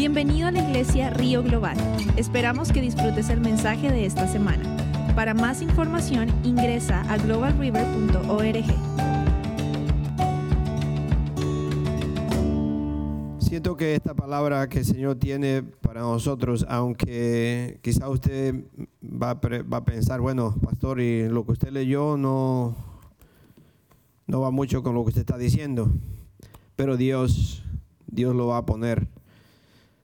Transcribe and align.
Bienvenido 0.00 0.48
a 0.48 0.50
la 0.50 0.60
iglesia 0.60 1.10
Río 1.10 1.42
Global. 1.42 1.76
Esperamos 2.16 2.72
que 2.72 2.80
disfrutes 2.80 3.28
el 3.28 3.42
mensaje 3.42 3.92
de 3.92 4.06
esta 4.06 4.26
semana. 4.26 4.64
Para 5.14 5.34
más 5.34 5.60
información 5.60 6.30
ingresa 6.42 7.02
a 7.02 7.18
globalriver.org. 7.18 8.64
Siento 13.40 13.76
que 13.76 13.94
esta 13.94 14.14
palabra 14.14 14.66
que 14.70 14.78
el 14.78 14.86
Señor 14.86 15.16
tiene 15.16 15.62
para 15.62 16.00
nosotros, 16.00 16.64
aunque 16.70 17.78
quizá 17.82 18.08
usted 18.08 18.54
va 19.04 19.32
a, 19.32 19.84
pensar, 19.84 20.22
bueno, 20.22 20.54
pastor, 20.62 21.02
y 21.02 21.28
lo 21.28 21.44
que 21.44 21.52
usted 21.52 21.72
leyó 21.72 22.16
no, 22.16 22.74
no 24.26 24.40
va 24.40 24.50
mucho 24.50 24.82
con 24.82 24.94
lo 24.94 25.02
que 25.02 25.08
usted 25.08 25.20
está 25.20 25.36
diciendo, 25.36 25.90
pero 26.74 26.96
Dios, 26.96 27.62
Dios 28.06 28.34
lo 28.34 28.46
va 28.46 28.56
a 28.56 28.64
poner, 28.64 29.06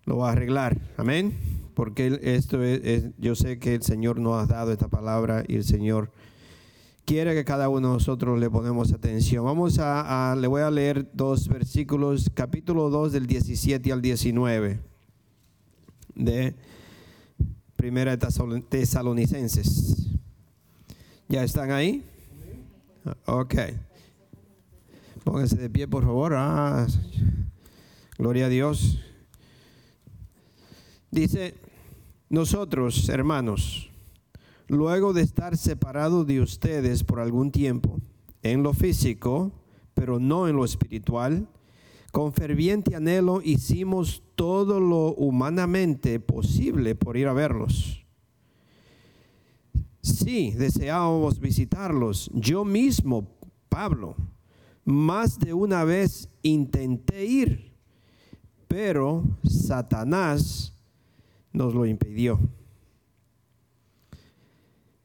lo 0.06 0.16
va 0.18 0.30
a 0.30 0.32
arreglar, 0.32 0.78
amén, 0.96 1.34
porque 1.74 2.18
esto 2.22 2.62
es, 2.62 3.10
yo 3.18 3.34
sé 3.34 3.58
que 3.58 3.74
el 3.74 3.82
Señor 3.82 4.18
nos 4.18 4.42
ha 4.42 4.46
dado 4.46 4.72
esta 4.72 4.88
palabra 4.88 5.44
y 5.46 5.56
el 5.56 5.64
Señor 5.64 6.10
quiere 7.04 7.34
que 7.34 7.44
cada 7.44 7.68
uno 7.68 7.88
de 7.88 7.94
nosotros 7.94 8.38
le 8.38 8.48
ponemos 8.48 8.92
atención. 8.92 9.44
Vamos 9.44 9.78
a, 9.78 10.36
le 10.38 10.46
voy 10.46 10.62
a 10.62 10.70
leer 10.70 11.10
dos 11.12 11.48
versículos, 11.48 12.30
capítulo 12.32 12.88
2 12.88 13.12
del 13.12 13.26
17 13.26 13.92
al 13.92 14.00
19 14.00 14.80
de 16.14 16.54
Primera 17.76 18.16
Tesalonicenses. 18.16 20.08
¿Ya 21.28 21.44
están 21.44 21.72
ahí? 21.72 22.04
Ok. 23.26 23.54
Pónganse 25.24 25.56
de 25.56 25.68
pie, 25.68 25.86
por 25.88 26.04
favor. 26.04 26.34
Ah, 26.36 26.86
gloria 28.16 28.46
a 28.46 28.48
Dios. 28.48 29.00
Dice, 31.16 31.54
nosotros, 32.28 33.08
hermanos, 33.08 33.88
luego 34.68 35.14
de 35.14 35.22
estar 35.22 35.56
separados 35.56 36.26
de 36.26 36.42
ustedes 36.42 37.04
por 37.04 37.20
algún 37.20 37.50
tiempo, 37.50 37.98
en 38.42 38.62
lo 38.62 38.74
físico, 38.74 39.50
pero 39.94 40.20
no 40.20 40.46
en 40.46 40.56
lo 40.56 40.64
espiritual, 40.66 41.48
con 42.12 42.34
ferviente 42.34 42.94
anhelo 42.94 43.40
hicimos 43.42 44.24
todo 44.34 44.78
lo 44.78 45.14
humanamente 45.14 46.20
posible 46.20 46.94
por 46.94 47.16
ir 47.16 47.28
a 47.28 47.32
verlos. 47.32 48.04
Sí, 50.02 50.50
deseábamos 50.50 51.40
visitarlos. 51.40 52.30
Yo 52.34 52.62
mismo, 52.62 53.26
Pablo, 53.70 54.16
más 54.84 55.38
de 55.38 55.54
una 55.54 55.82
vez 55.84 56.28
intenté 56.42 57.24
ir, 57.24 57.72
pero 58.68 59.24
Satanás 59.44 60.74
nos 61.56 61.74
lo 61.74 61.86
impidió. 61.86 62.38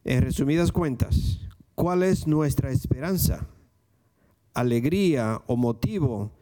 En 0.04 0.22
resumidas 0.22 0.74
cuentas, 0.74 1.40
¿cuál 1.76 2.04
es 2.04 2.28
nuestra 2.28 2.72
esperanza? 2.72 3.48
Alegría 4.54 5.42
o 5.48 5.56
motivo 5.56 6.34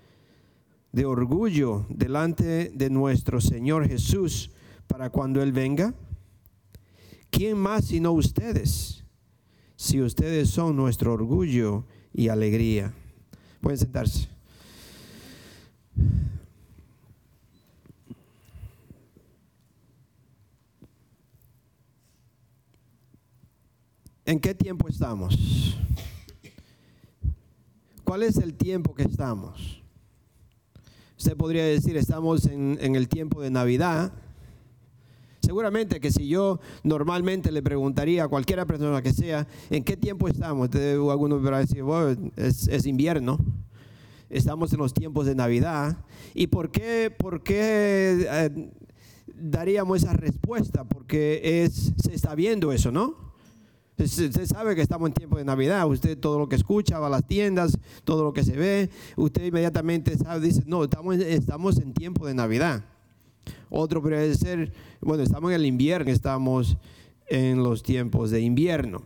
de 0.91 1.05
orgullo 1.05 1.85
delante 1.89 2.71
de 2.73 2.89
nuestro 2.89 3.39
Señor 3.39 3.87
Jesús 3.87 4.51
para 4.87 5.11
cuando 5.11 5.43
Él 5.43 5.51
venga? 5.51 5.93
¿Quién 7.29 7.59
más 7.59 7.85
sino 7.85 8.11
ustedes? 8.11 9.03
Si 9.75 10.01
ustedes 10.01 10.49
son 10.49 10.75
nuestro 10.75 11.13
orgullo 11.13 11.85
y 12.11 12.29
alegría. 12.29 12.93
Pueden 13.61 13.77
sentarse. 13.77 14.27
¿En 24.29 24.39
qué 24.39 24.53
tiempo 24.53 24.87
estamos? 24.87 25.75
¿Cuál 28.03 28.21
es 28.21 28.37
el 28.37 28.53
tiempo 28.53 28.93
que 28.93 29.01
estamos? 29.01 29.81
Usted 31.17 31.35
podría 31.35 31.65
decir, 31.65 31.97
estamos 31.97 32.45
en, 32.45 32.77
en 32.79 32.95
el 32.95 33.09
tiempo 33.09 33.41
de 33.41 33.49
Navidad. 33.49 34.13
Seguramente 35.39 35.99
que 35.99 36.11
si 36.11 36.27
yo 36.27 36.59
normalmente 36.83 37.51
le 37.51 37.63
preguntaría 37.63 38.25
a 38.25 38.27
cualquier 38.27 38.63
persona 38.67 39.01
que 39.01 39.13
sea, 39.13 39.47
¿en 39.71 39.83
qué 39.83 39.97
tiempo 39.97 40.27
estamos? 40.27 40.69
Algunos 40.75 41.43
a 41.51 41.57
decir, 41.57 41.81
bueno, 41.81 42.31
es, 42.35 42.67
es 42.67 42.85
invierno. 42.85 43.39
Estamos 44.29 44.71
en 44.73 44.77
los 44.77 44.93
tiempos 44.93 45.25
de 45.25 45.33
Navidad. 45.33 46.05
¿Y 46.35 46.45
por 46.45 46.69
qué, 46.69 47.09
por 47.09 47.41
qué 47.41 48.27
eh, 48.29 48.69
daríamos 49.33 50.03
esa 50.03 50.13
respuesta? 50.13 50.83
Porque 50.83 51.63
es, 51.63 51.93
se 51.97 52.13
está 52.13 52.35
viendo 52.35 52.71
eso, 52.71 52.91
¿no? 52.91 53.28
Usted 53.99 54.45
sabe 54.45 54.75
que 54.75 54.81
estamos 54.81 55.09
en 55.09 55.13
tiempo 55.13 55.37
de 55.37 55.43
Navidad. 55.43 55.85
Usted 55.87 56.17
todo 56.17 56.39
lo 56.39 56.47
que 56.47 56.55
escucha, 56.55 56.99
va 56.99 57.07
a 57.07 57.09
las 57.09 57.27
tiendas, 57.27 57.77
todo 58.05 58.23
lo 58.23 58.31
que 58.31 58.43
se 58.43 58.55
ve, 58.55 58.89
usted 59.17 59.43
inmediatamente 59.45 60.17
sabe, 60.17 60.39
dice, 60.45 60.63
no, 60.65 60.85
estamos, 60.85 61.17
estamos 61.17 61.77
en 61.79 61.93
tiempo 61.93 62.25
de 62.25 62.33
Navidad. 62.33 62.83
Otro 63.69 64.01
puede 64.01 64.33
ser, 64.35 64.71
bueno, 65.01 65.23
estamos 65.23 65.51
en 65.51 65.55
el 65.55 65.65
invierno, 65.65 66.11
estamos 66.11 66.77
en 67.27 67.61
los 67.61 67.83
tiempos 67.83 68.31
de 68.31 68.41
invierno. 68.41 69.03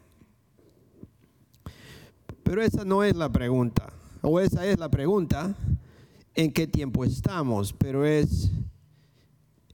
Pero 2.43 2.61
esa 2.61 2.85
no 2.85 3.03
es 3.03 3.15
la 3.15 3.31
pregunta, 3.31 3.91
o 4.21 4.39
esa 4.39 4.65
es 4.65 4.77
la 4.77 4.89
pregunta, 4.89 5.55
en 6.35 6.51
qué 6.51 6.67
tiempo 6.67 7.03
estamos, 7.03 7.73
pero 7.73 8.05
es 8.05 8.51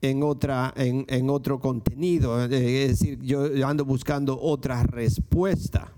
en, 0.02 0.22
otra, 0.22 0.72
en, 0.76 1.04
en 1.08 1.30
otro 1.30 1.60
contenido. 1.60 2.42
eh, 2.44 2.84
Es 2.84 3.00
decir, 3.00 3.20
yo 3.22 3.44
ando 3.66 3.84
buscando 3.84 4.40
otra 4.40 4.82
respuesta. 4.82 5.92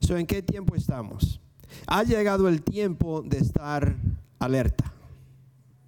So, 0.00 0.16
¿En 0.16 0.26
qué 0.26 0.42
tiempo 0.42 0.74
estamos? 0.74 1.40
Ha 1.86 2.02
llegado 2.02 2.48
el 2.48 2.62
tiempo 2.62 3.22
de 3.22 3.38
estar 3.38 3.96
alerta. 4.38 4.92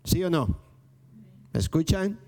¿Sí 0.05 0.23
o 0.25 0.31
no? 0.31 0.59
¿Me 1.53 1.61
escuchan? 1.61 2.19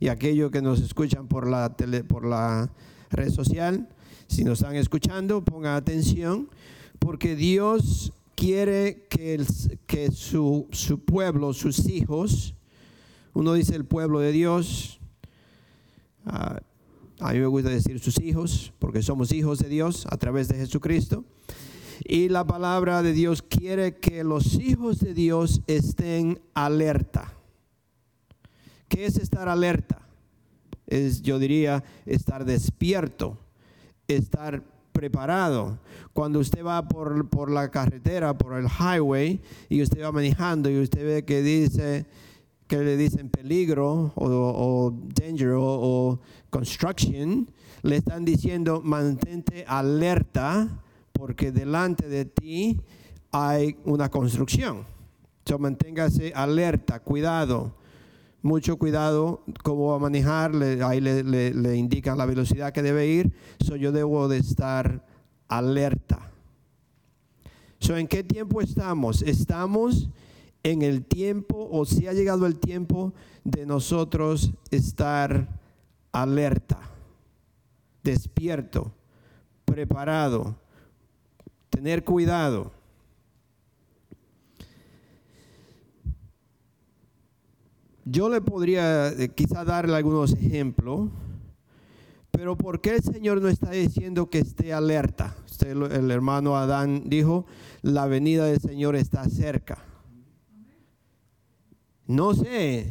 Y 0.00 0.08
aquellos 0.08 0.50
que 0.50 0.62
nos 0.62 0.80
escuchan 0.80 1.28
por 1.28 1.48
la, 1.48 1.76
tele, 1.76 2.04
por 2.04 2.24
la 2.24 2.70
red 3.10 3.30
social, 3.30 3.88
si 4.26 4.44
nos 4.44 4.60
están 4.60 4.76
escuchando, 4.76 5.44
pongan 5.44 5.74
atención, 5.76 6.48
porque 6.98 7.36
Dios 7.36 8.12
quiere 8.34 9.06
que, 9.08 9.34
el, 9.34 9.46
que 9.86 10.10
su, 10.10 10.66
su 10.72 10.98
pueblo, 11.04 11.52
sus 11.52 11.86
hijos, 11.88 12.54
uno 13.34 13.54
dice 13.54 13.74
el 13.74 13.84
pueblo 13.84 14.20
de 14.20 14.32
Dios. 14.32 15.00
Uh, 16.26 16.58
a 17.20 17.32
mí 17.32 17.38
me 17.38 17.46
gusta 17.46 17.70
decir 17.70 18.00
sus 18.00 18.20
hijos, 18.20 18.72
porque 18.78 19.02
somos 19.02 19.32
hijos 19.32 19.60
de 19.60 19.68
Dios 19.68 20.06
a 20.10 20.16
través 20.16 20.48
de 20.48 20.56
Jesucristo. 20.56 21.24
Y 22.04 22.28
la 22.28 22.44
palabra 22.44 23.02
de 23.02 23.12
Dios 23.12 23.42
quiere 23.42 23.96
que 23.96 24.24
los 24.24 24.54
hijos 24.54 24.98
de 24.98 25.14
Dios 25.14 25.62
estén 25.68 26.40
alerta. 26.52 27.32
¿Qué 28.88 29.06
es 29.06 29.16
estar 29.16 29.48
alerta? 29.48 30.02
Es, 30.86 31.22
yo 31.22 31.38
diría, 31.38 31.84
estar 32.04 32.44
despierto, 32.44 33.38
estar 34.08 34.64
preparado. 34.92 35.78
Cuando 36.12 36.40
usted 36.40 36.64
va 36.64 36.88
por, 36.88 37.28
por 37.28 37.50
la 37.50 37.70
carretera, 37.70 38.36
por 38.36 38.58
el 38.58 38.66
highway, 38.66 39.40
y 39.68 39.80
usted 39.80 40.02
va 40.02 40.12
manejando 40.12 40.68
y 40.70 40.80
usted 40.80 41.06
ve 41.06 41.24
que 41.24 41.40
dice 41.40 42.04
que 42.72 42.82
le 42.82 42.96
dicen 42.96 43.28
peligro 43.28 44.14
o, 44.16 44.90
danger 45.14 45.52
o, 45.58 46.18
construction, 46.48 47.46
le 47.82 47.96
están 47.96 48.24
diciendo 48.24 48.80
mantente 48.82 49.66
alerta 49.68 50.80
porque 51.12 51.52
delante 51.52 52.08
de 52.08 52.24
ti 52.24 52.80
hay 53.30 53.76
una 53.84 54.08
construcción. 54.08 54.86
So, 55.44 55.58
manténgase 55.58 56.32
alerta, 56.34 57.00
cuidado, 57.00 57.74
mucho 58.40 58.78
cuidado 58.78 59.44
cómo 59.62 59.88
va 59.88 59.96
a 59.96 59.98
manejar, 59.98 60.52
ahí 60.82 61.02
le, 61.02 61.22
le, 61.24 61.52
le 61.52 61.76
indican 61.76 62.16
la 62.16 62.24
velocidad 62.24 62.72
que 62.72 62.80
debe 62.80 63.06
ir, 63.06 63.34
so, 63.60 63.76
yo 63.76 63.92
debo 63.92 64.28
de 64.28 64.38
estar 64.38 65.04
alerta. 65.46 66.32
So, 67.80 67.98
¿En 67.98 68.08
qué 68.08 68.24
tiempo 68.24 68.62
estamos? 68.62 69.20
Estamos 69.20 70.08
en 70.62 70.82
el 70.82 71.04
tiempo 71.04 71.68
o 71.70 71.84
si 71.84 72.06
ha 72.06 72.12
llegado 72.12 72.46
el 72.46 72.58
tiempo 72.58 73.12
de 73.44 73.66
nosotros 73.66 74.52
estar 74.70 75.48
alerta, 76.12 76.78
despierto, 78.02 78.92
preparado, 79.64 80.56
tener 81.70 82.04
cuidado. 82.04 82.70
Yo 88.04 88.28
le 88.28 88.40
podría 88.40 89.08
eh, 89.08 89.28
quizá 89.28 89.64
darle 89.64 89.96
algunos 89.96 90.32
ejemplos, 90.32 91.08
pero 92.30 92.56
¿por 92.56 92.80
qué 92.80 92.96
el 92.96 93.02
Señor 93.02 93.40
no 93.40 93.48
está 93.48 93.70
diciendo 93.70 94.28
que 94.28 94.40
esté 94.40 94.72
alerta? 94.72 95.36
Usted, 95.46 95.70
el 95.70 96.10
hermano 96.10 96.56
Adán 96.56 97.04
dijo, 97.06 97.46
la 97.80 98.06
venida 98.06 98.44
del 98.46 98.60
Señor 98.60 98.96
está 98.96 99.24
cerca. 99.28 99.78
No 102.14 102.34
sé, 102.34 102.86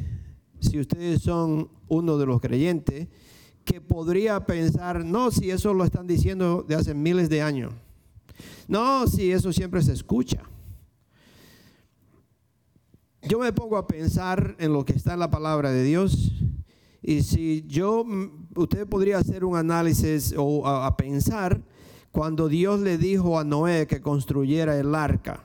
si 0.60 0.80
ustedes 0.80 1.22
son 1.22 1.70
uno 1.88 2.18
de 2.18 2.26
los 2.26 2.42
creyentes, 2.42 3.08
que 3.64 3.80
podría 3.80 4.46
pensar, 4.46 5.06
no, 5.06 5.32
si 5.32 5.52
eso 5.52 5.74
lo 5.74 5.84
están 5.84 6.08
diciendo 6.08 6.66
de 6.68 6.76
hace 6.76 6.94
miles 6.94 7.30
de 7.30 7.42
años. 7.42 7.74
No, 8.68 9.08
si 9.08 9.32
eso 9.32 9.54
siempre 9.54 9.82
se 9.82 9.94
escucha. 9.94 10.42
Yo 13.24 13.40
me 13.40 13.54
pongo 13.54 13.78
a 13.78 13.86
pensar 13.86 14.56
en 14.60 14.74
lo 14.74 14.84
que 14.84 14.94
está 14.94 15.14
en 15.14 15.20
la 15.20 15.30
palabra 15.30 15.72
de 15.72 15.84
Dios 15.84 16.34
y 17.04 17.24
si 17.24 17.66
yo, 17.68 18.06
usted 18.56 18.88
podría 18.88 19.18
hacer 19.18 19.44
un 19.44 19.58
análisis 19.58 20.34
o 20.38 20.68
a, 20.68 20.96
pensar 20.98 21.62
cuando 22.12 22.48
Dios 22.48 22.80
le 22.80 22.98
dijo 22.98 23.40
a 23.40 23.44
Noé 23.44 23.88
que 23.88 24.02
construyera 24.02 24.78
el 24.78 24.94
arca. 24.94 25.44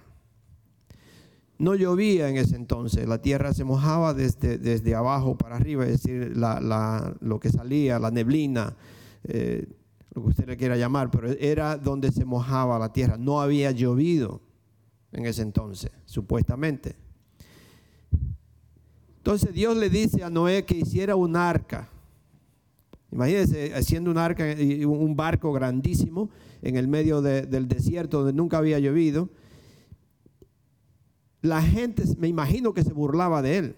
No 1.58 1.74
llovía 1.74 2.28
en 2.28 2.36
ese 2.36 2.56
entonces, 2.56 3.08
la 3.08 3.22
tierra 3.22 3.54
se 3.54 3.64
mojaba 3.64 4.12
desde, 4.12 4.58
desde 4.58 4.94
abajo 4.94 5.38
para 5.38 5.56
arriba, 5.56 5.86
es 5.86 6.02
decir, 6.02 6.36
lo 6.36 7.40
que 7.40 7.50
salía, 7.50 7.98
la 7.98 8.10
neblina, 8.10 8.76
eh, 9.24 9.66
lo 10.12 10.22
que 10.22 10.28
usted 10.28 10.46
le 10.46 10.56
quiera 10.56 10.76
llamar, 10.76 11.10
pero 11.10 11.30
era 11.32 11.78
donde 11.78 12.12
se 12.12 12.24
mojaba 12.24 12.78
la 12.78 12.92
tierra. 12.92 13.16
No 13.16 13.40
había 13.40 13.70
llovido 13.70 14.42
en 15.12 15.24
ese 15.24 15.42
entonces, 15.42 15.90
supuestamente. 16.04 16.96
Entonces 19.18 19.52
Dios 19.52 19.76
le 19.76 19.90
dice 19.90 20.22
a 20.22 20.30
Noé 20.30 20.64
que 20.64 20.76
hiciera 20.76 21.16
un 21.16 21.36
arca. 21.36 21.88
Imagínense 23.10 23.74
haciendo 23.74 24.10
un 24.10 24.18
arca, 24.18 24.44
un 24.86 25.16
barco 25.16 25.52
grandísimo 25.52 26.30
en 26.62 26.76
el 26.76 26.86
medio 26.86 27.22
del 27.22 27.66
desierto 27.66 28.18
donde 28.18 28.34
nunca 28.34 28.58
había 28.58 28.78
llovido. 28.78 29.28
La 31.46 31.62
gente, 31.62 32.02
me 32.18 32.28
imagino 32.28 32.74
que 32.74 32.82
se 32.82 32.92
burlaba 32.92 33.42
de 33.42 33.58
él. 33.58 33.76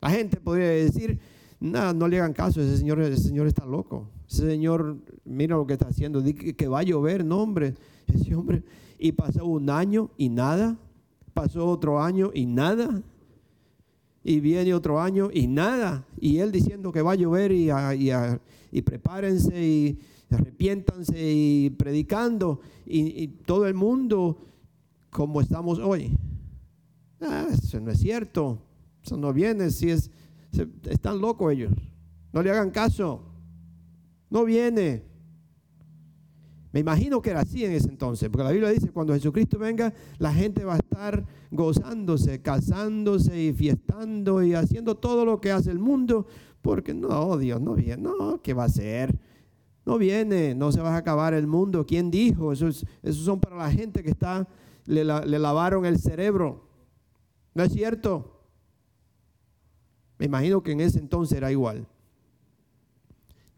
La 0.00 0.10
gente 0.10 0.38
podría 0.38 0.68
decir, 0.68 1.18
no, 1.60 1.92
no 1.92 2.08
le 2.08 2.18
hagan 2.18 2.32
caso, 2.32 2.60
ese 2.60 2.76
señor, 2.76 3.00
está 3.00 3.64
loco. 3.66 4.08
Ese 4.28 4.46
señor, 4.48 4.96
mira 5.24 5.56
lo 5.56 5.66
que 5.66 5.74
está 5.74 5.88
haciendo, 5.88 6.22
que, 6.22 6.68
va 6.68 6.80
a 6.80 6.82
llover, 6.82 7.24
no 7.24 7.38
hombre. 7.38 7.74
Ese 8.06 8.34
hombre, 8.34 8.62
y 8.98 9.12
pasó 9.12 9.44
un 9.44 9.68
año 9.68 10.10
y 10.16 10.28
nada, 10.28 10.76
pasó 11.34 11.66
otro 11.66 12.00
año 12.00 12.30
y 12.32 12.46
nada 12.46 13.02
y 14.28 14.40
viene 14.40 14.74
otro 14.74 15.00
año 15.00 15.30
y 15.32 15.46
nada. 15.46 16.04
Y 16.20 16.38
él 16.38 16.50
diciendo 16.50 16.90
que 16.90 17.00
va 17.00 17.12
a 17.12 17.14
llover 17.14 17.52
y, 17.52 17.70
y, 18.72 18.82
prepárense 18.82 19.64
y 19.64 19.98
arrepiéntanse 20.28 21.14
y 21.16 21.70
predicando 21.70 22.60
y, 22.84 23.28
todo 23.28 23.68
el 23.68 23.74
mundo 23.74 24.36
como 25.10 25.40
estamos 25.40 25.78
hoy. 25.78 26.12
Ah, 27.20 27.46
eso 27.50 27.80
no 27.80 27.90
es 27.90 27.98
cierto. 27.98 28.62
Eso 29.04 29.16
no 29.16 29.32
viene. 29.32 29.70
Si 29.70 29.90
es, 29.90 30.10
están 30.88 31.20
locos 31.20 31.52
ellos. 31.52 31.72
No 32.32 32.42
le 32.42 32.50
hagan 32.50 32.70
caso. 32.70 33.22
No 34.30 34.44
viene. 34.44 35.04
Me 36.72 36.80
imagino 36.80 37.22
que 37.22 37.30
era 37.30 37.40
así 37.40 37.64
en 37.64 37.72
ese 37.72 37.88
entonces, 37.88 38.28
porque 38.28 38.44
la 38.44 38.50
Biblia 38.50 38.68
dice, 38.68 38.90
cuando 38.90 39.14
Jesucristo 39.14 39.58
venga, 39.58 39.94
la 40.18 40.30
gente 40.30 40.62
va 40.62 40.74
a 40.74 40.76
estar 40.76 41.24
gozándose, 41.50 42.42
casándose 42.42 43.44
y 43.44 43.52
fiestando 43.54 44.42
y 44.42 44.52
haciendo 44.52 44.94
todo 44.94 45.24
lo 45.24 45.40
que 45.40 45.52
hace 45.52 45.70
el 45.70 45.78
mundo, 45.78 46.26
porque 46.60 46.92
no, 46.92 47.38
Dios 47.38 47.62
no 47.62 47.76
viene, 47.76 48.02
no, 48.02 48.42
¿qué 48.42 48.52
va 48.52 48.64
a 48.64 48.66
hacer? 48.66 49.18
No 49.86 49.96
viene, 49.96 50.54
no 50.54 50.70
se 50.70 50.82
va 50.82 50.94
a 50.94 50.98
acabar 50.98 51.32
el 51.32 51.46
mundo. 51.46 51.86
¿Quién 51.86 52.10
dijo? 52.10 52.52
Eso, 52.52 52.68
es, 52.68 52.84
son 53.10 53.40
para 53.40 53.56
la 53.56 53.70
gente 53.70 54.02
que 54.02 54.10
está, 54.10 54.46
le 54.84 55.04
lavaron 55.04 55.86
el 55.86 55.98
cerebro. 55.98 56.65
¿No 57.56 57.62
es 57.62 57.72
cierto? 57.72 58.38
Me 60.18 60.26
imagino 60.26 60.62
que 60.62 60.72
en 60.72 60.82
ese 60.82 60.98
entonces 60.98 61.38
era 61.38 61.50
igual. 61.50 61.88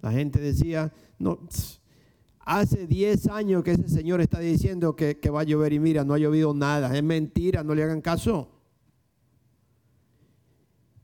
La 0.00 0.12
gente 0.12 0.38
decía, 0.38 0.92
no, 1.18 1.40
Hace 2.38 2.86
10 2.86 3.26
años 3.26 3.64
que 3.64 3.72
ese 3.72 3.88
señor 3.88 4.20
está 4.20 4.38
diciendo 4.38 4.94
que, 4.94 5.18
va 5.30 5.40
a 5.40 5.44
llover 5.44 5.72
y 5.72 5.80
mira, 5.80 6.04
no 6.04 6.14
ha 6.14 6.18
llovido 6.18 6.54
nada. 6.54 6.96
Es 6.96 7.02
mentira, 7.02 7.64
no 7.64 7.74
le 7.74 7.82
hagan 7.82 8.00
caso. 8.00 8.48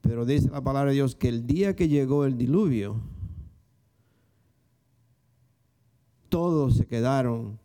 Pero 0.00 0.24
dice 0.24 0.48
la 0.50 0.62
palabra 0.62 0.90
de 0.90 0.94
Dios 0.94 1.16
que 1.16 1.28
el 1.28 1.48
día 1.48 1.74
que 1.74 1.88
llegó 1.88 2.24
el 2.24 2.38
diluvio, 2.38 3.00
todos 6.28 6.76
se 6.76 6.86
quedaron, 6.86 7.58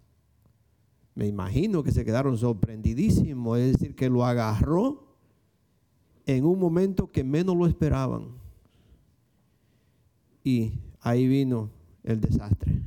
me 1.13 1.27
imagino 1.27 1.83
que 1.83 1.91
se 1.91 2.03
quedaron 2.03 2.35
sorprendidísimos, 2.35 3.59
es 3.59 3.73
decir, 3.73 3.95
que 3.95 4.09
lo 4.09 4.25
agarró 4.25 5.08
en 6.35 6.45
un 6.45 6.59
momento 6.59 7.11
que 7.11 7.23
menos 7.23 7.55
lo 7.55 7.67
esperaban. 7.67 8.27
Y 10.43 10.73
ahí 11.01 11.27
vino 11.27 11.69
el 12.03 12.19
desastre 12.21 12.79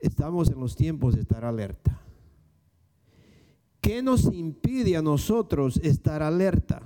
estamos 0.00 0.48
en 0.50 0.58
los 0.60 0.76
tiempos 0.76 1.14
de 1.14 1.20
estar 1.20 1.44
alerta. 1.44 2.00
¿Qué 3.80 4.02
nos 4.02 4.24
impide 4.32 4.96
a 4.96 5.02
nosotros 5.02 5.78
estar 5.82 6.22
alerta? 6.22 6.82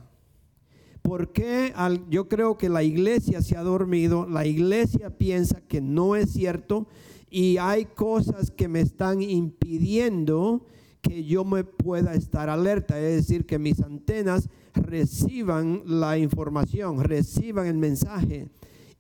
Porque 1.03 1.73
yo 2.09 2.29
creo 2.29 2.57
que 2.57 2.69
la 2.69 2.83
iglesia 2.83 3.43
se 3.43 3.57
ha 3.57 3.63
dormido, 3.63 4.27
la 4.27 4.47
iglesia 4.47 5.11
piensa 5.11 5.61
que 5.61 5.81
no 5.81 6.17
es 6.17 6.33
cierto 6.33 6.87
y 7.29 7.59
hay 7.59 7.85
cosas 7.87 8.51
que 8.51 8.69
me 8.69 8.81
están 8.81 9.21
impidiendo 9.21 10.67
que 11.05 11.23
yo 11.23 11.45
me 11.45 11.65
pueda 11.65 12.15
estar 12.15 12.49
alerta, 12.49 12.99
es 12.99 13.17
decir, 13.17 13.45
que 13.45 13.59
mis 13.59 13.81
antenas 13.81 14.49
reciban 14.73 15.83
la 15.85 16.17
información, 16.17 17.05
reciban 17.05 17.67
el 17.67 17.77
mensaje. 17.77 18.49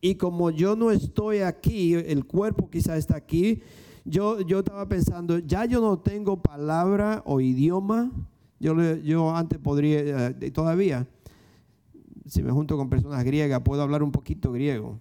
Y 0.02 0.16
como 0.16 0.50
yo 0.50 0.76
no 0.76 0.90
estoy 0.90 1.38
aquí, 1.38 1.94
el 1.94 2.26
cuerpo 2.26 2.68
quizá 2.68 2.98
está 2.98 3.16
aquí, 3.16 3.62
yo, 4.04 4.42
yo 4.42 4.58
estaba 4.58 4.86
pensando, 4.86 5.38
ya 5.38 5.64
yo 5.64 5.80
no 5.80 5.98
tengo 5.98 6.42
palabra 6.42 7.22
o 7.24 7.40
idioma. 7.40 8.12
Yo, 8.60 8.74
yo 8.96 9.34
antes 9.34 9.58
podría, 9.58 10.28
eh, 10.28 10.50
todavía, 10.50 11.06
si 12.26 12.42
me 12.42 12.52
junto 12.52 12.76
con 12.76 12.90
personas 12.90 13.24
griegas, 13.24 13.62
puedo 13.64 13.80
hablar 13.80 14.02
un 14.02 14.12
poquito 14.12 14.52
griego. 14.52 15.00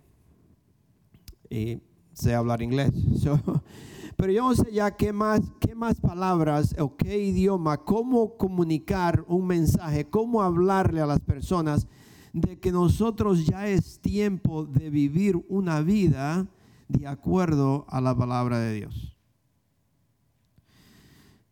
Y 1.49 1.79
sé 2.13 2.33
hablar 2.33 2.61
inglés. 2.61 2.91
pero 4.15 4.31
yo 4.31 4.43
no 4.43 4.55
sé 4.55 4.71
ya 4.71 4.95
qué 4.95 5.13
más, 5.13 5.41
qué 5.59 5.75
más 5.75 5.99
palabras 5.99 6.75
o 6.79 6.95
qué 6.95 7.17
idioma, 7.17 7.77
cómo 7.77 8.37
comunicar 8.37 9.23
un 9.27 9.47
mensaje, 9.47 10.05
cómo 10.05 10.41
hablarle 10.41 11.01
a 11.01 11.05
las 11.05 11.19
personas 11.19 11.87
de 12.33 12.59
que 12.59 12.71
nosotros 12.71 13.45
ya 13.45 13.67
es 13.67 13.99
tiempo 13.99 14.65
de 14.65 14.89
vivir 14.89 15.43
una 15.49 15.81
vida 15.81 16.47
de 16.87 17.07
acuerdo 17.07 17.85
a 17.89 18.01
la 18.01 18.15
palabra 18.15 18.59
de 18.59 18.73
Dios. 18.73 19.17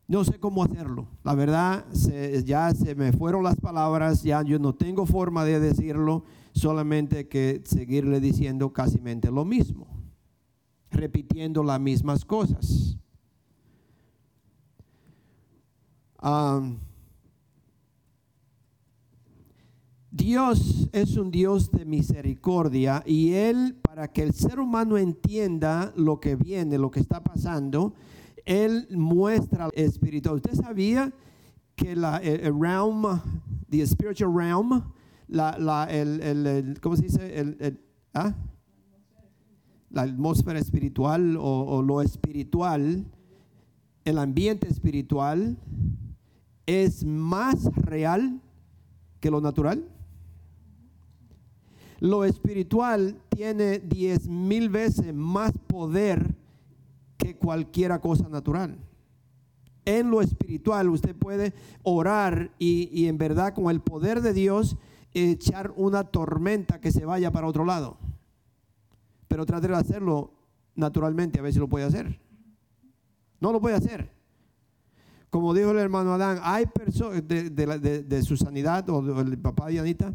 No 0.07 0.25
sé 0.25 0.39
cómo 0.39 0.63
hacerlo. 0.63 1.07
La 1.23 1.35
verdad, 1.35 1.85
ya 2.43 2.73
se 2.73 2.95
me 2.95 3.13
fueron 3.13 3.43
las 3.43 3.55
palabras, 3.55 4.23
ya 4.23 4.41
yo 4.41 4.59
no 4.59 4.75
tengo 4.75 5.05
forma 5.05 5.45
de 5.45 5.59
decirlo, 5.59 6.25
solamente 6.53 7.29
que 7.29 7.61
seguirle 7.63 8.19
diciendo 8.19 8.73
casi 8.73 8.99
lo 9.31 9.45
mismo, 9.45 9.87
repitiendo 10.91 11.63
las 11.63 11.79
mismas 11.79 12.25
cosas. 12.25 12.97
Dios 20.11 20.89
es 20.91 21.17
un 21.17 21.31
Dios 21.31 21.71
de 21.71 21.85
misericordia 21.85 23.01
y 23.05 23.33
Él, 23.33 23.79
para 23.81 24.07
que 24.11 24.21
el 24.21 24.33
ser 24.33 24.59
humano 24.59 24.97
entienda 24.97 25.93
lo 25.95 26.19
que 26.19 26.35
viene, 26.35 26.77
lo 26.77 26.91
que 26.91 26.99
está 26.99 27.23
pasando, 27.23 27.95
Él 28.45 28.87
muestra 28.91 29.69
espiritual. 29.73 30.35
¿Usted 30.35 30.53
sabía 30.53 31.11
que 31.75 31.95
la, 31.95 32.17
el, 32.17 32.59
realm, 32.59 33.21
the 33.69 33.85
spiritual 33.87 34.35
realm, 34.35 34.83
la, 35.27 35.87
el, 35.89 36.77
¿cómo 36.81 36.97
se 36.97 37.03
dice? 37.03 37.79
¿ah? 38.13 38.35
La 39.91 40.03
atmósfera 40.03 40.59
espiritual 40.59 41.37
o 41.39 41.81
lo 41.81 42.01
espiritual, 42.01 43.05
el 44.05 44.17
ambiente 44.17 44.67
espiritual, 44.67 45.57
es 46.65 47.03
más 47.03 47.65
real 47.75 48.41
que 49.19 49.31
lo 49.31 49.41
natural? 49.41 49.85
Lo 51.99 52.25
espiritual 52.25 53.21
tiene 53.29 53.79
diez 53.79 54.27
mil 54.27 54.69
veces 54.69 55.13
más 55.13 55.53
poder 55.67 56.35
que 57.17 57.35
cualquier 57.35 57.99
cosa 57.99 58.27
natural. 58.27 58.75
En 59.85 60.09
lo 60.09 60.21
espiritual 60.21 60.89
usted 60.89 61.15
puede 61.15 61.53
orar 61.83 62.51
y, 62.57 63.05
en 63.07 63.17
verdad 63.17 63.53
con 63.53 63.69
el 63.69 63.81
poder 63.81 64.21
de 64.21 64.33
Dios 64.33 64.77
echar 65.13 65.73
una 65.75 66.03
tormenta 66.05 66.79
que 66.79 66.91
se 66.91 67.05
vaya 67.05 67.31
para 67.31 67.47
otro 67.47 67.65
lado. 67.65 67.97
Pero 69.31 69.45
trate 69.45 69.69
de 69.69 69.75
hacerlo 69.75 70.33
naturalmente, 70.75 71.39
a 71.39 71.41
ver 71.41 71.53
si 71.53 71.59
lo 71.59 71.69
puede 71.69 71.85
hacer. 71.85 72.19
No 73.39 73.53
lo 73.53 73.61
puede 73.61 73.77
hacer. 73.77 74.11
Como 75.29 75.53
dijo 75.53 75.71
el 75.71 75.77
hermano 75.77 76.13
Adán, 76.13 76.41
hay 76.43 76.65
personas 76.65 77.25
de, 77.25 78.21
su 78.23 78.35
sanidad 78.35 78.89
o 78.89 79.01
del 79.01 79.37
papá 79.37 79.67
de 79.67 79.79
Anita, 79.79 80.13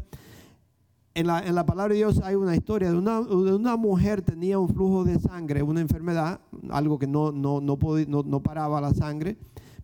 En 1.15 1.25
la, 1.25 1.39
en 1.39 1.55
la 1.55 1.65
palabra 1.65 1.93
de 1.93 1.97
Dios 1.97 2.21
hay 2.23 2.35
una 2.35 2.55
historia 2.55 2.91
de 2.91 2.97
una, 2.99 3.21
de 3.21 3.55
una 3.55 3.75
mujer 3.75 4.21
tenía 4.21 4.59
un 4.59 4.69
flujo 4.69 5.03
de 5.03 5.17
sangre, 5.17 5.63
una 5.63 5.81
enfermedad, 5.81 6.39
algo 6.69 6.99
que 6.99 7.07
no, 7.07 7.31
no, 7.31 7.59
no, 7.59 8.23
no 8.23 8.43
paraba 8.43 8.79
la 8.79 8.93
sangre, 8.93 9.35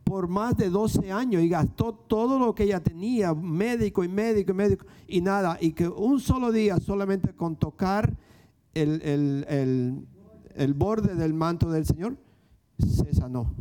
por 0.03 0.27
más 0.27 0.55
de 0.57 0.69
12 0.69 1.11
años 1.11 1.41
y 1.41 1.49
gastó 1.49 1.91
todo 1.91 2.37
lo 2.37 2.53
que 2.53 2.65
ella 2.65 2.83
tenía, 2.83 3.33
médico 3.33 4.03
y 4.03 4.09
médico 4.09 4.51
y 4.51 4.55
médico, 4.55 4.85
y 5.07 5.21
nada, 5.21 5.57
y 5.59 5.71
que 5.71 5.87
un 5.87 6.19
solo 6.19 6.51
día 6.51 6.77
solamente 6.79 7.33
con 7.33 7.55
tocar 7.55 8.15
el, 8.74 9.01
el- 9.01 9.46
el- 9.50 10.08
el 10.56 10.74
borde 10.74 11.15
del 11.15 11.34
manto 11.34 11.72
del 11.72 11.86
Señor, 11.86 12.18
se 12.77 13.13
sanó. 13.13 13.53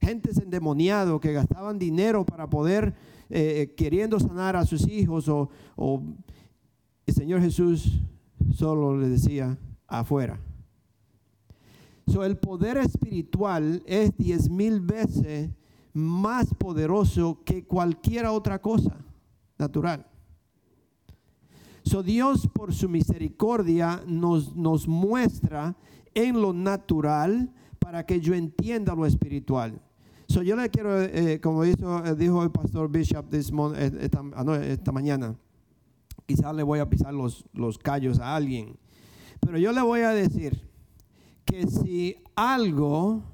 Gentes 0.00 0.38
endemoniados 0.38 1.20
que 1.20 1.32
gastaban 1.32 1.78
dinero 1.78 2.24
para 2.24 2.48
poder, 2.48 2.94
eh, 3.28 3.74
queriendo 3.76 4.18
sanar 4.18 4.56
a 4.56 4.64
sus 4.64 4.86
hijos, 4.88 5.28
o, 5.28 5.50
o 5.76 6.02
el 7.06 7.14
Señor 7.14 7.40
Jesús 7.40 8.00
solo 8.54 8.96
le 8.96 9.08
decía, 9.08 9.58
afuera. 9.86 10.40
So, 12.06 12.24
el 12.24 12.38
poder 12.38 12.78
espiritual 12.78 13.82
es 13.86 14.16
diez 14.16 14.48
mil 14.48 14.80
veces 14.80 15.50
más 15.92 16.54
poderoso 16.54 17.42
que 17.44 17.64
cualquier 17.64 18.26
otra 18.26 18.60
cosa 18.60 18.96
natural. 19.58 20.06
So, 21.90 22.04
Dios 22.04 22.46
por 22.46 22.72
su 22.72 22.88
misericordia 22.88 24.00
nos, 24.06 24.54
nos 24.54 24.86
muestra 24.86 25.74
en 26.14 26.40
lo 26.40 26.52
natural 26.52 27.52
para 27.80 28.06
que 28.06 28.20
yo 28.20 28.32
entienda 28.32 28.94
lo 28.94 29.06
espiritual. 29.06 29.82
So, 30.28 30.44
yo 30.44 30.54
le 30.54 30.70
quiero, 30.70 31.02
eh, 31.02 31.40
como 31.40 31.64
hizo, 31.64 32.04
eh, 32.06 32.14
dijo 32.14 32.44
el 32.44 32.52
pastor 32.52 32.88
Bishop 32.88 33.28
this 33.28 33.50
mon- 33.50 33.74
eh, 33.74 33.90
esta, 34.02 34.22
ah, 34.36 34.56
esta 34.62 34.92
mañana, 34.92 35.34
quizás 36.26 36.54
le 36.54 36.62
voy 36.62 36.78
a 36.78 36.88
pisar 36.88 37.12
los, 37.12 37.44
los 37.54 37.76
callos 37.76 38.20
a 38.20 38.36
alguien, 38.36 38.76
pero 39.40 39.58
yo 39.58 39.72
le 39.72 39.82
voy 39.82 40.02
a 40.02 40.10
decir 40.10 40.62
que 41.44 41.66
si 41.66 42.14
algo, 42.36 43.24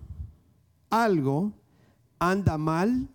algo 0.89 1.53
anda 2.19 2.57
mal 2.57 3.11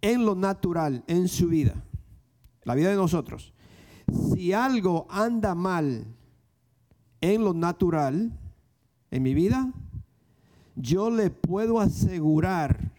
en 0.00 0.24
lo 0.24 0.34
natural, 0.34 1.04
en 1.06 1.28
su 1.28 1.48
vida, 1.48 1.84
la 2.64 2.74
vida 2.74 2.88
de 2.88 2.96
nosotros, 2.96 3.52
si 4.12 4.52
algo 4.52 5.06
anda 5.10 5.54
mal 5.54 6.06
en 7.20 7.44
lo 7.44 7.52
natural, 7.54 8.32
en 9.10 9.22
mi 9.22 9.34
vida, 9.34 9.72
yo 10.76 11.10
le 11.10 11.30
puedo 11.30 11.80
asegurar 11.80 12.92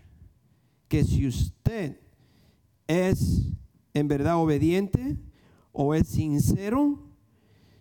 que 0.88 1.04
si 1.04 1.26
usted 1.28 1.98
es 2.88 3.48
en 3.94 4.08
verdad 4.08 4.38
obediente 4.38 5.18
o 5.72 5.96
es 5.96 6.08
sincero, 6.08 7.00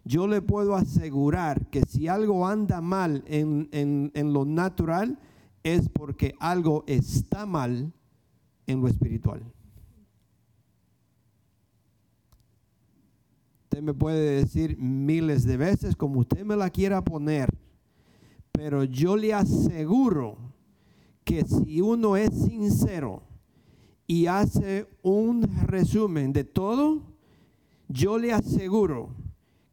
yo 0.05 0.27
le 0.27 0.41
puedo 0.41 0.75
asegurar 0.77 1.67
que 1.71 1.83
si 1.83 2.09
algo 2.09 2.47
anda 2.47 2.81
mal 2.81 3.23
en, 3.27 3.69
en- 3.73 4.11
en 4.15 4.33
lo 4.33 4.45
natural, 4.45 5.19
es 5.63 5.89
porque 5.91 6.35
algo 6.41 6.85
está 6.87 7.45
mal 7.47 7.93
en 8.67 8.81
lo 8.81 8.89
espiritual. 8.89 9.43
Usted 13.71 13.85
me 13.85 13.95
puede 13.95 14.41
decir 14.41 14.77
miles 14.79 15.45
de 15.45 15.57
veces 15.57 15.95
como 15.95 16.19
usted 16.19 16.45
me 16.45 16.57
la 16.57 16.71
quiera 16.71 17.05
poner, 17.05 17.57
pero 18.51 18.83
yo 18.83 19.17
le 19.17 19.33
aseguro 19.33 20.39
que 21.23 21.45
si 21.45 21.81
uno 21.81 22.17
es 22.17 22.35
sincero 22.35 23.23
y 24.09 24.27
hace 24.27 24.89
un 25.03 25.43
resumen 25.69 26.33
de 26.33 26.43
todo, 26.43 27.15
yo 27.87 28.19
le 28.19 28.33
aseguro 28.33 29.15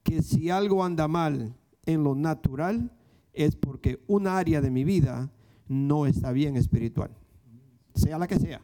que 0.03 0.21
si 0.21 0.51
algo 0.51 0.83
anda 0.83 1.07
mal 1.07 1.55
en 1.87 2.03
lo 2.03 2.13
natural 2.13 2.91
es 3.33 3.55
porque 3.55 3.99
un 4.05 4.27
área 4.27 4.61
de 4.61 4.69
mi 4.69 4.83
vida 4.83 5.31
no 5.67 6.05
está 6.05 6.31
bien 6.31 6.55
espiritual, 6.55 7.09
sea 7.95 8.19
la 8.19 8.27
que 8.27 8.37
sea. 8.37 8.61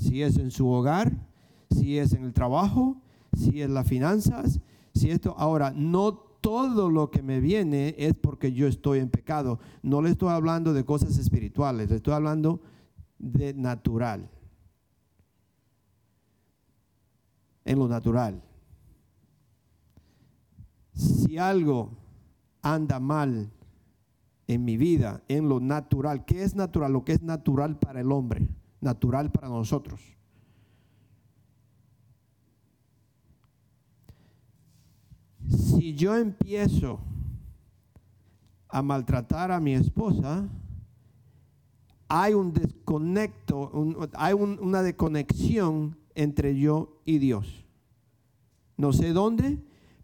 Si 0.00 0.22
es 0.22 0.38
en 0.38 0.50
su 0.50 0.66
hogar, 0.66 1.28
si 1.70 1.98
es 1.98 2.14
en 2.14 2.24
el 2.24 2.32
trabajo, 2.32 3.02
si 3.32 3.62
es 3.62 3.70
las 3.70 3.86
finanzas, 3.86 4.60
si 4.94 5.10
esto. 5.10 5.34
Ahora, 5.38 5.72
no 5.74 6.14
todo 6.40 6.90
lo 6.90 7.10
que 7.10 7.22
me 7.22 7.40
viene 7.40 7.94
es 7.98 8.14
porque 8.14 8.52
yo 8.52 8.66
estoy 8.66 8.98
en 8.98 9.10
pecado. 9.10 9.58
No 9.82 10.02
le 10.02 10.10
estoy 10.10 10.30
hablando 10.30 10.72
de 10.72 10.84
cosas 10.84 11.18
espirituales, 11.18 11.90
le 11.90 11.96
estoy 11.96 12.14
hablando 12.14 12.60
de 13.18 13.54
natural. 13.54 14.30
En 17.64 17.78
lo 17.78 17.88
natural. 17.88 18.42
Si 20.94 21.38
algo 21.38 21.90
anda 22.62 22.98
mal 23.00 23.50
en 24.46 24.64
mi 24.64 24.76
vida, 24.76 25.22
en 25.28 25.48
lo 25.48 25.60
natural, 25.60 26.24
¿qué 26.24 26.42
es 26.42 26.54
natural? 26.54 26.92
Lo 26.92 27.04
que 27.04 27.12
es 27.12 27.22
natural 27.22 27.78
para 27.78 28.00
el 28.00 28.10
hombre, 28.10 28.48
natural 28.80 29.30
para 29.30 29.48
nosotros. 29.48 30.00
Si 35.50 35.94
yo 35.94 36.16
empiezo 36.16 37.00
a 38.68 38.82
maltratar 38.82 39.50
a 39.50 39.60
mi 39.60 39.74
esposa, 39.74 40.48
hay 42.08 42.34
un 42.34 42.52
desconecto, 42.52 43.70
hay 44.14 44.32
un- 44.34 44.58
una 44.60 44.82
desconexión 44.82 45.96
entre 46.14 46.58
yo 46.58 47.00
y 47.04 47.18
Dios. 47.18 47.64
No 48.76 48.92
sé 48.92 49.12
dónde, 49.12 49.58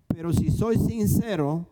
pero 0.07 0.33
si 0.33 0.51
soy 0.51 0.77
sincero 0.79 1.69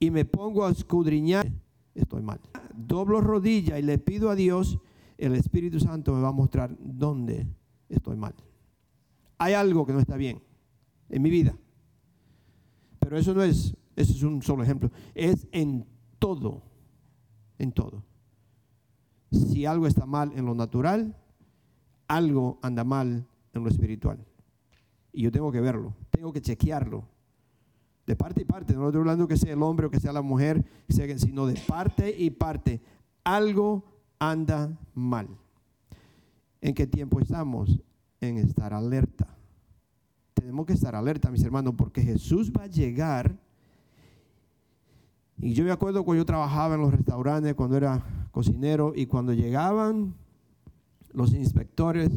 y 0.00 0.10
me 0.10 0.24
pongo 0.24 0.64
a 0.64 0.70
escudriñar, 0.70 1.50
estoy 1.94 2.22
mal. 2.22 2.40
Doblo 2.74 3.20
rodilla 3.20 3.78
y 3.78 3.82
le 3.82 3.98
pido 3.98 4.30
a 4.30 4.34
Dios, 4.34 4.78
el 5.18 5.34
Espíritu 5.34 5.80
Santo 5.80 6.14
me 6.14 6.20
va 6.20 6.28
a 6.28 6.32
mostrar 6.32 6.76
dónde 6.80 7.46
estoy 7.88 8.16
mal. 8.16 8.34
Hay 9.38 9.54
algo 9.54 9.84
que 9.86 9.92
no 9.92 10.00
está 10.00 10.16
bien 10.16 10.40
en 11.08 11.22
mi 11.22 11.30
vida. 11.30 11.56
Pero 13.08 13.20
eso 13.20 13.32
no 13.32 13.42
es, 13.42 13.74
eso 13.96 14.12
es 14.12 14.22
un 14.22 14.42
solo 14.42 14.62
ejemplo. 14.62 14.90
Es 15.14 15.48
en 15.50 15.86
todo, 16.18 16.60
en 17.58 17.72
todo. 17.72 18.04
Si 19.32 19.64
algo 19.64 19.86
está 19.86 20.04
mal 20.04 20.30
en 20.36 20.44
lo 20.44 20.54
natural, 20.54 21.16
algo 22.06 22.58
anda 22.60 22.84
mal 22.84 23.26
en 23.54 23.64
lo 23.64 23.70
espiritual. 23.70 24.22
Y 25.10 25.22
yo 25.22 25.32
tengo 25.32 25.50
que 25.50 25.62
verlo, 25.62 25.94
tengo 26.10 26.34
que 26.34 26.42
chequearlo. 26.42 27.08
De 28.04 28.14
parte 28.14 28.42
y 28.42 28.44
parte, 28.44 28.74
no 28.74 28.88
estoy 28.88 29.00
hablando 29.00 29.26
que 29.26 29.38
sea 29.38 29.54
el 29.54 29.62
hombre 29.62 29.86
o 29.86 29.90
que 29.90 30.00
sea 30.00 30.12
la 30.12 30.20
mujer, 30.20 30.62
sino 30.86 31.46
de 31.46 31.58
parte 31.66 32.14
y 32.14 32.28
parte. 32.28 32.82
Algo 33.24 33.84
anda 34.18 34.78
mal. 34.92 35.28
¿En 36.60 36.74
qué 36.74 36.86
tiempo 36.86 37.20
estamos? 37.20 37.80
En 38.20 38.36
estar 38.36 38.74
alerta. 38.74 39.37
Tenemos 40.38 40.66
que 40.66 40.72
estar 40.72 40.94
alerta, 40.94 41.30
mis 41.30 41.42
hermanos, 41.42 41.74
porque 41.76 42.02
Jesús 42.02 42.52
va 42.56 42.64
a 42.64 42.66
llegar. 42.68 43.36
Y 45.40 45.52
yo 45.52 45.64
me 45.64 45.72
acuerdo 45.72 46.04
cuando 46.04 46.22
yo 46.22 46.26
trabajaba 46.26 46.76
en 46.76 46.80
los 46.80 46.92
restaurantes, 46.92 47.54
cuando 47.54 47.76
era 47.76 48.04
cocinero, 48.30 48.92
y 48.94 49.06
cuando 49.06 49.32
llegaban 49.32 50.14
los 51.12 51.34
inspectores, 51.34 52.10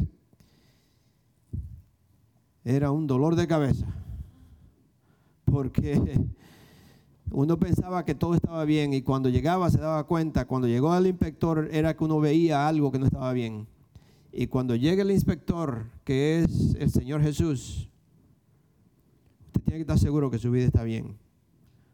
era 2.64 2.90
un 2.92 3.06
dolor 3.06 3.34
de 3.34 3.46
cabeza. 3.46 3.86
Porque 5.44 6.20
uno 7.30 7.58
pensaba 7.58 8.04
que 8.04 8.14
todo 8.14 8.34
estaba 8.34 8.64
bien 8.64 8.92
y 8.92 9.02
cuando 9.02 9.28
llegaba 9.28 9.70
se 9.70 9.78
daba 9.78 10.04
cuenta, 10.04 10.46
cuando 10.46 10.68
llegó 10.68 10.96
el 10.96 11.06
inspector 11.06 11.68
era 11.72 11.96
que 11.96 12.04
uno 12.04 12.20
veía 12.20 12.68
algo 12.68 12.92
que 12.92 12.98
no 12.98 13.06
estaba 13.06 13.32
bien. 13.32 13.66
Y 14.32 14.46
cuando 14.46 14.76
llega 14.76 15.02
el 15.02 15.10
inspector, 15.10 15.86
que 16.04 16.40
es 16.40 16.74
el 16.78 16.90
Señor 16.90 17.22
Jesús, 17.22 17.90
tiene 19.64 19.78
que 19.78 19.82
estar 19.82 19.98
seguro 19.98 20.30
que 20.30 20.38
su 20.38 20.50
vida 20.50 20.64
está 20.64 20.82
bien, 20.82 21.16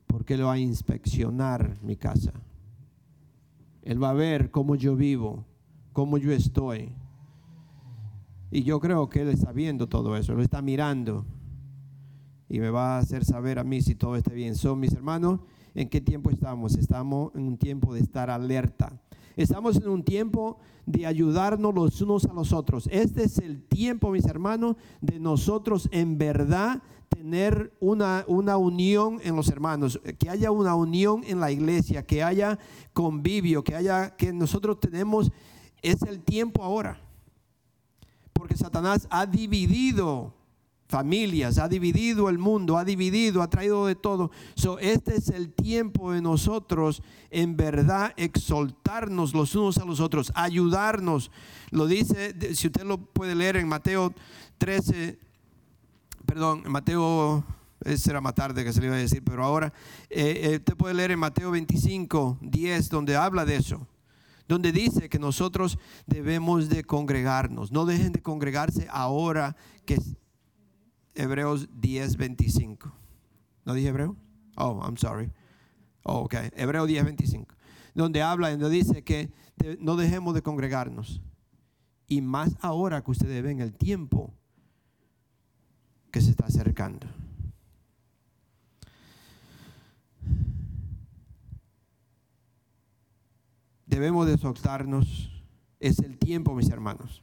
porque 0.06 0.34
Él 0.34 0.44
va 0.44 0.54
a 0.54 0.58
inspeccionar 0.58 1.78
mi 1.82 1.96
casa. 1.96 2.32
Él 3.82 4.02
va 4.02 4.10
a 4.10 4.14
ver 4.14 4.50
cómo 4.50 4.75
yo 4.75 4.96
vivo, 4.96 5.44
cómo 5.92 6.18
yo 6.18 6.32
estoy. 6.32 6.92
Y 8.50 8.62
yo 8.62 8.80
creo 8.80 9.08
que 9.08 9.22
Él 9.22 9.28
está 9.28 9.52
viendo 9.52 9.88
todo 9.88 10.16
eso, 10.16 10.34
lo 10.34 10.42
está 10.42 10.62
mirando. 10.62 11.25
Y 12.48 12.60
me 12.60 12.70
va 12.70 12.96
a 12.96 12.98
hacer 12.98 13.25
saber 13.25 13.58
a 13.58 13.64
mí 13.64 13.82
si 13.82 13.94
todo 13.94 14.16
está 14.16 14.32
bien. 14.32 14.54
Son 14.54 14.80
mis 14.80 14.92
hermanos, 14.92 15.40
¿en 15.75 15.88
qué 15.88 16.00
tiempo 16.00 16.30
estamos? 16.30 16.75
Estamos 16.76 17.34
en 17.34 17.42
un 17.42 17.58
tiempo 17.58 17.92
de 17.92 18.00
estar 18.00 18.30
alerta. 18.30 19.00
Estamos 19.37 19.76
en 19.76 19.88
un 19.88 20.02
tiempo 20.02 20.58
de 20.84 21.06
ayudarnos 21.06 21.75
los 21.75 22.00
unos 22.00 22.25
a 22.25 22.32
los 22.32 22.52
otros. 22.52 22.88
Este 22.90 23.25
es 23.25 23.38
el 23.38 23.62
tiempo, 23.62 24.10
mis 24.10 24.25
hermanos, 24.25 24.76
de 25.00 25.20
nosotros 25.20 25.88
en 25.92 26.18
verdad 26.18 26.82
tener 27.09 27.73
una, 27.81 28.25
una 28.27 28.57
unión 28.57 29.21
en 29.23 29.37
los 29.37 29.49
hermanos, 29.49 30.00
que 30.19 30.31
haya 30.31 30.50
una 30.50 30.75
unión 30.75 31.23
en 31.25 31.41
la 31.41 31.50
iglesia, 31.50 32.07
que 32.07 32.23
haya 32.23 32.59
convivio, 32.93 33.65
que 33.65 33.75
haya, 33.75 34.17
que 34.17 34.33
nosotros 34.33 34.79
tenemos, 34.81 35.31
es 35.83 36.03
el 36.03 36.21
tiempo 36.21 36.62
ahora. 36.62 37.00
Porque 38.33 38.57
Satanás 38.57 39.07
ha 39.11 39.27
dividido 39.27 40.35
familias, 40.88 41.59
ha 41.59 41.69
dividido 41.69 42.29
el 42.29 42.38
mundo, 42.38 42.79
ha 42.79 42.85
dividido, 42.85 43.43
ha 43.43 43.50
traído 43.50 43.87
de 43.87 43.95
todo. 43.95 44.31
So, 44.55 44.79
este 44.79 45.17
es 45.17 45.29
el 45.29 45.53
tiempo 45.53 46.12
de 46.12 46.23
nosotros 46.23 47.03
en 47.31 47.57
verdad 47.57 48.15
exaltarnos 48.17 49.35
los 49.35 49.55
unos 49.55 49.79
a 49.79 49.85
los 49.85 50.00
otros, 50.00 50.33
ayudarnos. 50.35 51.31
Lo 51.71 51.87
dice, 51.87 52.35
si 52.55 52.69
usted 52.69 52.85
lo 52.85 52.99
puede 52.99 53.35
leer 53.35 53.57
en 53.57 53.69
Mateo 53.69 54.15
13, 54.57 55.19
perdón, 56.28 56.62
Mateo, 56.66 57.42
ese 57.82 58.11
era 58.11 58.20
más 58.20 58.35
tarde 58.35 58.62
que 58.62 58.73
se 58.73 58.80
le 58.80 58.88
iba 58.88 58.97
a 58.97 58.99
decir, 58.99 59.25
pero 59.25 59.42
ahora, 59.42 59.73
eh, 60.11 60.40
eh, 60.42 60.56
usted 60.56 60.76
puede 60.76 60.92
leer 60.92 61.12
en 61.12 61.18
Mateo 61.18 61.50
25, 61.50 62.38
10, 62.42 62.90
donde 62.90 63.16
habla 63.16 63.47
de 63.47 63.56
eso 63.56 63.88
donde 64.47 64.73
dice 64.73 65.11
que 65.11 65.18
nosotros 65.18 65.78
debemos 66.06 66.70
de 66.70 66.82
congregarnos. 66.82 67.70
No 67.70 67.85
dejen 67.85 68.12
de 68.12 68.23
congregarse 68.23 68.88
ahora 68.90 69.54
que 69.85 70.00
Hebreos 71.14 71.68
10, 71.78 72.16
25. 72.16 72.90
¿No 73.66 73.75
dije 73.75 73.88
Hebreo? 73.88 74.16
Oh, 74.56 74.80
I'm 74.82 74.97
sorry. 74.97 75.30
Oh, 76.02 76.20
ok. 76.20 76.35
Hebreo 76.56 76.87
10, 76.87 77.04
25. 77.04 77.54
Donde 77.94 78.23
habla, 78.23 78.50
donde 78.50 78.70
dice 78.70 79.04
que 79.04 79.30
no 79.80 79.97
dejemos 79.97 80.35
de 80.35 80.40
congregarnos. 80.40 81.20
Y 82.06 82.23
más 82.23 82.56
ahora 82.62 83.02
que 83.02 83.11
ustedes 83.11 83.42
ven 83.42 83.61
el 83.61 83.75
tiempo 83.75 84.32
se 86.20 86.30
está 86.30 86.46
acercando. 86.46 87.06
Debemos 93.87 94.26
de 94.26 94.38
soltarnos. 94.38 95.30
Es 95.80 95.98
el 96.00 96.18
tiempo, 96.18 96.54
mis 96.54 96.70
hermanos. 96.70 97.22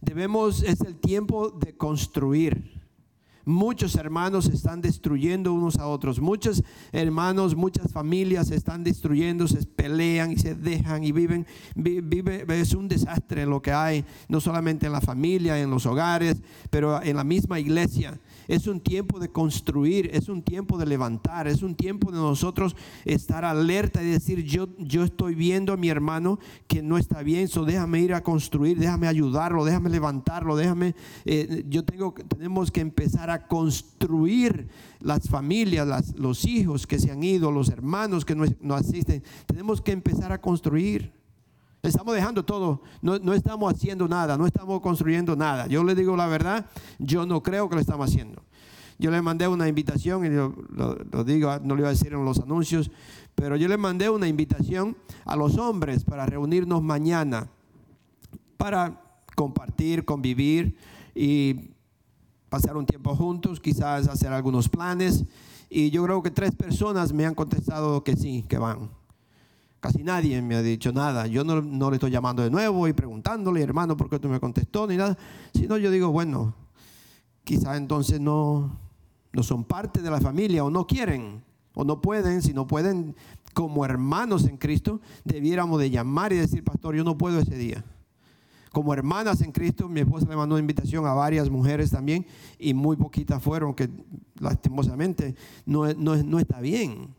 Debemos, 0.00 0.62
es 0.62 0.80
el 0.80 0.96
tiempo 0.96 1.50
de 1.50 1.76
construir. 1.76 2.73
Muchos 3.44 3.94
hermanos 3.96 4.46
se 4.46 4.54
están 4.54 4.80
destruyendo 4.80 5.52
unos 5.52 5.78
a 5.78 5.86
otros. 5.86 6.20
Muchos 6.20 6.62
hermanos, 6.92 7.54
muchas 7.54 7.92
familias 7.92 8.48
se 8.48 8.56
están 8.56 8.84
destruyendo, 8.84 9.46
se 9.46 9.64
pelean 9.66 10.32
y 10.32 10.36
se 10.36 10.54
dejan 10.54 11.04
y 11.04 11.12
viven. 11.12 11.46
Vive, 11.74 12.44
es 12.60 12.74
un 12.74 12.88
desastre 12.88 13.46
lo 13.46 13.60
que 13.60 13.72
hay, 13.72 14.04
no 14.28 14.40
solamente 14.40 14.86
en 14.86 14.92
la 14.92 15.00
familia, 15.00 15.60
en 15.60 15.70
los 15.70 15.84
hogares, 15.86 16.42
pero 16.70 17.02
en 17.02 17.16
la 17.16 17.24
misma 17.24 17.60
iglesia. 17.60 18.18
Es 18.48 18.66
un 18.66 18.80
tiempo 18.80 19.18
de 19.18 19.28
construir, 19.28 20.10
es 20.12 20.28
un 20.28 20.42
tiempo 20.42 20.78
de 20.78 20.86
levantar, 20.86 21.46
es 21.46 21.62
un 21.62 21.74
tiempo 21.74 22.10
de 22.10 22.18
nosotros 22.18 22.76
estar 23.04 23.44
alerta 23.44 24.02
y 24.02 24.06
decir, 24.06 24.44
yo, 24.44 24.68
yo 24.78 25.02
estoy 25.02 25.34
viendo 25.34 25.72
a 25.72 25.76
mi 25.76 25.88
hermano 25.88 26.38
que 26.66 26.82
no 26.82 26.98
está 26.98 27.22
bien, 27.22 27.48
so 27.48 27.64
déjame 27.64 28.00
ir 28.00 28.14
a 28.14 28.22
construir, 28.22 28.78
déjame 28.78 29.06
ayudarlo, 29.06 29.64
déjame 29.64 29.90
levantarlo, 29.90 30.56
déjame, 30.56 30.94
eh, 31.24 31.64
yo 31.68 31.84
tengo, 31.84 32.12
tenemos 32.12 32.70
que 32.70 32.80
empezar 32.80 33.30
a 33.30 33.33
construir 33.46 34.68
las 35.00 35.28
familias, 35.28 36.14
los 36.16 36.44
hijos 36.44 36.86
que 36.86 36.98
se 36.98 37.10
han 37.10 37.22
ido, 37.22 37.50
los 37.50 37.68
hermanos 37.68 38.24
que 38.24 38.34
no, 38.34 38.44
no 38.60 38.74
asisten, 38.74 39.22
tenemos 39.46 39.80
que 39.80 39.92
empezar 39.92 40.32
a 40.32 40.40
construir. 40.40 41.12
Estamos 41.82 42.14
dejando 42.14 42.44
todo, 42.44 42.80
no, 43.02 43.34
estamos 43.34 43.72
haciendo 43.72 44.08
nada, 44.08 44.38
no 44.38 44.46
estamos 44.46 44.80
construyendo 44.80 45.36
nada. 45.36 45.66
Yo 45.66 45.84
le 45.84 45.94
digo 45.94 46.16
la 46.16 46.26
verdad, 46.26 46.66
yo 46.98 47.26
no 47.26 47.42
creo 47.42 47.68
que 47.68 47.74
lo 47.74 47.80
estamos 47.80 48.08
haciendo. 48.08 48.42
Yo 48.98 49.10
le 49.10 49.20
mandé 49.20 49.46
una 49.48 49.68
invitación, 49.68 50.24
y 50.24 50.30
lo, 50.30 50.54
lo, 50.70 51.24
digo, 51.24 51.58
no 51.62 51.74
le 51.74 51.82
iba 51.82 51.88
a 51.88 51.92
decir 51.92 52.14
en 52.14 52.24
los 52.24 52.38
anuncios, 52.38 52.90
pero 53.34 53.56
yo 53.56 53.68
le 53.68 53.76
mandé 53.76 54.08
una 54.08 54.28
invitación 54.28 54.96
a 55.26 55.36
los 55.36 55.58
hombres 55.58 56.04
para 56.04 56.24
reunirnos 56.24 56.82
mañana, 56.82 57.48
para 58.56 59.02
compartir, 59.34 60.04
convivir 60.04 60.76
y 61.14 61.73
pasar 62.54 62.76
un 62.76 62.86
tiempo 62.86 63.16
juntos, 63.16 63.58
quizás 63.58 64.06
hacer 64.06 64.32
algunos 64.32 64.68
planes. 64.68 65.24
Y 65.68 65.90
yo 65.90 66.04
creo 66.04 66.22
que 66.22 66.30
tres 66.30 66.54
personas 66.54 67.12
me 67.12 67.26
han 67.26 67.34
contestado 67.34 68.04
que 68.04 68.14
sí, 68.14 68.44
que 68.48 68.58
van. 68.58 68.90
Casi 69.80 70.04
nadie 70.04 70.40
me 70.40 70.54
ha 70.54 70.62
dicho 70.62 70.92
nada. 70.92 71.26
Yo 71.26 71.42
no, 71.42 71.90
le 71.90 71.96
estoy 71.96 72.12
llamando 72.12 72.44
de 72.44 72.50
nuevo 72.50 72.86
y 72.86 72.92
preguntándole, 72.92 73.60
hermano, 73.60 73.96
¿por 73.96 74.08
qué 74.08 74.20
tú 74.20 74.28
me 74.28 74.38
contestó? 74.38 74.86
Ni 74.86 74.96
nada. 74.96 75.18
Sino 75.52 75.76
yo 75.78 75.90
digo, 75.90 76.12
bueno, 76.12 76.54
quizás 77.42 77.76
entonces 77.76 78.20
no, 78.20 78.78
no 79.32 79.42
son 79.42 79.64
parte 79.64 80.00
de 80.00 80.10
la 80.12 80.20
familia 80.20 80.62
o 80.62 80.70
no 80.70 80.86
quieren 80.86 81.42
o 81.74 81.84
no 81.84 82.00
pueden. 82.00 82.40
Si 82.40 82.54
no 82.54 82.68
pueden, 82.68 83.16
como 83.52 83.84
hermanos 83.84 84.46
en 84.46 84.58
Cristo, 84.58 85.00
debiéramos 85.24 85.80
de 85.80 85.90
llamar 85.90 86.32
y 86.32 86.36
decir, 86.36 86.62
pastor, 86.62 86.94
yo 86.94 87.02
no 87.02 87.18
puedo 87.18 87.40
ese 87.40 87.56
día. 87.56 87.84
Como 88.74 88.92
hermanas 88.92 89.40
en 89.40 89.52
Cristo, 89.52 89.88
mi 89.88 90.00
esposa 90.00 90.26
le 90.28 90.34
mandó 90.34 90.56
una 90.56 90.60
invitación 90.60 91.06
a 91.06 91.14
varias 91.14 91.48
mujeres 91.48 91.92
también 91.92 92.26
y 92.58 92.74
muy 92.74 92.96
poquitas 92.96 93.40
fueron, 93.40 93.72
que 93.72 93.88
lastimosamente 94.40 95.36
no, 95.64 95.94
no, 95.94 96.40
está 96.40 96.60
bien. 96.60 97.14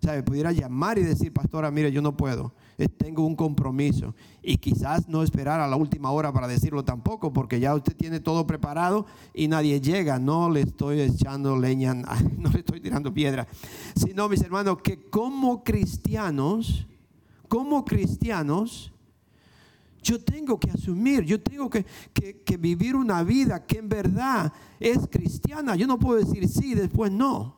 ¿sabe? 0.00 0.22
Pudiera 0.22 0.52
llamar 0.52 0.98
y 0.98 1.02
decir, 1.02 1.32
pastora, 1.32 1.72
mire, 1.72 1.90
yo 1.90 2.00
no 2.00 2.16
puedo, 2.16 2.52
eh, 2.78 2.86
tengo 2.86 3.26
un 3.26 3.34
compromiso. 3.34 4.14
Y 4.40 4.58
quizás 4.58 5.08
no 5.08 5.24
esperar 5.24 5.58
a 5.58 5.66
la 5.66 5.74
última 5.74 6.12
hora 6.12 6.32
para 6.32 6.46
decirlo 6.46 6.84
tampoco, 6.84 7.32
porque 7.32 7.58
ya 7.58 7.74
usted 7.74 7.96
tiene 7.96 8.20
todo 8.20 8.46
preparado 8.46 9.04
y 9.34 9.48
nadie 9.48 9.80
llega. 9.80 10.20
No 10.20 10.48
le 10.48 10.60
estoy 10.60 11.00
echando 11.00 11.58
leña, 11.58 11.92
no 12.38 12.50
le 12.50 12.60
estoy 12.60 12.80
tirando 12.80 13.12
piedra. 13.12 13.48
Sino, 13.96 14.28
mis 14.28 14.42
hermanos, 14.42 14.78
que 14.80 15.10
como 15.10 15.64
cristianos, 15.64 16.86
como 17.48 17.84
cristianos, 17.84 18.92
yo 20.02 20.20
tengo 20.20 20.58
que 20.58 20.70
asumir, 20.70 21.24
yo 21.24 21.40
tengo 21.40 21.68
que, 21.68 21.84
que, 22.12 22.56
vivir 22.56 22.96
una 22.96 23.22
vida 23.22 23.64
que 23.64 23.78
en 23.78 23.88
verdad 23.88 24.52
es 24.78 24.98
cristiana. 25.10 25.76
Yo 25.76 25.86
no 25.86 25.98
puedo 25.98 26.18
decir 26.18 26.48
sí, 26.48 26.74
después 26.74 27.12
no. 27.12 27.56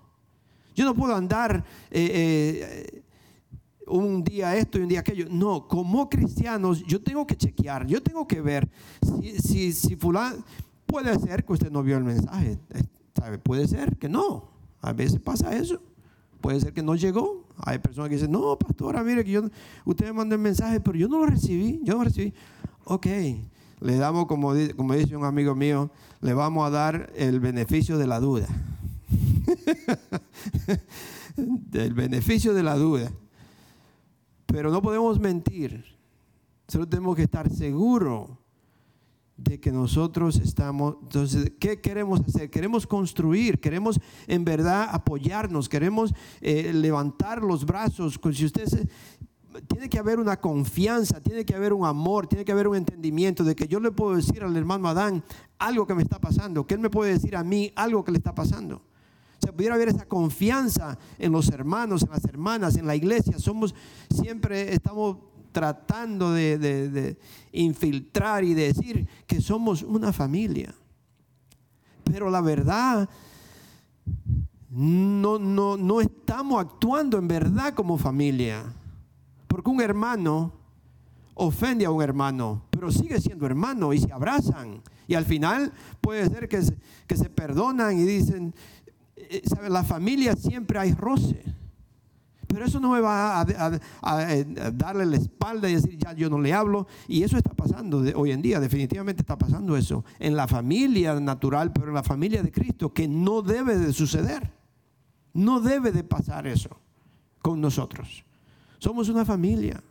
Yo 0.75 0.85
no 0.85 0.95
puedo 0.95 1.15
andar 1.15 1.65
eh, 1.91 2.89
eh, 2.91 3.03
un 3.87 4.25
día 4.25 4.57
esto 4.57 4.79
y 4.79 4.83
un 4.83 4.89
día 4.89 5.01
aquello. 5.01 5.27
No, 5.31 5.69
como 5.69 6.09
cristianos 6.09 6.83
yo 6.85 7.03
tengo 7.03 7.27
que 7.27 7.37
chequear, 7.37 7.87
yo 7.87 8.03
tengo 8.03 8.27
que 8.27 8.41
ver 8.41 8.69
si, 9.43 9.73
si, 9.73 9.97
fulano, 9.97 10.43
puede 10.87 11.19
ser 11.19 11.45
que 11.45 11.53
usted 11.53 11.71
no 11.71 11.83
vio 11.83 11.97
el 11.97 12.05
mensaje, 12.05 12.59
eh, 12.71 12.83
¿sabe? 13.15 13.39
Puede 13.39 13.69
ser 13.69 13.97
que 13.97 14.09
no. 14.09 14.51
A 14.81 14.93
veces 14.93 15.21
pasa 15.21 15.55
eso. 15.55 15.81
Puede 16.41 16.61
ser 16.61 16.73
que 16.73 16.83
no 16.83 16.97
llegó. 16.97 17.42
Hay 17.59 17.79
personas 17.79 18.09
que 18.09 18.17
dicen, 18.17 18.33
no, 18.33 18.59
pastora, 18.59 19.03
mire 19.03 19.25
que 19.25 19.31
yo, 19.31 19.43
usted 19.85 20.07
me 20.07 20.13
mandó 20.13 20.35
el 20.35 20.41
mensaje, 20.41 20.81
pero 20.81 20.99
yo 20.99 21.09
no 21.09 21.19
lo 21.19 21.27
recibí, 21.27 21.81
yo 21.83 21.95
no 21.95 22.01
lo 22.01 22.05
recibí. 22.05 22.33
Ok, 22.85 23.07
le 23.81 23.97
damos, 23.97 24.27
como, 24.27 24.55
dice 24.55 25.17
un 25.17 25.25
amigo 25.25 25.55
mío, 25.55 25.91
le 26.21 26.35
vamos 26.35 26.67
a 26.67 26.71
dar 26.71 27.13
el 27.17 27.41
beneficio 27.41 27.99
de 27.99 28.07
la 28.07 28.21
duda. 28.21 28.47
del 31.37 31.95
beneficio 31.95 32.55
de 32.55 32.63
la 32.63 32.77
duda. 32.77 33.11
Pero 34.47 34.71
no 34.71 34.83
podemos 34.83 35.19
mentir. 35.19 35.85
Solo 36.69 36.89
tenemos 36.89 37.17
que 37.17 37.23
estar 37.23 37.51
seguros 37.51 38.31
de 39.43 39.61
que 39.61 39.73
nosotros 39.73 40.37
estamos, 40.37 40.97
entonces, 41.03 41.53
¿qué 41.59 41.81
queremos 41.81 42.21
hacer? 42.21 42.51
Queremos 42.51 42.87
construir, 42.87 43.61
queremos 43.61 44.01
en 44.27 44.45
verdad 44.45 44.89
apoyarnos, 44.93 45.69
queremos 45.69 46.15
eh, 46.41 46.73
levantar 46.73 47.43
los 47.43 47.67
brazos. 47.67 48.19
Si 48.33 48.45
usted 48.45 48.89
tiene 49.67 49.89
que 49.89 49.99
haber 49.99 50.19
una 50.19 50.41
confianza, 50.41 51.21
tiene 51.21 51.45
que 51.45 51.55
haber 51.55 51.73
un 51.73 51.85
amor, 51.85 52.27
tiene 52.27 52.45
que 52.45 52.53
haber 52.53 52.69
un 52.69 52.77
entendimiento 52.77 53.45
de 53.45 53.55
que 53.55 53.69
yo 53.69 53.81
le 53.81 53.91
puedo 53.91 54.17
decir 54.17 54.43
al 54.43 54.57
hermano 54.57 54.89
Adán 54.89 55.23
algo 55.59 55.87
que 55.87 55.95
me 55.95 56.03
está 56.03 56.21
pasando, 56.21 56.67
que 56.67 56.75
él 56.75 56.81
me 56.81 56.91
puede 56.91 57.13
decir 57.13 57.37
a 57.37 57.45
mí 57.45 57.73
algo 57.77 58.05
que 58.05 58.13
le 58.13 58.19
está 58.19 58.35
pasando 58.35 58.83
se 59.45 59.53
pudiera 59.53 59.75
haber 59.75 59.89
esa 59.89 60.07
confianza 60.07 60.97
en 61.19 61.33
los 61.33 61.49
hermanos, 61.49 62.03
en 62.05 62.11
las 62.11 62.25
hermanas, 62.27 62.77
en 62.77 62.87
la 62.87 62.95
iglesia. 62.95 63.41
Somos, 63.41 63.75
siempre 64.09 64.73
estamos 64.73 65.17
tratando 65.53 66.33
de, 66.33 67.17
infiltrar 67.53 68.45
y 68.45 68.55
de 68.55 68.73
decir 68.73 69.09
que 69.27 69.41
somos 69.41 69.83
una 69.83 70.13
familia. 70.13 70.75
Pero 72.05 72.31
la 72.31 72.41
verdad, 72.41 73.09
no, 74.71 75.39
no, 75.39 75.77
no 75.77 76.01
estamos 76.01 76.61
actuando 76.61 77.19
en 77.19 77.29
verdad 77.29 77.75
como 77.75 77.99
familia. 77.99 78.65
Porque 79.47 79.71
un 79.71 79.81
hermano 79.81 80.53
ofende 81.35 81.85
a 81.85 81.91
un 81.91 82.03
hermano, 82.03 82.65
pero 82.71 82.91
sigue 82.91 83.21
siendo 83.21 83.47
hermano 83.47 83.93
y 83.93 83.99
se 83.99 84.13
abrazan. 84.13 84.83
Y 85.07 85.15
al 85.15 85.25
final 85.25 85.73
puede 86.01 86.29
ser 86.29 86.49
que 86.49 86.63
que 87.07 87.17
se 87.17 87.29
perdonan 87.29 87.99
y 87.99 88.05
dicen, 88.05 88.55
eh, 89.17 89.43
la 89.69 89.85
familia 89.85 90.35
siempre 90.35 90.79
hay 90.79 90.93
roce. 90.93 91.43
Pero 92.53 92.67
eso 92.67 92.79
no 92.81 92.91
me 92.91 93.01
va 93.01 93.41
a, 93.41 94.31
eh, 94.31 94.45
darle 94.75 95.07
la 95.07 95.17
espalda 95.17 95.71
y 95.71 95.75
decir, 95.75 95.97
ya 95.97 96.13
yo 96.13 96.29
no 96.29 96.39
le 96.39 96.53
hablo. 96.53 96.87
Y 97.09 97.23
eso 97.23 97.39
está 97.39 97.55
pasando 97.55 98.05
hoy 98.15 98.31
en 98.31 98.43
día, 98.43 98.61
definitivamente 98.61 99.23
está 99.23 99.39
pasando 99.39 99.77
eso. 99.77 100.05
En 100.19 100.37
la 100.37 100.47
familia 100.47 101.19
natural, 101.19 101.73
pero 101.73 101.89
en 101.89 101.95
la 101.95 102.03
familia 102.03 102.43
de 102.43 102.53
Cristo, 102.53 102.93
que 102.93 103.09
no 103.09 103.41
debe 103.41 103.79
de 103.79 103.93
suceder. 103.93 104.53
No 105.33 105.61
debe 105.61 105.93
de 105.93 106.05
pasar 106.05 106.47
eso 106.47 106.79
con 107.41 107.61
nosotros. 107.61 108.23
Somos 108.79 109.09
una 109.09 109.25
familia. 109.25 109.83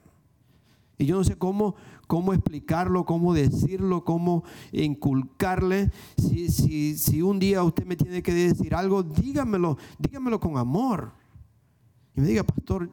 Y 0.99 1.05
yo 1.07 1.15
no 1.15 1.23
sé 1.23 1.35
cómo, 1.35 1.75
cómo 2.05 2.31
explicarlo, 2.31 3.05
cómo 3.05 3.33
decirlo, 3.33 4.03
cómo 4.03 4.43
inculcarle. 4.71 5.89
Si, 6.15 6.49
si, 6.49 6.95
si 6.95 7.23
un 7.23 7.39
día 7.39 7.63
usted 7.63 7.87
me 7.87 7.95
tiene 7.95 8.21
que 8.21 8.35
decir 8.35 8.75
algo, 8.75 9.01
dígamelo, 9.01 9.79
dígamelo 9.97 10.39
con 10.39 10.57
amor. 10.57 11.20
Y 12.15 12.21
me 12.21 12.27
diga, 12.27 12.43
pastor, 12.43 12.89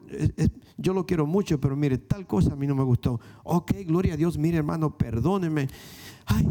yo 0.77 0.93
lo 0.93 1.05
quiero 1.05 1.25
mucho, 1.25 1.59
pero 1.59 1.75
mire, 1.75 1.97
tal 1.97 2.25
cosa 2.25 2.53
a 2.53 2.55
mí 2.55 2.67
no 2.67 2.75
me 2.75 2.83
gustó. 2.83 3.19
Ok, 3.43 3.73
gloria 3.85 4.13
a 4.13 4.17
Dios, 4.17 4.37
mire 4.37 4.57
hermano, 4.57 4.97
perdóneme. 4.97 5.67
Ay, 6.25 6.47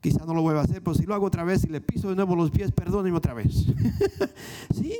quizá 0.00 0.24
no 0.24 0.34
lo 0.34 0.42
vuelva 0.42 0.60
a 0.60 0.64
hacer, 0.64 0.82
pero 0.82 0.94
si 0.94 1.04
lo 1.04 1.14
hago 1.14 1.26
otra 1.26 1.44
vez 1.44 1.64
y 1.64 1.68
le 1.68 1.80
piso 1.80 2.08
de 2.08 2.16
nuevo 2.16 2.36
los 2.36 2.50
pies, 2.50 2.70
perdóneme 2.72 3.16
otra 3.16 3.34
vez. 3.34 3.66
¿Sí? 4.74 4.94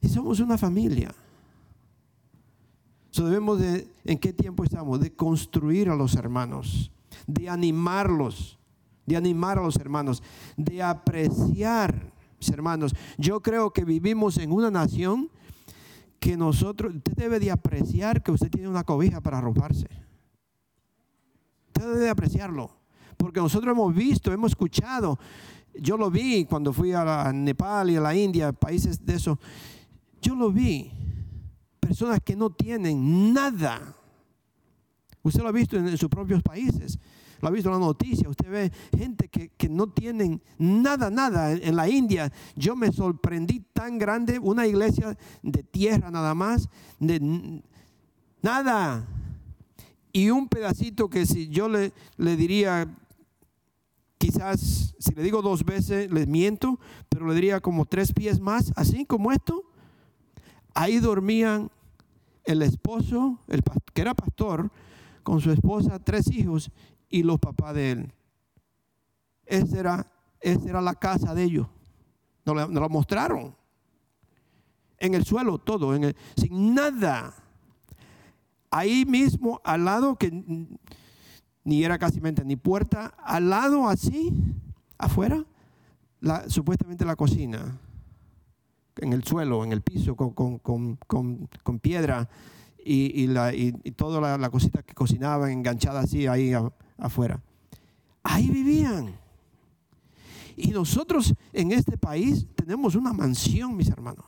Y 0.00 0.08
somos 0.08 0.40
una 0.40 0.56
familia 0.56 1.14
debemos 3.24 3.58
de, 3.58 3.88
¿en 4.04 4.18
qué 4.18 4.32
tiempo 4.32 4.64
estamos? 4.64 5.00
De 5.00 5.12
construir 5.12 5.88
a 5.88 5.96
los 5.96 6.14
hermanos, 6.14 6.90
de 7.26 7.48
animarlos, 7.48 8.58
de 9.06 9.16
animar 9.16 9.58
a 9.58 9.62
los 9.62 9.76
hermanos, 9.76 10.22
de 10.56 10.82
apreciar, 10.82 12.12
mis 12.38 12.50
hermanos. 12.50 12.94
Yo 13.16 13.40
creo 13.40 13.72
que 13.72 13.84
vivimos 13.84 14.38
en 14.38 14.52
una 14.52 14.70
nación 14.70 15.30
que 16.18 16.36
nosotros, 16.36 16.94
usted 16.94 17.14
debe 17.14 17.38
de 17.38 17.50
apreciar 17.50 18.22
que 18.22 18.32
usted 18.32 18.50
tiene 18.50 18.68
una 18.68 18.84
cobija 18.84 19.20
para 19.20 19.38
arroparse. 19.38 19.88
Usted 21.68 21.82
debe 21.82 21.98
de 21.98 22.10
apreciarlo, 22.10 22.70
porque 23.16 23.40
nosotros 23.40 23.72
hemos 23.72 23.94
visto, 23.94 24.32
hemos 24.32 24.52
escuchado. 24.52 25.18
Yo 25.74 25.96
lo 25.96 26.10
vi 26.10 26.44
cuando 26.44 26.72
fui 26.72 26.92
a, 26.92 27.28
a 27.28 27.32
Nepal 27.32 27.90
y 27.90 27.96
a 27.96 28.00
la 28.00 28.14
India, 28.14 28.52
países 28.52 29.04
de 29.04 29.14
eso. 29.14 29.38
Yo 30.20 30.34
lo 30.34 30.50
vi 30.50 30.90
personas 31.78 32.20
que 32.24 32.36
no 32.36 32.50
tienen 32.50 33.32
nada. 33.32 33.94
Usted 35.22 35.42
lo 35.42 35.48
ha 35.48 35.52
visto 35.52 35.76
en, 35.76 35.96
sus 35.96 36.08
propios 36.08 36.42
países, 36.42 36.98
lo 37.40 37.48
ha 37.48 37.50
visto 37.50 37.68
en 37.68 37.80
la 37.80 37.86
noticia. 37.86 38.28
Usted 38.28 38.50
ve 38.50 38.72
gente 38.96 39.28
que, 39.28 39.68
no 39.68 39.88
tienen 39.88 40.42
nada, 40.58 41.10
nada. 41.10 41.52
En, 41.52 41.76
la 41.76 41.88
India 41.88 42.32
yo 42.56 42.74
me 42.74 42.92
sorprendí 42.92 43.60
tan 43.72 43.98
grande, 43.98 44.38
una 44.38 44.66
iglesia 44.66 45.16
de 45.42 45.62
tierra 45.62 46.10
nada 46.10 46.34
más, 46.34 46.68
de 46.98 47.62
nada. 48.42 49.06
Y 50.12 50.30
un 50.30 50.48
pedacito 50.48 51.08
que 51.08 51.26
si 51.26 51.48
yo 51.48 51.68
le, 51.68 51.92
le 52.16 52.36
diría, 52.36 52.88
quizás 54.16 54.94
si 54.98 55.14
le 55.14 55.22
digo 55.22 55.42
dos 55.42 55.64
veces, 55.64 56.10
les 56.10 56.26
miento, 56.26 56.80
pero 57.08 57.28
le 57.28 57.34
diría 57.34 57.60
como 57.60 57.86
tres 57.86 58.12
pies 58.12 58.40
más, 58.40 58.72
así 58.74 59.04
como 59.04 59.32
esto. 59.32 59.64
Ahí 60.74 60.98
dormían 60.98 61.70
el 62.44 62.62
esposo, 62.62 63.38
el, 63.48 63.62
que 63.92 64.00
era 64.00 64.14
pastor, 64.14 64.70
con 65.22 65.40
su 65.40 65.50
esposa, 65.50 65.98
tres 65.98 66.30
hijos 66.30 66.70
y 67.08 67.22
los 67.22 67.38
papás 67.38 67.74
de 67.74 67.92
él. 67.92 68.12
Esa 69.46 69.78
era, 69.78 70.06
era 70.40 70.80
la 70.80 70.94
casa 70.94 71.34
de 71.34 71.44
ellos. 71.44 71.66
Nos 72.44 72.70
lo, 72.70 72.88
mostraron. 72.88 73.54
En 74.98 75.14
el 75.14 75.24
suelo, 75.24 75.58
todo, 75.58 75.94
en 75.94 76.14
sin 76.36 76.74
nada. 76.74 77.34
Ahí 78.70 79.04
mismo, 79.04 79.60
al 79.64 79.84
lado, 79.84 80.16
que 80.16 80.30
ni 81.64 81.84
era 81.84 81.98
casi 81.98 82.20
ni 82.20 82.56
puerta, 82.56 83.14
al 83.22 83.50
lado 83.50 83.88
así, 83.88 84.32
afuera, 84.98 85.44
la, 86.20 86.48
supuestamente 86.48 87.04
la 87.04 87.16
cocina 87.16 87.78
en 89.00 89.12
el 89.12 89.24
suelo, 89.24 89.64
en 89.64 89.72
el 89.72 89.82
piso, 89.82 90.16
con, 90.16 91.78
piedra 91.80 92.28
y, 92.84 93.26
la, 93.26 93.52
toda 93.96 94.38
la, 94.38 94.50
cosita 94.50 94.82
que 94.82 94.94
cocinaban 94.94 95.50
enganchada 95.50 96.00
así 96.00 96.26
ahí 96.26 96.52
afuera. 96.98 97.42
Ahí 98.22 98.50
vivían. 98.50 99.14
Y 100.56 100.68
nosotros 100.68 101.34
en 101.52 101.72
este 101.72 101.96
país 101.96 102.46
tenemos 102.54 102.94
una 102.94 103.12
mansión, 103.12 103.76
mis 103.76 103.88
hermanos. 103.88 104.24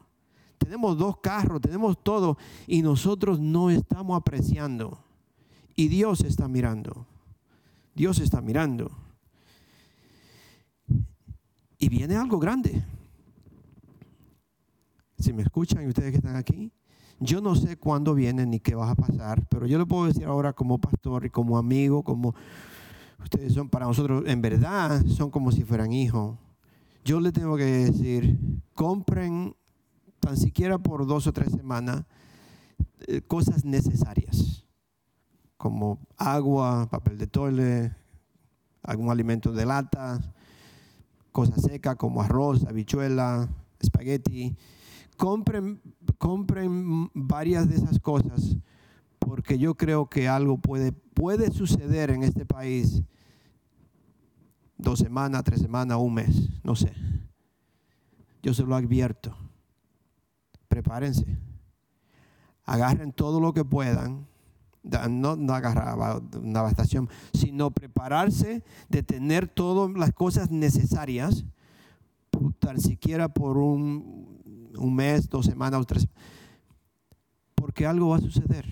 Tenemos 0.58 0.96
dos 0.96 1.18
carros, 1.18 1.60
tenemos 1.60 2.02
todo. 2.02 2.38
Y 2.66 2.82
nosotros 2.82 3.40
no 3.40 3.70
estamos 3.70 4.16
apreciando. 4.16 5.02
Y 5.74 5.88
Dios 5.88 6.20
está 6.20 6.48
mirando. 6.48 7.06
Dios 7.94 8.18
está 8.20 8.40
mirando. 8.40 8.90
Y 11.78 11.88
viene 11.88 12.14
algo 12.14 12.38
grande 12.38 12.84
si 15.20 15.32
me 15.32 15.42
escuchan 15.42 15.84
y 15.84 15.88
ustedes 15.88 16.10
que 16.10 16.16
están 16.16 16.36
aquí, 16.36 16.72
yo 17.20 17.42
no 17.42 17.54
sé 17.54 17.76
cuándo 17.76 18.14
vienen 18.14 18.50
ni 18.50 18.60
qué 18.60 18.74
va 18.74 18.90
a 18.90 18.94
pasar, 18.94 19.46
pero 19.48 19.66
yo 19.66 19.78
le 19.78 19.84
puedo 19.84 20.06
decir 20.06 20.24
ahora 20.24 20.54
como 20.54 20.80
pastor 20.80 21.26
y 21.26 21.30
como 21.30 21.58
amigo, 21.58 22.02
como 22.02 22.34
ustedes 23.22 23.52
son 23.52 23.68
para 23.68 23.86
nosotros, 23.86 24.24
en 24.26 24.40
verdad, 24.40 25.04
son 25.06 25.30
como 25.30 25.52
si 25.52 25.62
fueran 25.62 25.92
hijos. 25.92 26.38
Yo 27.04 27.20
le 27.20 27.30
tengo 27.30 27.56
que 27.58 27.64
decir, 27.64 28.38
compren 28.74 29.54
tan 30.18 30.38
siquiera 30.38 30.78
por 30.78 31.06
dos 31.06 31.26
o 31.26 31.32
tres 31.32 31.52
semanas 31.52 32.04
eh, 33.06 33.20
cosas 33.20 33.66
necesarias, 33.66 34.64
como 35.58 35.98
agua, 36.16 36.88
papel 36.90 37.18
de 37.18 37.26
toile, 37.26 37.94
algún 38.82 39.10
alimento 39.10 39.52
de 39.52 39.66
lata, 39.66 40.20
cosas 41.32 41.60
secas 41.60 41.96
como 41.96 42.22
arroz, 42.22 42.64
habichuela, 42.64 43.46
espagueti 43.78 44.56
compren, 45.20 45.82
compren 46.16 47.10
varias 47.12 47.68
de 47.68 47.76
esas 47.76 48.00
cosas 48.00 48.56
porque 49.18 49.58
yo 49.58 49.74
creo 49.74 50.08
que 50.08 50.26
algo 50.26 50.56
puede, 50.56 50.92
puede 50.92 51.50
suceder 51.52 52.10
en 52.10 52.22
este 52.22 52.46
país 52.46 53.02
dos 54.78 54.98
semanas, 54.98 55.44
tres 55.44 55.60
semanas, 55.60 55.98
un 55.98 56.14
mes, 56.14 56.48
no 56.64 56.74
sé. 56.74 56.90
Yo 58.42 58.54
se 58.54 58.62
lo 58.62 58.74
advierto. 58.74 59.36
Prepárense. 60.68 61.26
Agarren 62.64 63.12
todo 63.12 63.40
lo 63.40 63.52
que 63.52 63.62
puedan. 63.62 64.26
No, 64.82 65.36
no 65.36 65.52
agarrar 65.52 66.22
una 66.42 66.66
estación, 66.66 67.10
sino 67.34 67.70
prepararse 67.70 68.64
de 68.88 69.02
tener 69.02 69.48
todas 69.48 69.94
las 69.94 70.14
cosas 70.14 70.50
necesarias, 70.50 71.44
tan 72.58 72.80
siquiera 72.80 73.28
por 73.28 73.58
un, 73.58 74.19
un 74.76 74.94
mes, 74.94 75.28
dos 75.28 75.46
semanas 75.46 75.80
o 75.80 75.84
tres. 75.84 76.08
Porque 77.54 77.86
algo 77.86 78.10
va 78.10 78.16
a 78.16 78.20
suceder. 78.20 78.66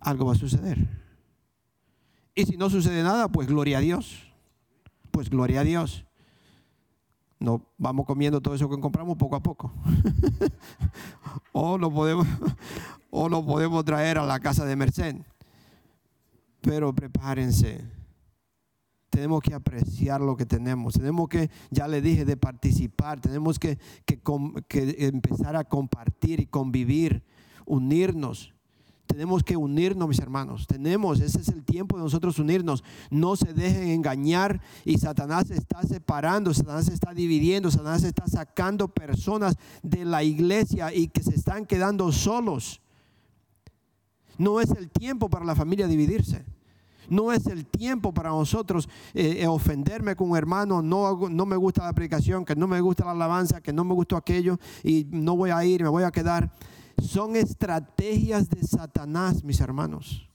Algo 0.00 0.26
va 0.26 0.32
a 0.32 0.36
suceder. 0.36 0.88
Y 2.34 2.44
si 2.46 2.56
no 2.56 2.70
sucede 2.70 3.02
nada, 3.02 3.28
pues 3.28 3.48
gloria 3.48 3.78
a 3.78 3.80
Dios. 3.80 4.32
Pues 5.10 5.28
gloria 5.28 5.60
a 5.60 5.64
Dios. 5.64 6.04
No 7.38 7.66
vamos 7.78 8.06
comiendo 8.06 8.40
todo 8.40 8.54
eso 8.54 8.68
que 8.68 8.78
compramos 8.78 9.16
poco 9.16 9.36
a 9.36 9.42
poco. 9.42 9.72
o 11.52 11.78
lo 11.78 11.90
podemos 11.90 12.26
o 13.10 13.28
lo 13.28 13.44
podemos 13.44 13.84
traer 13.84 14.18
a 14.18 14.26
la 14.26 14.40
casa 14.40 14.64
de 14.64 14.76
Merced. 14.76 15.16
Pero 16.60 16.94
prepárense 16.94 17.99
tenemos 19.10 19.42
que 19.42 19.52
apreciar 19.52 20.20
lo 20.20 20.36
que 20.36 20.46
tenemos, 20.46 20.94
tenemos 20.94 21.28
que, 21.28 21.50
ya 21.70 21.88
le 21.88 22.00
dije, 22.00 22.24
de 22.24 22.36
participar, 22.36 23.20
tenemos 23.20 23.58
que, 23.58 23.78
empezar 24.70 25.56
a 25.56 25.64
compartir 25.64 26.40
y 26.40 26.46
convivir, 26.46 27.22
unirnos. 27.66 28.54
Tenemos 29.06 29.42
que 29.42 29.56
unirnos, 29.56 30.08
mis 30.08 30.20
hermanos. 30.20 30.68
Tenemos, 30.68 31.20
ese 31.20 31.40
es 31.40 31.48
el 31.48 31.64
tiempo 31.64 31.96
de 31.96 32.04
nosotros 32.04 32.38
unirnos. 32.38 32.84
No 33.10 33.34
se 33.34 33.52
dejen 33.52 33.88
engañar 33.88 34.60
y 34.84 34.98
Satanás 34.98 35.50
está 35.50 35.82
separando, 35.82 36.54
Satanás 36.54 36.86
está 36.86 37.12
dividiendo, 37.12 37.72
Satanás 37.72 38.04
está 38.04 38.28
sacando 38.28 38.86
personas 38.86 39.56
de 39.82 40.04
la 40.04 40.22
iglesia 40.22 40.94
y 40.94 41.08
que 41.08 41.24
se 41.24 41.34
están 41.34 41.66
quedando 41.66 42.12
solos. 42.12 42.80
No 44.38 44.60
es 44.60 44.70
el 44.70 44.88
tiempo 44.88 45.28
para 45.28 45.44
la 45.44 45.56
familia 45.56 45.88
dividirse. 45.88 46.44
No 47.10 47.32
es 47.32 47.46
el 47.46 47.66
tiempo 47.66 48.14
para 48.14 48.30
nosotros 48.30 48.88
eh, 49.12 49.38
eh, 49.40 49.46
ofenderme 49.46 50.16
con 50.16 50.30
un 50.30 50.36
hermano, 50.36 50.80
no, 50.80 51.28
no 51.28 51.44
me 51.44 51.56
gusta 51.56 51.84
la 51.84 51.92
predicación, 51.92 52.44
que 52.44 52.56
no 52.56 52.66
me 52.68 52.80
gusta 52.80 53.04
la 53.04 53.10
alabanza, 53.10 53.60
que 53.60 53.72
no 53.72 53.84
me 53.84 53.94
gustó 53.94 54.16
aquello 54.16 54.58
y 54.84 55.06
no 55.10 55.36
voy 55.36 55.50
a 55.50 55.64
ir, 55.64 55.82
me 55.82 55.88
voy 55.88 56.04
a 56.04 56.12
quedar. 56.12 56.52
Son 57.02 57.34
estrategias 57.34 58.48
de 58.48 58.62
Satanás, 58.62 59.42
mis 59.42 59.60
hermanos. 59.60 60.28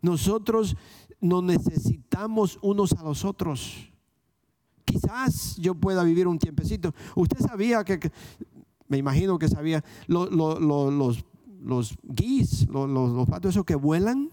Nosotros 0.00 0.76
nos 1.20 1.44
necesitamos 1.44 2.58
unos 2.62 2.92
a 2.94 3.02
los 3.02 3.24
otros. 3.24 3.92
Quizás 4.84 5.56
yo 5.56 5.74
pueda 5.74 6.02
vivir 6.02 6.26
un 6.26 6.38
tiempecito. 6.38 6.94
Usted 7.14 7.38
sabía 7.38 7.84
que, 7.84 8.10
me 8.88 8.96
imagino 8.96 9.38
que 9.38 9.48
sabía, 9.48 9.84
los 10.08 11.24
los 11.62 11.96
guis, 12.02 12.68
los, 12.68 13.28
patos 13.28 13.50
esos 13.50 13.64
que 13.64 13.74
vuelan, 13.74 14.30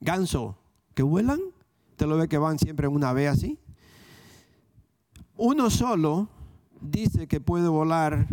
ganso, 0.00 0.56
que 0.94 1.02
vuelan, 1.02 1.40
te 1.96 2.06
lo 2.06 2.16
ve 2.16 2.28
que 2.28 2.38
van 2.38 2.58
siempre 2.58 2.86
en 2.86 2.94
una 2.94 3.12
vez 3.12 3.30
así. 3.30 3.58
Uno 5.36 5.70
solo 5.70 6.28
dice 6.80 7.26
que 7.26 7.40
puede 7.40 7.68
volar 7.68 8.26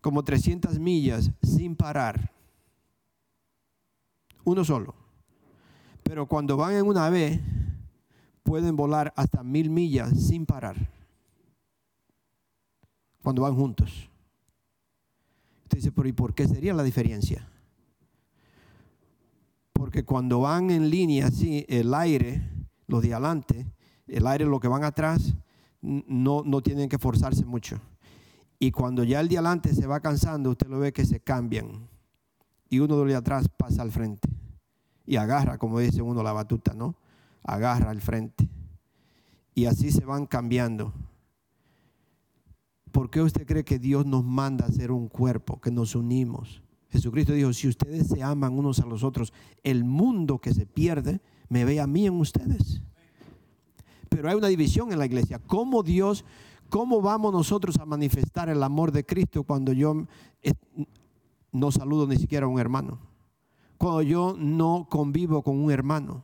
como 0.00 0.22
300 0.22 0.78
millas 0.78 1.30
sin 1.42 1.76
parar. 1.76 2.30
uno 4.44 4.64
solo. 4.64 4.94
Pero 6.02 6.26
cuando 6.26 6.58
van 6.58 6.74
en 6.74 6.86
una 6.86 7.08
vez, 7.08 7.40
pueden 8.42 8.76
volar 8.76 9.12
hasta 9.16 9.42
mil 9.42 9.70
millas 9.70 10.10
sin 10.28 10.44
parar. 10.44 10.76
Cuando 13.22 13.40
van 13.42 13.54
juntos. 13.54 14.10
Usted 15.74 15.86
dice, 15.86 15.92
pero 15.92 16.08
¿y 16.08 16.12
por 16.12 16.34
qué 16.34 16.46
sería 16.46 16.72
la 16.72 16.84
diferencia? 16.84 17.48
Porque 19.72 20.04
cuando 20.04 20.38
van 20.38 20.70
en 20.70 20.88
línea 20.88 21.26
así, 21.26 21.66
el 21.68 21.92
aire, 21.94 22.48
los 22.86 23.02
de 23.02 23.12
adelante, 23.12 23.66
el 24.06 24.24
aire, 24.28 24.44
los 24.44 24.60
que 24.60 24.68
van 24.68 24.84
atrás, 24.84 25.34
no, 25.80 26.44
no 26.44 26.62
tienen 26.62 26.88
que 26.88 26.96
forzarse 26.96 27.44
mucho. 27.44 27.80
Y 28.60 28.70
cuando 28.70 29.02
ya 29.02 29.18
el 29.18 29.26
de 29.26 29.38
adelante 29.38 29.74
se 29.74 29.88
va 29.88 29.98
cansando, 29.98 30.50
usted 30.50 30.68
lo 30.68 30.78
ve 30.78 30.92
que 30.92 31.04
se 31.04 31.18
cambian. 31.18 31.88
Y 32.70 32.78
uno 32.78 33.04
de 33.04 33.16
atrás 33.16 33.48
pasa 33.48 33.82
al 33.82 33.90
frente. 33.90 34.28
Y 35.04 35.16
agarra, 35.16 35.58
como 35.58 35.80
dice 35.80 36.02
uno, 36.02 36.22
la 36.22 36.32
batuta, 36.32 36.72
¿no? 36.72 36.94
Agarra 37.42 37.90
al 37.90 38.00
frente. 38.00 38.48
Y 39.56 39.64
así 39.64 39.90
se 39.90 40.04
van 40.04 40.26
cambiando. 40.26 40.94
¿Por 42.94 43.10
qué 43.10 43.20
usted 43.20 43.44
cree 43.44 43.64
que 43.64 43.80
Dios 43.80 44.06
nos 44.06 44.24
manda 44.24 44.66
a 44.66 44.70
ser 44.70 44.92
un 44.92 45.08
cuerpo, 45.08 45.60
que 45.60 45.72
nos 45.72 45.96
unimos? 45.96 46.62
Jesucristo 46.90 47.32
dijo, 47.32 47.52
si 47.52 47.66
ustedes 47.66 48.06
se 48.06 48.22
aman 48.22 48.56
unos 48.56 48.78
a 48.78 48.86
los 48.86 49.02
otros, 49.02 49.32
el 49.64 49.82
mundo 49.82 50.38
que 50.38 50.54
se 50.54 50.64
pierde 50.64 51.20
me 51.48 51.64
ve 51.64 51.80
a 51.80 51.88
mí 51.88 52.06
en 52.06 52.14
ustedes. 52.14 52.82
Pero 54.08 54.28
hay 54.28 54.36
una 54.36 54.46
división 54.46 54.92
en 54.92 55.00
la 55.00 55.06
iglesia. 55.06 55.40
¿Cómo 55.40 55.82
Dios, 55.82 56.24
cómo 56.68 57.02
vamos 57.02 57.32
nosotros 57.32 57.78
a 57.78 57.84
manifestar 57.84 58.48
el 58.48 58.62
amor 58.62 58.92
de 58.92 59.04
Cristo 59.04 59.42
cuando 59.42 59.72
yo 59.72 60.06
no 61.50 61.72
saludo 61.72 62.06
ni 62.06 62.16
siquiera 62.16 62.46
a 62.46 62.48
un 62.48 62.60
hermano? 62.60 63.00
Cuando 63.76 64.02
yo 64.02 64.36
no 64.38 64.86
convivo 64.88 65.42
con 65.42 65.58
un 65.58 65.72
hermano. 65.72 66.22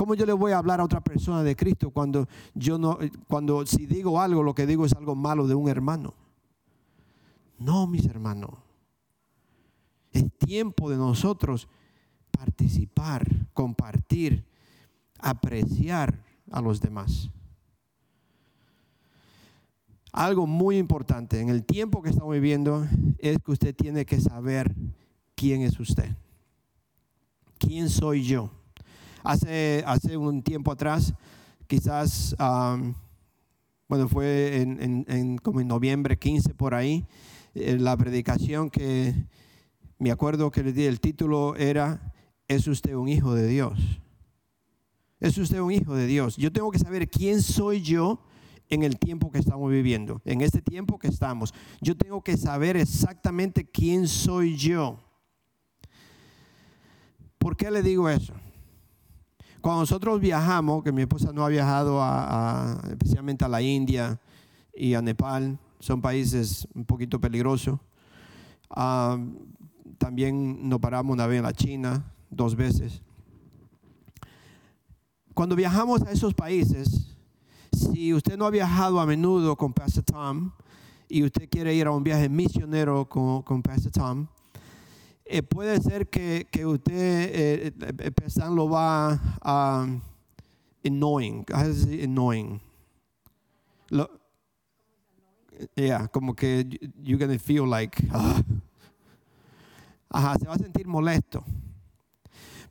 ¿Cómo 0.00 0.14
yo 0.14 0.24
le 0.24 0.32
voy 0.32 0.52
a 0.52 0.56
hablar 0.56 0.80
a 0.80 0.84
otra 0.84 1.02
persona 1.02 1.42
de 1.42 1.54
Cristo 1.54 1.90
cuando 1.90 2.26
yo 2.54 2.78
no, 2.78 2.98
cuando 3.28 3.66
si 3.66 3.84
digo 3.84 4.18
algo, 4.18 4.42
lo 4.42 4.54
que 4.54 4.64
digo 4.64 4.86
es 4.86 4.94
algo 4.94 5.14
malo 5.14 5.46
de 5.46 5.54
un 5.54 5.68
hermano? 5.68 6.14
No, 7.58 7.86
mis 7.86 8.06
hermanos. 8.06 8.48
Es 10.10 10.24
tiempo 10.38 10.88
de 10.88 10.96
nosotros 10.96 11.68
participar, 12.30 13.28
compartir, 13.52 14.46
apreciar 15.18 16.24
a 16.50 16.62
los 16.62 16.80
demás. 16.80 17.28
Algo 20.12 20.46
muy 20.46 20.78
importante 20.78 21.42
en 21.42 21.50
el 21.50 21.62
tiempo 21.62 22.00
que 22.00 22.08
estamos 22.08 22.32
viviendo 22.32 22.86
es 23.18 23.36
que 23.44 23.50
usted 23.50 23.76
tiene 23.76 24.06
que 24.06 24.18
saber 24.18 24.74
quién 25.34 25.60
es 25.60 25.78
usted. 25.78 26.16
¿Quién 27.58 27.90
soy 27.90 28.24
yo? 28.24 28.50
Hace, 29.22 29.82
hace 29.86 30.16
un 30.16 30.42
tiempo 30.42 30.72
atrás, 30.72 31.14
quizás, 31.66 32.34
bueno, 33.88 34.08
fue 34.08 34.62
en, 34.62 35.38
como 35.38 35.60
en 35.60 35.68
noviembre 35.68 36.18
15 36.18 36.54
por 36.54 36.74
ahí, 36.74 37.06
eh, 37.54 37.76
la 37.78 37.96
predicación 37.96 38.70
que 38.70 39.14
me 39.98 40.10
acuerdo 40.10 40.50
que 40.50 40.62
le 40.62 40.72
di, 40.72 40.84
el 40.84 41.00
título 41.00 41.56
era, 41.56 42.12
¿es 42.48 42.66
usted 42.66 42.94
un 42.94 43.08
hijo 43.08 43.34
de 43.34 43.46
Dios? 43.46 43.78
¿Es 45.18 45.36
usted 45.36 45.60
un 45.60 45.72
hijo 45.72 45.94
de 45.94 46.06
Dios? 46.06 46.36
Yo 46.36 46.50
tengo 46.50 46.70
que 46.70 46.78
saber 46.78 47.08
quién 47.08 47.42
soy 47.42 47.82
yo 47.82 48.22
en 48.70 48.84
el 48.84 48.98
tiempo 48.98 49.30
que 49.30 49.38
estamos 49.38 49.70
viviendo, 49.70 50.22
en 50.24 50.40
este 50.40 50.62
tiempo 50.62 50.98
que 50.98 51.08
estamos. 51.08 51.52
Yo 51.80 51.96
tengo 51.96 52.22
que 52.22 52.36
saber 52.36 52.76
exactamente 52.76 53.68
quién 53.68 54.08
soy 54.08 54.56
yo. 54.56 54.98
¿Por 57.36 57.56
qué 57.56 57.70
le 57.70 57.82
digo 57.82 58.08
eso? 58.08 58.32
Cuando 59.60 59.80
nosotros 59.80 60.20
viajamos, 60.20 60.82
que 60.82 60.90
mi 60.90 61.02
esposa 61.02 61.32
no 61.32 61.44
ha 61.44 61.48
viajado 61.48 62.00
especialmente 62.90 63.44
a 63.44 63.48
la 63.48 63.60
India 63.60 64.18
y 64.74 64.94
a 64.94 65.02
Nepal, 65.02 65.58
son 65.78 66.00
países 66.00 66.66
un 66.74 66.86
poquito 66.86 67.20
peligrosos. 67.20 67.78
Ah, 68.70 69.18
también 69.98 70.66
nos 70.66 70.80
paramos 70.80 71.12
una 71.12 71.26
vez 71.26 71.38
en 71.38 71.44
la 71.44 71.52
China, 71.52 72.10
dos 72.30 72.56
veces. 72.56 73.02
Cuando 75.34 75.54
viajamos 75.56 76.02
a 76.02 76.10
esos 76.10 76.32
países, 76.32 77.16
si 77.72 78.14
usted 78.14 78.38
no 78.38 78.46
ha 78.46 78.50
viajado 78.50 78.98
a 78.98 79.04
menudo 79.04 79.56
con 79.56 79.74
Pastor 79.74 80.04
Tom 80.04 80.52
y 81.06 81.22
usted 81.22 81.48
quiere 81.50 81.74
ir 81.74 81.86
a 81.86 81.90
un 81.90 82.02
viaje 82.02 82.30
misionero 82.30 83.06
con, 83.08 83.42
con 83.42 83.62
Pastor 83.62 83.92
Tom, 83.92 84.26
eh, 85.30 85.42
puede 85.42 85.80
ser 85.80 86.08
que, 86.08 86.48
que 86.50 86.66
usted 86.66 86.92
eh, 86.94 87.72
eh 87.78 88.12
lo 88.50 88.68
va 88.68 89.12
a 89.40 89.84
um, 89.84 90.00
annoying, 90.84 91.44
annoying. 92.02 92.60
Lo, 93.90 94.10
yeah, 95.76 96.08
como 96.08 96.34
que 96.34 96.64
you're 97.02 97.18
gonna 97.18 97.38
feel 97.38 97.64
like, 97.64 97.96
ajá, 100.10 100.36
se 100.38 100.46
va 100.46 100.54
a 100.54 100.58
sentir 100.58 100.86
molesto. 100.86 101.44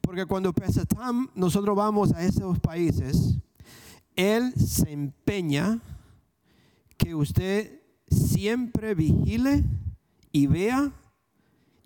Porque 0.01 0.25
cuando 0.25 0.51
Tam, 0.53 1.29
nosotros 1.35 1.75
vamos 1.75 2.11
a 2.13 2.23
esos 2.23 2.59
países, 2.59 3.37
él 4.15 4.53
se 4.53 4.91
empeña 4.91 5.79
que 6.97 7.15
usted 7.15 7.79
siempre 8.09 8.95
vigile 8.95 9.63
y 10.31 10.47
vea 10.47 10.91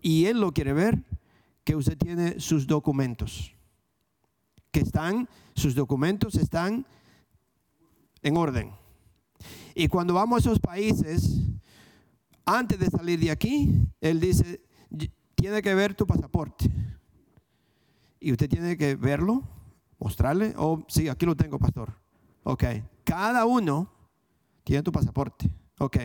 y 0.03 0.25
él 0.25 0.39
lo 0.39 0.51
quiere 0.51 0.73
ver, 0.73 1.03
que 1.63 1.75
usted 1.75 1.97
tiene 1.97 2.39
sus 2.39 2.67
documentos. 2.67 3.55
Que 4.71 4.81
están, 4.81 5.29
sus 5.55 5.73
documentos 5.73 6.35
están 6.35 6.85
en 8.21 8.37
orden. 8.37 8.71
Y 9.73 9.87
cuando 9.87 10.13
vamos 10.13 10.37
a 10.37 10.39
esos 10.41 10.59
países, 10.59 11.39
antes 12.45 12.77
de 12.77 12.87
salir 12.87 13.19
de 13.19 13.31
aquí, 13.31 13.71
él 14.01 14.19
dice, 14.19 14.61
tiene 15.35 15.61
que 15.61 15.73
ver 15.73 15.95
tu 15.95 16.05
pasaporte. 16.05 16.69
Y 18.19 18.31
usted 18.31 18.49
tiene 18.49 18.77
que 18.77 18.95
verlo, 18.95 19.41
mostrarle, 19.99 20.53
oh, 20.57 20.83
sí, 20.89 21.07
aquí 21.07 21.25
lo 21.25 21.35
tengo, 21.35 21.57
pastor. 21.57 21.93
Ok, 22.43 22.65
cada 23.05 23.45
uno 23.45 23.89
tiene 24.65 24.83
tu 24.83 24.91
pasaporte. 24.91 25.49
Ok. 25.79 25.97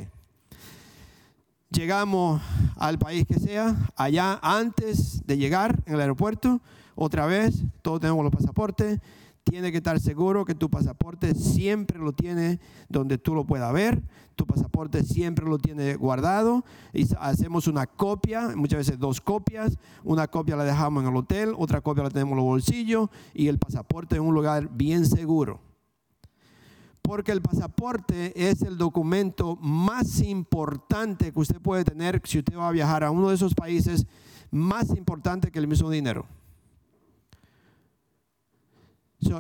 Llegamos 1.71 2.41
al 2.77 2.99
país 2.99 3.27
que 3.27 3.39
sea, 3.39 3.77
allá 3.95 4.39
antes 4.43 5.27
de 5.27 5.37
llegar 5.37 5.83
en 5.85 5.95
el 5.95 6.01
aeropuerto, 6.01 6.63
otra 6.95 7.27
vez, 7.27 7.63
todos 7.83 8.01
tenemos 8.01 8.25
los 8.25 8.33
pasaportes, 8.33 8.99
tiene 9.45 9.71
que 9.71 9.77
estar 9.77 10.01
seguro 10.01 10.47
que 10.47 10.55
tu 10.55 10.71
pasaporte 10.71 11.35
siempre 11.35 11.99
lo 11.99 12.13
tiene 12.13 12.59
donde 12.89 13.19
tú 13.19 13.35
lo 13.35 13.45
puedas 13.45 13.71
ver, 13.75 14.03
tu 14.35 14.47
pasaporte 14.47 15.03
siempre 15.03 15.45
lo 15.45 15.59
tiene 15.59 15.95
guardado 15.97 16.65
y 16.95 17.07
hacemos 17.21 17.67
una 17.67 17.87
copia, 17.87 18.57
muchas 18.57 18.79
veces 18.79 18.99
dos 18.99 19.21
copias, 19.21 19.77
una 20.05 20.27
copia 20.27 20.57
la 20.57 20.65
dejamos 20.65 21.03
en 21.03 21.11
el 21.11 21.17
hotel, 21.17 21.53
otra 21.59 21.83
copia 21.83 22.03
la 22.03 22.11
tenemos 22.11 22.33
en 22.33 22.39
los 22.39 22.47
bolsillos 22.47 23.11
y 23.35 23.49
el 23.49 23.59
pasaporte 23.59 24.17
en 24.17 24.23
un 24.23 24.35
lugar 24.35 24.71
bien 24.73 25.05
seguro 25.05 25.68
porque 27.09 27.33
el 27.33 27.41
pasaporte 27.41 28.35
es 28.37 28.61
el 28.61 28.77
documento 28.77 29.57
más 29.63 30.21
importante 30.21 31.33
que 31.33 31.41
usted 31.41 31.59
puede 31.59 31.83
tener 31.83 32.21
si 32.23 32.41
usted 32.41 32.55
va 32.55 32.69
a 32.69 32.71
viajar 32.71 33.03
a 33.03 33.11
uno 33.11 33.31
de 33.31 33.35
esos 33.35 33.55
países, 33.55 34.07
más 34.51 34.91
importante 34.91 35.51
que 35.51 35.59
el 35.59 35.67
mismo 35.67 35.89
dinero. 35.89 36.27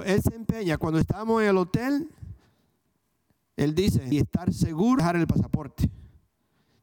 él 0.06 0.22
se 0.22 0.34
empeña, 0.34 0.78
cuando 0.78 0.98
estamos 0.98 1.42
en 1.42 1.48
el 1.48 1.58
hotel, 1.58 2.08
él 3.54 3.74
dice, 3.74 4.02
y 4.10 4.16
estar 4.16 4.50
seguro 4.50 4.92
de 4.92 5.02
dejar 5.02 5.16
el 5.16 5.26
pasaporte. 5.26 5.90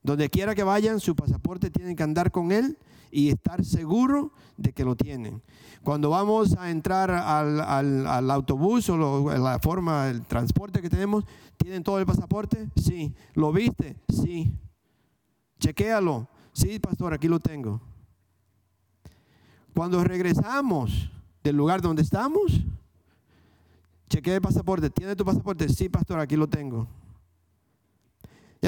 Donde 0.05 0.29
quiera 0.29 0.53
que 0.53 0.61
vayan, 0.61 0.99
su 0.99 1.15
pasaporte 1.15 1.71
tiene 1.71 1.95
que 1.95 2.03
andar 2.03 2.29
con 2.31 2.51
él 2.51 2.77
y 3.09 3.29
estar 3.29 3.65
seguro 3.65 4.31
de 4.55 4.71
que 4.71 4.85
lo 4.85 4.95
tienen. 4.95 5.41
Cuando 5.83 6.11
vamos 6.11 6.55
a 6.57 6.69
entrar 6.69 7.09
al, 7.09 8.29
autobús 8.29 8.87
o 8.89 9.31
la 9.35 9.57
forma, 9.57 10.09
el 10.09 10.23
transporte 10.27 10.79
que 10.79 10.91
tenemos, 10.91 11.25
¿tienen 11.57 11.81
todo 11.81 11.97
el 11.97 12.05
pasaporte? 12.05 12.69
Sí. 12.75 13.15
¿Lo 13.33 13.51
viste? 13.51 13.97
Sí. 14.07 14.53
Chequéalo. 15.59 16.27
Sí, 16.53 16.77
pastor, 16.77 17.15
aquí 17.15 17.27
lo 17.27 17.39
tengo. 17.39 17.81
Cuando 19.73 20.03
regresamos 20.03 21.09
del 21.43 21.57
lugar 21.57 21.81
donde 21.81 22.03
estamos, 22.03 22.61
chequea 24.07 24.35
el 24.35 24.41
pasaporte. 24.41 24.91
¿Tiene 24.91 25.15
tu 25.15 25.25
pasaporte? 25.25 25.67
Sí, 25.67 25.89
pastor, 25.89 26.19
aquí 26.19 26.35
lo 26.35 26.47
tengo 26.47 26.87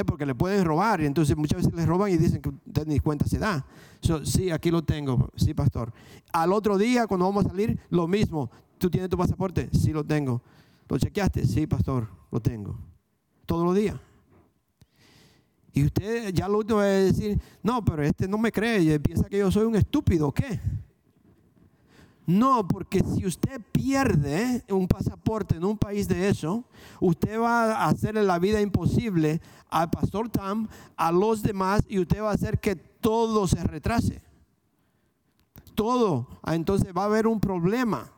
porque 0.04 0.26
le 0.26 0.34
pueden 0.34 0.64
robar 0.64 1.00
y 1.00 1.06
entonces 1.06 1.36
muchas 1.36 1.58
veces 1.58 1.74
les 1.74 1.86
roban 1.86 2.10
y 2.10 2.16
dicen 2.16 2.40
que 2.40 2.48
usted 2.48 2.86
ni 2.86 3.00
cuenta 3.00 3.26
se 3.26 3.38
da. 3.38 3.66
sí, 4.24 4.50
aquí 4.50 4.70
lo 4.70 4.82
tengo, 4.82 5.30
sí, 5.36 5.54
pastor. 5.54 5.92
Al 6.32 6.52
otro 6.52 6.78
día, 6.78 7.06
cuando 7.06 7.26
vamos 7.26 7.46
a 7.46 7.48
salir, 7.48 7.78
lo 7.90 8.06
mismo. 8.06 8.50
¿Tú 8.78 8.88
tienes 8.88 9.10
tu 9.10 9.18
pasaporte? 9.18 9.68
Sí, 9.72 9.92
lo 9.92 10.04
tengo. 10.04 10.40
¿Lo 10.88 10.98
chequeaste? 10.98 11.46
Sí, 11.46 11.66
pastor, 11.66 12.08
lo 12.30 12.40
tengo. 12.40 12.78
Todos 13.44 13.64
los 13.64 13.74
días. 13.74 13.96
Y 15.72 15.84
usted 15.84 16.32
ya 16.32 16.48
lo 16.48 16.58
último 16.58 16.82
es 16.82 17.16
decir, 17.16 17.40
no, 17.62 17.84
pero 17.84 18.02
este 18.02 18.26
no 18.26 18.38
me 18.38 18.50
cree 18.50 18.98
piensa 18.98 19.28
que 19.28 19.38
yo 19.38 19.50
soy 19.50 19.64
un 19.64 19.76
estúpido, 19.76 20.32
¿qué? 20.32 20.60
No, 22.28 22.68
porque 22.68 23.02
si 23.02 23.24
usted 23.24 23.58
pierde 23.72 24.62
un 24.68 24.86
pasaporte 24.86 25.56
en 25.56 25.64
un 25.64 25.78
país 25.78 26.08
de 26.08 26.28
eso, 26.28 26.62
usted 27.00 27.40
va 27.40 27.72
a 27.72 27.88
hacerle 27.88 28.22
la 28.22 28.38
vida 28.38 28.60
imposible 28.60 29.40
al 29.70 29.88
pastor 29.88 30.28
Tam, 30.28 30.68
a 30.98 31.10
los 31.10 31.42
demás, 31.42 31.86
y 31.88 31.98
usted 31.98 32.20
va 32.20 32.30
a 32.30 32.34
hacer 32.34 32.60
que 32.60 32.76
todo 32.76 33.48
se 33.48 33.64
retrase. 33.64 34.20
Todo. 35.74 36.28
Ah, 36.42 36.54
entonces 36.54 36.92
va 36.94 37.04
a 37.04 37.06
haber 37.06 37.26
un 37.26 37.40
problema. 37.40 38.12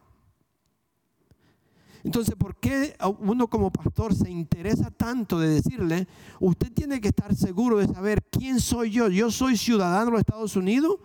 Entonces, 2.03 2.35
¿por 2.35 2.57
qué 2.57 2.97
uno 3.21 3.47
como 3.47 3.71
pastor 3.71 4.13
se 4.13 4.29
interesa 4.29 4.91
tanto 4.91 5.39
de 5.39 5.51
decirle, 5.51 6.09
usted 6.41 6.73
tiene 6.73 7.01
que 7.01 7.09
estar 7.11 7.33
seguro 7.37 7.79
de 7.79 7.87
saber 7.87 8.25
quién 8.29 8.59
soy 8.59 8.91
yo? 8.91 9.07
Yo 9.07 9.31
soy 9.31 9.57
ciudadano 9.57 10.07
de 10.07 10.11
los 10.11 10.21
Estados 10.23 10.57
Unidos, 10.57 10.97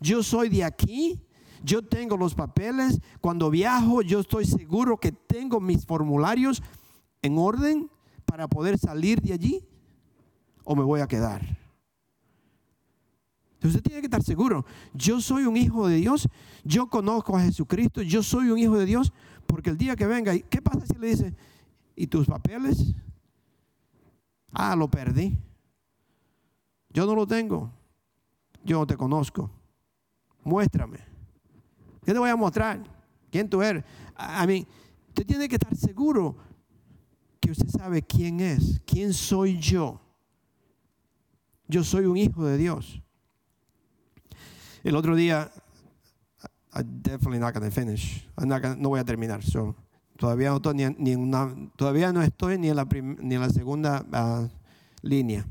yo 0.00 0.22
soy 0.22 0.48
de 0.48 0.62
aquí, 0.62 1.20
yo 1.62 1.82
tengo 1.82 2.16
los 2.16 2.34
papeles, 2.34 3.00
cuando 3.20 3.50
viajo 3.50 4.02
yo 4.02 4.20
estoy 4.20 4.44
seguro 4.44 4.98
que 4.98 5.12
tengo 5.12 5.60
mis 5.60 5.84
formularios 5.84 6.62
en 7.22 7.38
orden 7.38 7.90
para 8.24 8.48
poder 8.48 8.78
salir 8.78 9.20
de 9.20 9.32
allí 9.32 9.64
o 10.64 10.74
me 10.74 10.82
voy 10.82 11.00
a 11.00 11.06
quedar. 11.06 11.58
Usted 13.62 13.82
tiene 13.82 14.00
que 14.00 14.06
estar 14.06 14.22
seguro, 14.22 14.64
yo 14.92 15.20
soy 15.20 15.44
un 15.44 15.56
hijo 15.56 15.86
de 15.86 15.96
Dios, 15.96 16.28
yo 16.64 16.88
conozco 16.88 17.36
a 17.36 17.42
Jesucristo, 17.42 18.02
yo 18.02 18.22
soy 18.22 18.50
un 18.50 18.58
hijo 18.58 18.76
de 18.76 18.86
Dios, 18.86 19.12
porque 19.46 19.70
el 19.70 19.78
día 19.78 19.94
que 19.94 20.06
venga, 20.06 20.36
¿qué 20.36 20.60
pasa 20.60 20.84
si 20.84 20.98
le 20.98 21.06
dice, 21.06 21.34
¿y 21.94 22.08
tus 22.08 22.26
papeles? 22.26 22.92
Ah, 24.52 24.74
lo 24.74 24.88
perdí. 24.88 25.38
Yo 26.90 27.06
no 27.06 27.14
lo 27.14 27.26
tengo. 27.26 27.70
Yo 28.64 28.78
no 28.78 28.86
te 28.86 28.96
conozco. 28.96 29.50
Muéstrame. 30.44 31.11
¿Qué 32.04 32.12
te 32.12 32.18
voy 32.18 32.30
a 32.30 32.36
mostrar? 32.36 32.82
¿Quién 33.30 33.48
tú 33.48 33.62
eres? 33.62 33.84
A 34.14 34.46
mí, 34.46 34.66
usted 35.08 35.26
tiene 35.26 35.48
que 35.48 35.56
estar 35.56 35.74
seguro 35.76 36.36
que 37.40 37.50
usted 37.50 37.68
sabe 37.68 38.02
quién 38.02 38.40
es, 38.40 38.80
quién 38.86 39.12
soy 39.12 39.58
yo. 39.58 40.00
Yo 41.68 41.82
soy 41.82 42.04
un 42.04 42.16
hijo 42.16 42.44
de 42.44 42.56
Dios. 42.56 43.00
El 44.84 44.96
otro 44.96 45.14
día, 45.14 45.50
I'm 46.74 47.02
definitely 47.02 47.38
not 47.38 47.54
to 47.54 47.70
finish. 47.70 48.26
no 48.36 48.88
voy 48.88 49.00
a 49.00 49.04
terminar. 49.04 49.40
todavía, 50.16 50.50
no 50.50 50.56
estoy 50.56 50.94
ni, 50.98 51.14
una, 51.14 51.54
todavía 51.76 52.12
no 52.12 52.22
estoy 52.22 52.58
ni 52.58 52.68
en 52.68 52.76
la, 52.76 52.84
ni 52.84 53.34
en 53.34 53.40
la 53.40 53.50
segunda 53.50 54.04
ah, 54.12 54.48
línea. 55.02 55.46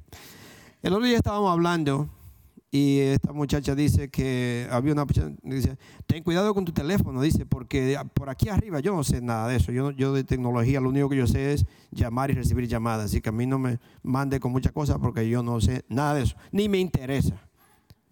El 0.82 0.94
otro 0.94 1.06
día 1.06 1.18
estábamos 1.18 1.52
hablando 1.52 2.10
y 2.74 3.00
esta 3.00 3.34
muchacha 3.34 3.76
dice 3.76 4.10
que 4.10 4.66
había 4.72 4.94
una 4.94 5.06
dice, 5.44 5.78
ten 6.06 6.24
cuidado 6.24 6.54
con 6.54 6.64
tu 6.64 6.72
teléfono, 6.72 7.22
dice, 7.22 7.46
porque 7.46 8.00
por 8.14 8.30
aquí 8.30 8.48
arriba 8.48 8.80
yo 8.80 8.96
no 8.96 9.04
sé 9.04 9.22
nada 9.22 9.50
de 9.50 9.58
eso. 9.58 9.74
Yo, 9.74 9.92
yo 9.92 10.14
de 10.14 10.24
tecnología 10.24 10.80
lo 10.80 10.88
único 10.88 11.10
que 11.10 11.18
yo 11.18 11.28
sé 11.28 11.52
es 11.52 11.66
llamar 11.92 12.32
y 12.32 12.34
recibir 12.34 12.70
llamadas. 12.70 13.08
Así 13.08 13.20
que 13.20 13.28
a 13.28 13.34
mí 13.34 13.46
no 13.46 13.60
me 13.60 13.80
mande 14.04 14.40
con 14.40 14.54
muchas 14.54 14.72
cosas 14.72 15.00
porque 15.00 15.28
yo 15.28 15.44
no 15.44 15.60
sé 15.60 15.84
nada 15.90 16.14
de 16.14 16.24
eso. 16.24 16.38
Ni 16.54 16.70
me 16.70 16.80
interesa. 16.80 17.36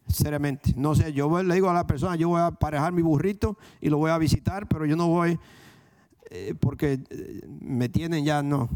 Seriamente. 0.09 0.73
No 0.75 0.93
sé, 0.93 1.13
yo 1.13 1.41
le 1.41 1.53
digo 1.53 1.69
a 1.69 1.73
la 1.73 1.87
persona, 1.87 2.17
yo 2.17 2.27
voy 2.27 2.41
a 2.41 2.47
aparejar 2.47 2.91
mi 2.91 3.01
burrito 3.01 3.57
y 3.79 3.87
lo 3.87 3.97
voy 3.97 4.11
a 4.11 4.17
visitar, 4.17 4.67
pero 4.67 4.85
yo 4.85 4.97
no 4.97 5.07
voy 5.07 5.39
eh, 6.31 6.53
porque 6.59 6.99
eh, 7.09 7.47
me 7.61 7.87
tienen 7.87 8.25
ya, 8.25 8.43
no. 8.43 8.67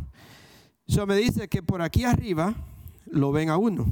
Eso 0.88 1.06
me 1.06 1.18
dice 1.18 1.50
que 1.50 1.62
por 1.62 1.82
aquí 1.82 2.06
arriba 2.06 2.54
lo 3.06 3.34
ven 3.34 3.50
a 3.50 3.58
uno 3.58 3.86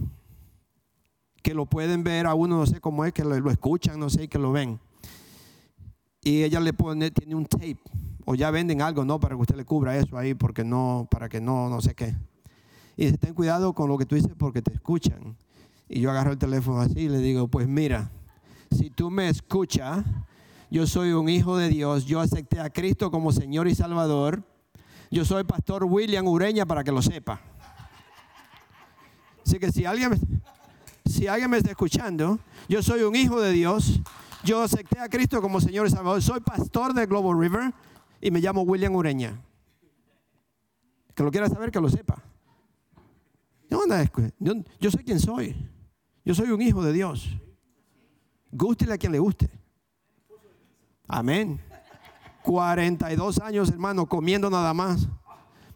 que 1.42 1.54
lo 1.54 1.66
pueden 1.66 2.04
ver 2.04 2.28
a 2.28 2.34
uno, 2.34 2.58
no 2.58 2.66
sé 2.66 2.80
cómo 2.80 3.06
es, 3.06 3.14
que 3.14 3.24
lo, 3.24 3.50
escuchan, 3.50 4.00
no 4.00 4.10
sé, 4.10 4.28
que 4.28 4.38
lo 4.38 4.52
ven. 4.52 4.80
Y 6.24 6.44
ella 6.44 6.60
le 6.60 6.74
pone, 6.74 7.10
tiene 7.12 7.36
un 7.36 7.46
tape, 7.46 7.80
o 8.26 8.36
ya 8.36 8.52
venden 8.52 8.82
algo, 8.82 9.04
¿no? 9.04 9.20
Para 9.20 9.36
que 9.36 9.42
usted 9.42 9.56
le 9.56 9.66
cubra 9.66 9.98
eso 9.98 10.18
ahí, 10.18 10.34
porque 10.34 10.64
no, 10.64 11.08
para 11.10 11.30
que 11.30 11.42
no, 11.42 11.70
no 11.70 11.82
sé 11.82 11.96
qué. 11.96 12.16
Y 12.96 13.06
dice, 13.06 13.18
ten 13.18 13.34
cuidado 13.34 13.74
con 13.74 13.90
lo 13.90 13.98
que 13.98 14.06
tú 14.06 14.16
dices 14.16 14.32
porque 14.38 14.62
te 14.62 14.74
escuchan. 14.74 15.36
Y 15.90 16.00
yo 16.02 16.12
agarro 16.12 16.32
el 16.32 16.38
teléfono 16.38 16.80
así 16.80 17.02
y 17.02 17.10
le 17.10 17.18
digo, 17.18 17.48
pues 17.48 17.68
mira, 17.68 18.12
si 18.70 18.90
tú 18.90 19.10
me 19.10 19.28
escuchas, 19.28 20.06
yo 20.70 20.88
soy 20.88 21.12
un 21.12 21.28
hijo 21.28 21.58
de 21.58 21.70
Dios, 21.70 22.06
yo 22.06 22.20
acepté 22.22 22.60
a 22.62 22.70
Cristo 22.70 23.12
como 23.12 23.32
Señor 23.32 23.68
y 23.68 23.76
Salvador. 23.76 24.44
Yo 25.10 25.26
soy 25.26 25.44
pastor 25.44 25.84
William 25.84 26.26
Ureña 26.28 26.66
para 26.66 26.84
que 26.84 26.92
lo 26.94 27.02
sepa. 27.02 27.42
Así 29.46 29.60
que 29.60 29.70
si 29.72 29.84
alguien, 29.84 30.12
si 31.06 31.28
alguien 31.28 31.50
me 31.50 31.58
está 31.58 31.72
escuchando, 31.72 32.40
yo 32.68 32.82
soy 32.84 33.02
un 33.02 33.16
hijo 33.16 33.42
de 33.42 33.52
Dios. 33.52 34.00
Yo 34.44 34.62
acepté 34.62 35.00
a 35.00 35.08
Cristo 35.10 35.42
como 35.42 35.60
Señor 35.62 35.88
y 35.88 35.90
Salvador. 35.90 36.22
Soy 36.22 36.40
pastor 36.40 36.94
de 36.94 37.06
Global 37.06 37.40
River 37.40 37.74
y 38.20 38.32
me 38.32 38.40
llamo 38.40 38.62
William 38.62 38.96
Ureña. 38.96 39.40
Que 41.16 41.24
lo 41.24 41.32
quiera 41.32 41.50
saber, 41.50 41.72
que 41.72 41.80
lo 41.80 41.90
sepa. 41.90 42.24
Yo, 43.70 43.80
yo, 44.80 44.92
sé 44.92 45.04
quién 45.04 45.20
soy. 45.20 45.56
Yo 46.26 46.34
soy 46.36 46.52
un 46.52 46.62
hijo 46.62 46.84
de 46.84 46.94
Dios. 46.94 47.30
Gústele 48.52 48.94
a 48.94 48.98
quien 48.98 49.12
le 49.12 49.20
guste. 49.20 49.50
Amén. 51.08 51.60
42 52.44 53.40
años, 53.40 53.70
hermano, 53.70 54.06
comiendo 54.08 54.50
nada 54.50 54.74
más. 54.74 55.08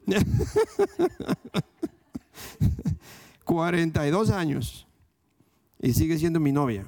42 3.44 4.30
años 4.32 4.85
y 5.80 5.94
sigue 5.94 6.18
siendo 6.18 6.40
mi 6.40 6.52
novia. 6.52 6.86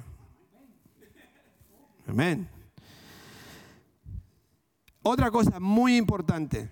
Amén. 2.06 2.48
Otra 5.02 5.30
cosa 5.30 5.60
muy 5.60 5.96
importante, 5.96 6.70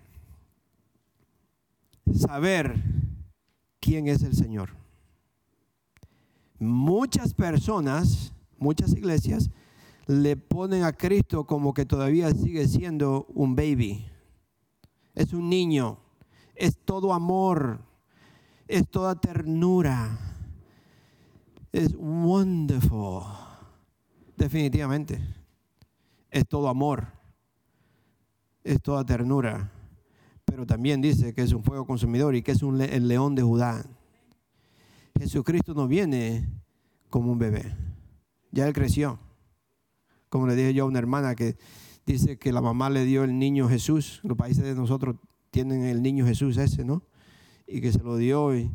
saber 2.15 2.83
quién 3.81 4.09
es 4.09 4.23
el 4.23 4.35
Señor. 4.35 4.71
Muchas 6.59 7.35
personas, 7.35 8.33
muchas 8.59 8.93
iglesias, 8.93 9.51
le 10.07 10.37
ponen 10.37 10.85
a 10.85 10.93
Cristo 10.93 11.47
como 11.47 11.75
que 11.75 11.85
todavía 11.85 12.31
sigue 12.31 12.67
siendo 12.67 13.27
un 13.35 13.57
baby. 13.57 14.07
Es 15.15 15.33
un 15.33 15.49
niño, 15.49 15.99
es 16.55 16.79
todo 16.79 17.13
amor, 17.13 17.81
es 18.69 18.89
toda 18.89 19.21
ternura 19.21 20.36
es 21.73 21.95
wonderful. 21.97 23.23
Definitivamente. 24.37 25.21
Es 26.31 26.47
todo 26.47 26.69
amor. 26.69 27.07
Es 28.65 28.81
toda 28.83 29.05
ternura. 29.05 29.73
Pero 30.45 30.67
también 30.67 31.01
dice 31.01 31.35
que 31.35 31.43
es 31.43 31.53
un 31.53 31.65
fuego 31.65 31.87
consumidor 31.87 32.35
y 32.35 32.43
que 32.43 32.53
es 32.53 32.63
un 32.63 32.81
el 32.81 33.09
león 33.09 33.35
de 33.35 33.43
Judá. 33.43 33.85
Jesucristo 35.19 35.75
no 35.75 35.89
viene 35.89 36.49
como 37.09 37.33
un 37.33 37.39
bebé. 37.39 37.75
Ya 38.53 38.67
él 38.67 38.73
creció. 38.73 39.19
Como 40.29 40.47
le 40.47 40.55
dije 40.55 40.75
yo 40.75 40.85
a 40.85 40.87
una 40.87 40.99
hermana 40.99 41.35
que 41.35 41.57
dice 42.05 42.39
que 42.39 42.53
la 42.53 42.61
mamá 42.61 42.91
le 42.91 43.05
dio 43.05 43.25
el 43.25 43.39
niño 43.39 43.69
Jesús. 43.69 44.21
Los 44.23 44.37
países 44.37 44.65
de 44.65 44.75
nosotros 44.75 45.17
tienen 45.51 45.83
el 45.83 46.03
niño 46.03 46.27
Jesús 46.27 46.57
ese, 46.59 46.85
¿no? 46.85 47.03
Y 47.67 47.81
que 47.81 47.93
se 47.93 48.03
lo 48.03 48.17
dio 48.17 48.57
y, 48.57 48.71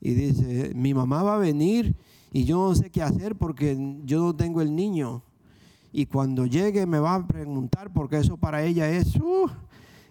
y 0.00 0.14
dice, 0.14 0.72
mi 0.74 0.94
mamá 0.94 1.22
va 1.22 1.36
a 1.36 1.38
venir 1.38 1.96
y 2.32 2.44
yo 2.44 2.68
no 2.68 2.74
sé 2.74 2.90
qué 2.90 3.02
hacer 3.02 3.36
porque 3.36 3.76
yo 4.04 4.20
no 4.20 4.36
tengo 4.36 4.60
el 4.60 4.74
niño. 4.74 5.22
Y 5.92 6.06
cuando 6.06 6.46
llegue 6.46 6.86
me 6.86 6.98
va 6.98 7.14
a 7.14 7.26
preguntar 7.26 7.92
porque 7.92 8.18
eso 8.18 8.36
para 8.36 8.62
ella 8.62 8.90
es... 8.90 9.16
Uh, 9.16 9.48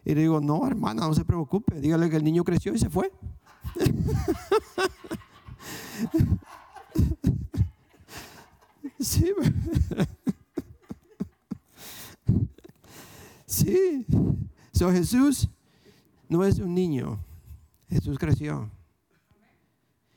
y 0.04 0.16
le 0.16 0.22
digo, 0.22 0.40
no, 0.40 0.66
hermana, 0.66 1.08
no 1.08 1.14
se 1.14 1.26
preocupe, 1.26 1.80
dígale 1.80 2.10
que 2.10 2.16
el 2.16 2.24
niño 2.24 2.44
creció 2.44 2.74
y 2.74 2.80
se 2.80 2.90
fue. 2.90 3.12
sí. 9.00 9.32
sí. 13.46 14.06
So 14.72 14.92
Jesús 14.92 15.50
no 16.30 16.46
es 16.46 16.60
un 16.60 16.74
niño. 16.74 17.20
Jesús 17.90 18.18
creció. 18.18 18.72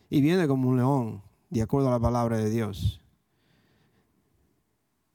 Y 0.09 0.21
viene 0.21 0.47
como 0.47 0.69
un 0.69 0.77
león 0.77 1.23
de 1.51 1.63
acuerdo 1.63 1.89
a 1.89 1.93
la 1.93 2.01
palabra 2.01 2.37
de 2.39 2.49
Dios. 2.49 3.01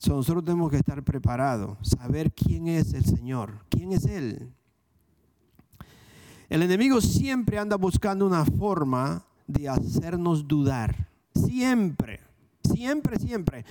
nosotros 0.08 0.46
tenemos 0.46 0.70
que 0.70 0.78
estar 0.78 1.02
preparados, 1.04 1.78
saber 1.82 2.32
quién 2.32 2.68
es 2.68 2.94
el 2.94 3.06
Señor, 3.06 3.66
quién 3.70 3.92
es 3.94 4.06
Él. 4.06 4.52
El 6.48 6.62
enemigo 6.62 7.02
siempre 7.02 7.58
anda 7.58 7.76
buscando 7.76 8.28
una 8.28 8.46
forma 8.46 9.26
de 9.48 9.68
hacernos 9.68 10.48
dudar, 10.48 11.10
siempre. 11.34 12.20
Siempre, 12.64 13.20
siempre. 13.20 13.66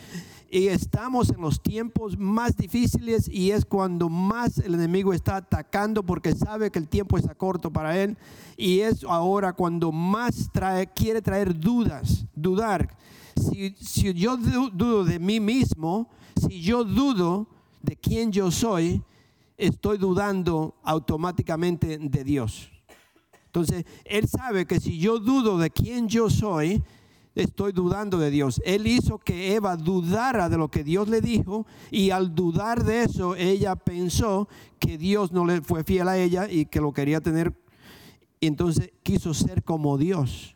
Y 0.55 0.69
estamos 0.69 1.31
en 1.31 1.41
los 1.41 1.61
tiempos 1.61 2.17
más 2.17 2.57
difíciles 2.57 3.29
y 3.29 3.51
es 3.51 3.65
cuando 3.65 4.09
más 4.09 4.59
el 4.59 4.75
enemigo 4.75 5.13
está 5.13 5.39
atacando 5.39 6.05
porque 6.05 6.33
sabe 6.33 6.71
que 6.71 6.79
el 6.79 6.87
tiempo 6.87 7.19
está 7.19 7.35
corto 7.35 7.73
para 7.73 8.01
él. 8.01 8.17
Y 8.57 8.79
es 8.79 9.03
ahora 9.03 9.53
cuando 9.53 9.91
más 9.91 10.49
quiere 10.95 11.21
traer 11.21 11.59
dudas, 11.59 12.25
dudar. 12.37 12.97
Si 13.35 14.15
yo 14.15 14.37
dudo 14.37 15.05
de 15.05 15.19
mí 15.19 15.41
mismo, 15.41 16.09
si 16.37 16.61
yo 16.61 16.85
dudo 16.85 17.49
de 17.83 17.97
quién 17.97 18.31
yo 18.31 18.53
soy, 18.53 19.03
estoy 19.59 19.99
dudando 19.99 20.77
automáticamente 20.85 21.99
de 21.99 22.23
Dios. 22.23 22.71
Entonces, 23.47 23.85
Él 24.05 24.29
sabe 24.29 24.67
que 24.67 24.79
si 24.79 25.01
yo 25.01 25.19
dudo 25.19 25.59
de 25.59 25.71
quién 25.71 26.09
yo 26.09 26.31
soy, 26.31 26.81
estoy 27.43 27.72
dudando 27.72 28.18
de 28.18 28.30
Dios. 28.30 28.61
Él 28.64 28.87
hizo 28.87 29.18
que 29.18 29.55
Eva 29.55 29.76
dudara 29.76 30.49
de 30.49 30.57
lo 30.57 30.68
que 30.70 30.85
Dios 30.85 31.09
le 31.09 31.20
dijo 31.20 31.66
y 31.91 32.11
al 32.11 32.35
dudar 32.35 32.85
de 32.85 33.03
eso, 33.03 33.35
ella 33.37 33.76
pensó 33.76 34.49
que 34.78 34.99
Dios 34.99 35.32
no 35.32 35.45
le 35.45 35.61
fue 35.61 35.85
fiel 35.85 36.09
a 36.09 36.18
ella 36.18 36.49
y 36.51 36.66
que 36.66 36.80
lo 36.80 36.93
quería 36.93 37.20
tener. 37.20 37.53
Y 38.41 38.47
entonces 38.47 38.93
quiso 39.03 39.35
ser 39.35 39.64
como 39.64 39.99
Dios. 39.99 40.55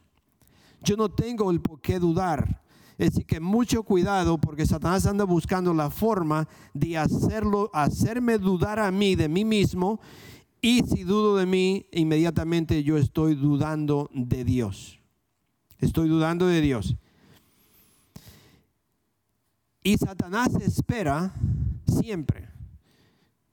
Yo 0.83 0.97
no 0.97 1.09
tengo 1.09 1.51
el 1.51 1.61
por 1.61 1.81
qué 1.81 1.99
dudar. 1.99 2.63
Es 2.99 3.11
decir, 3.11 3.27
que 3.27 3.39
mucho 3.39 3.85
cuidado 3.85 4.39
porque 4.39 4.67
Satanás 4.67 5.07
anda 5.07 5.25
buscando 5.25 5.73
la 5.73 5.89
forma 5.89 6.49
de 6.75 6.99
hacerlo, 6.99 7.71
hacerme 7.73 8.39
dudar 8.39 8.81
a 8.81 8.91
mí 8.91 9.15
de 9.15 9.29
mí 9.29 9.45
mismo. 9.45 10.01
Y 10.61 10.81
si 10.81 11.05
dudo 11.05 11.37
de 11.37 11.47
mí, 11.47 11.87
inmediatamente 11.93 12.83
yo 12.83 12.99
estoy 12.99 13.37
dudando 13.37 14.11
de 14.13 14.45
Dios. 14.45 14.98
Estoy 15.81 16.09
dudando 16.09 16.47
de 16.47 16.61
Dios. 16.61 16.97
Y 19.83 19.97
Satanás 19.97 20.55
espera 20.61 21.33
siempre. 21.87 22.49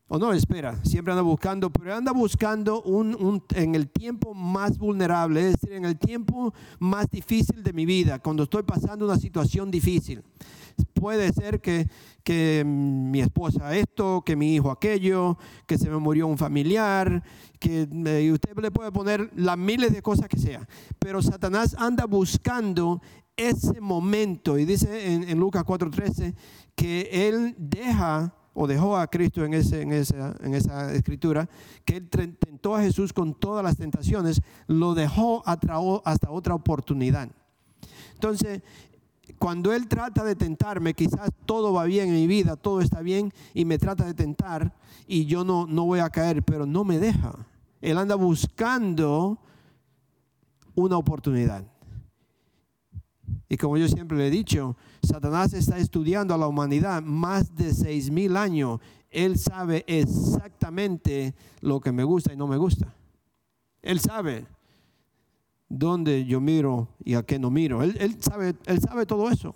O 0.08 0.20
no 0.20 0.34
espera, 0.34 0.80
siempre 0.84 1.14
anda 1.14 1.24
buscando, 1.24 1.72
pero 1.72 1.96
anda 1.96 2.12
buscando 2.12 2.82
un, 2.84 3.42
en 3.56 3.74
el 3.74 3.90
tiempo 3.90 4.36
más 4.36 4.78
vulnerable, 4.78 5.48
es 5.48 5.54
decir, 5.54 5.74
en 5.74 5.86
el 5.86 5.98
tiempo 5.98 6.54
más 6.78 7.10
difícil 7.10 7.64
de 7.64 7.74
mi 7.74 7.88
vida, 7.88 8.20
cuando 8.20 8.44
estoy 8.44 8.62
pasando 8.62 9.06
una 9.06 9.18
situación 9.18 9.72
difícil. 9.72 10.22
Puede 10.94 11.32
ser 11.34 11.62
que, 11.62 11.88
que 12.24 12.64
mi 12.66 13.22
esposa 13.22 13.76
esto, 13.76 14.24
que 14.26 14.36
mi 14.36 14.56
hijo 14.56 14.72
aquello, 14.72 15.38
que 15.68 15.78
se 15.78 15.90
me 15.90 15.98
murió 15.98 16.28
un 16.28 16.38
familiar, 16.38 17.24
que 17.60 17.88
eh, 17.92 18.32
usted 18.32 18.58
le 18.60 18.72
puede 18.72 18.92
poner 18.92 19.30
las 19.36 19.58
miles 19.58 19.94
de 19.94 20.02
cosas 20.02 20.28
que 20.28 20.38
sea. 20.38 20.68
Pero 21.00 21.22
Satanás 21.22 21.76
anda 21.78 22.06
buscando 22.06 23.02
ese 23.38 23.82
momento 23.82 24.58
y 24.58 24.66
dice 24.66 25.14
en, 25.14 25.30
en 25.30 25.40
Lucas 25.40 25.66
4:13 25.66 26.34
que 26.76 27.10
él 27.12 27.56
deja 27.58 28.34
o 28.56 28.68
dejó 28.68 28.98
a 28.98 29.08
Cristo 29.08 29.44
en, 29.44 29.54
esa, 29.54 29.82
en 29.82 30.54
esa 30.54 30.94
escritura, 30.94 31.48
que 31.84 31.98
él 31.98 32.10
tentó 32.10 32.74
a 32.74 32.82
Jesús 32.82 33.12
con 33.12 33.34
todas 33.34 33.64
las 33.64 33.76
tentaciones, 33.76 34.42
lo 34.68 34.96
dejó 34.96 35.44
hasta 35.46 35.78
otra 36.30 36.56
oportunidad. 36.56 37.30
Entonces, 38.14 38.62
cuando 39.40 39.74
Él 39.74 39.88
trata 39.88 40.24
de 40.24 40.36
tentarme, 40.36 40.94
quizás 40.94 41.32
todo 41.46 41.74
va 41.74 41.86
bien 41.86 42.10
en 42.10 42.16
mi 42.16 42.28
vida, 42.28 42.56
todo 42.56 42.82
está 42.82 43.02
bien 43.02 43.34
y 43.54 43.66
me 43.66 43.78
trata 43.78 44.06
de 44.06 44.14
tentar 44.14 44.74
y 45.08 45.26
yo 45.26 45.44
no, 45.44 45.66
no 45.68 45.86
voy 45.86 46.00
a 46.00 46.10
caer, 46.10 46.44
pero 46.44 46.66
no 46.66 46.84
me 46.84 47.00
deja. 47.00 47.34
Él 47.82 47.98
anda 47.98 48.16
buscando 48.16 49.38
una 50.76 50.98
oportunidad. 50.98 51.64
Y 53.48 53.58
como 53.58 53.78
yo 53.78 53.88
siempre 53.88 54.18
le 54.18 54.28
he 54.28 54.32
dicho, 54.32 54.76
Satanás 55.04 55.54
está 55.54 55.78
estudiando 55.78 56.34
a 56.34 56.38
la 56.38 56.48
humanidad 56.48 57.04
más 57.04 57.56
de 57.56 57.74
seis 57.74 58.10
mil 58.10 58.38
años. 58.38 58.80
Él 59.10 59.38
sabe 59.38 59.86
exactamente 59.88 61.36
lo 61.62 61.80
que 61.80 61.92
me 61.92 62.04
gusta 62.04 62.34
y 62.34 62.38
no 62.38 62.48
me 62.48 62.58
gusta. 62.58 62.94
Él 63.82 64.00
sabe 64.00 64.46
dónde 65.70 66.26
yo 66.26 66.40
miro 66.42 66.90
y 67.04 67.16
a 67.16 67.24
qué 67.24 67.40
no 67.40 67.50
miro. 67.52 67.84
Él, 67.84 68.18
sabe, 68.20 68.56
él 68.66 69.08
todo 69.08 69.30
eso. 69.30 69.56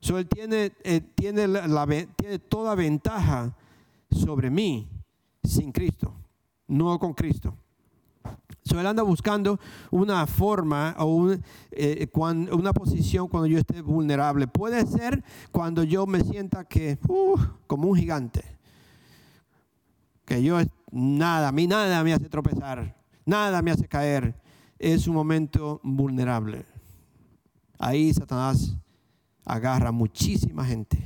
él 0.00 0.26
tiene, 0.28 0.72
eh, 0.82 1.00
tiene 1.00 2.38
toda 2.48 2.74
ventaja 2.74 3.56
sobre 4.10 4.50
mí 4.50 4.88
sin 5.42 5.72
Cristo, 5.72 6.14
no 6.66 6.98
con 6.98 7.14
Cristo. 7.14 7.56
So, 8.64 8.80
él 8.80 8.86
anda 8.86 9.02
buscando 9.02 9.60
una 9.90 10.26
forma 10.26 10.94
o 10.98 11.32
eh, 11.70 12.08
una 12.50 12.72
posición 12.72 13.28
cuando 13.28 13.46
yo 13.46 13.58
esté 13.58 13.82
vulnerable. 13.82 14.46
Puede 14.46 14.86
ser 14.86 15.22
cuando 15.52 15.82
yo 15.82 16.06
me 16.06 16.20
sienta 16.20 16.64
que, 16.64 16.98
uh, 17.06 17.36
como 17.66 17.88
un 17.88 17.96
gigante, 17.96 18.42
que 20.24 20.42
yo 20.42 20.58
nada, 20.90 21.48
a 21.48 21.52
mí 21.52 21.66
nada 21.66 22.02
me 22.02 22.14
hace 22.14 22.30
tropezar, 22.30 22.96
nada 23.26 23.60
me 23.60 23.70
hace 23.70 23.86
caer. 23.86 24.34
Es 24.84 25.06
un 25.08 25.14
momento 25.14 25.80
vulnerable. 25.82 26.66
Ahí 27.78 28.12
Satanás 28.12 28.76
agarra 29.44 29.90
muchísima 29.92 30.64
gente. 30.64 30.98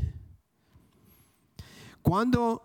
¿Cuándo 2.03 2.63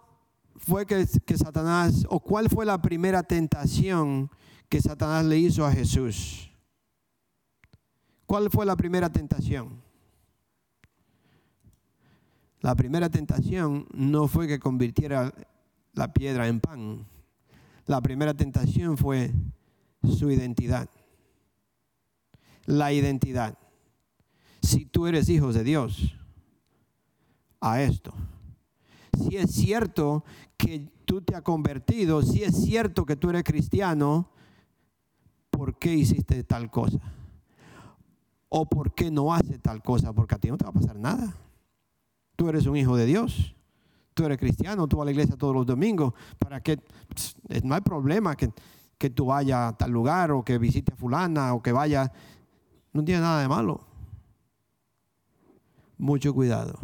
fue 0.56 0.86
que, 0.86 1.06
que 1.26 1.38
Satanás, 1.38 2.06
o 2.10 2.20
cuál 2.20 2.50
fue 2.50 2.66
la 2.66 2.82
primera 2.82 3.22
tentación? 3.22 4.30
que 4.74 4.82
Satanás 4.82 5.24
le 5.24 5.38
hizo 5.38 5.64
a 5.68 5.72
Jesús. 5.72 6.50
¿Cuál 8.26 8.50
fue 8.50 8.66
la 8.66 8.76
primera 8.76 9.08
tentación? 9.08 9.84
La 12.60 12.74
primera 12.74 13.08
tentación 13.08 13.86
no 13.94 14.28
fue 14.28 14.48
que 14.48 14.58
convirtiera 14.58 15.32
la 15.94 16.12
piedra 16.12 16.48
en 16.48 16.60
pan. 16.60 17.06
La 17.86 18.02
primera 18.02 18.34
tentación 18.34 18.98
fue 18.98 19.32
su 20.02 20.32
identidad. 20.32 20.90
La 22.66 22.94
identidad. 22.94 23.58
Si 24.62 24.86
tú 24.86 25.08
eres 25.08 25.28
hijo 25.30 25.52
de 25.52 25.64
Dios, 25.64 26.16
a 27.64 27.82
esto. 27.82 28.14
Si 29.18 29.38
es 29.38 29.52
cierto 29.52 30.24
que 30.58 30.92
tú 31.06 31.22
te 31.22 31.36
has 31.36 31.42
convertido, 31.42 32.22
si 32.22 32.44
es 32.44 32.56
cierto 32.64 33.06
que 33.06 33.16
tú 33.16 33.30
eres 33.30 33.44
cristiano, 33.44 34.30
¿por 35.50 35.78
qué 35.78 35.94
hiciste 35.94 36.44
tal 36.44 36.70
cosa? 36.70 37.00
¿O 38.50 38.66
por 38.66 38.94
qué 38.94 39.10
no 39.10 39.34
hace 39.34 39.58
tal 39.60 39.82
cosa? 39.82 40.14
Porque 40.14 40.36
a 40.36 40.38
ti 40.40 40.50
no 40.50 40.58
te 40.58 40.66
va 40.66 40.72
a 40.72 40.74
pasar 40.74 40.98
nada. 40.98 41.36
Tú 42.36 42.50
eres 42.50 42.66
un 42.66 42.76
hijo 42.76 42.98
de 42.98 43.06
Dios. 43.06 43.56
Tú 44.14 44.26
eres 44.26 44.38
cristiano, 44.38 44.88
tú 44.88 44.98
vas 44.98 45.04
a 45.04 45.06
la 45.06 45.12
iglesia 45.12 45.38
todos 45.38 45.56
los 45.56 45.66
domingos. 45.66 46.14
¿Para 46.38 46.62
que 46.62 46.80
No 47.64 47.74
hay 47.74 47.82
problema 47.82 48.36
que, 48.36 48.52
que 48.98 49.10
tú 49.10 49.28
vayas 49.28 49.74
a 49.74 49.78
tal 49.78 49.92
lugar 49.92 50.32
o 50.32 50.44
que 50.44 50.58
visite 50.58 50.94
a 50.94 50.96
fulana 50.96 51.54
o 51.54 51.64
que 51.64 51.72
vaya. 51.72 52.12
No 52.94 53.04
tiene 53.04 53.22
nada 53.22 53.42
de 53.42 53.48
malo. 53.48 53.82
Mucho 55.98 56.34
cuidado. 56.34 56.80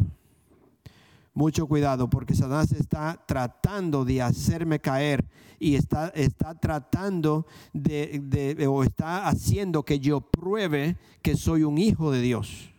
Mucho 1.32 1.66
cuidado 1.68 2.10
porque 2.10 2.34
Satanás 2.34 2.72
está 2.72 3.22
tratando 3.26 4.04
de 4.04 4.20
hacerme 4.20 4.80
caer 4.80 5.24
y 5.60 5.76
está, 5.76 6.08
está 6.08 6.58
tratando 6.58 7.46
de, 7.72 8.66
o 8.68 8.82
está 8.82 9.28
haciendo 9.28 9.84
que 9.84 10.00
yo 10.00 10.20
pruebe 10.20 10.96
que 11.22 11.36
soy 11.36 11.62
un 11.62 11.78
hijo 11.78 12.10
de 12.10 12.20
Dios. 12.20 12.70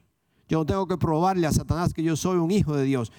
Yo 0.49 0.59
no 0.59 0.65
tengo 0.65 0.85
que 0.85 0.97
probarle 0.97 1.47
a 1.47 1.53
Satanás 1.53 1.93
que 1.93 2.03
yo 2.03 2.17
soy 2.17 2.37
un 2.37 2.51
hijo 2.51 2.75
de 2.75 2.83
Dios. 2.83 3.13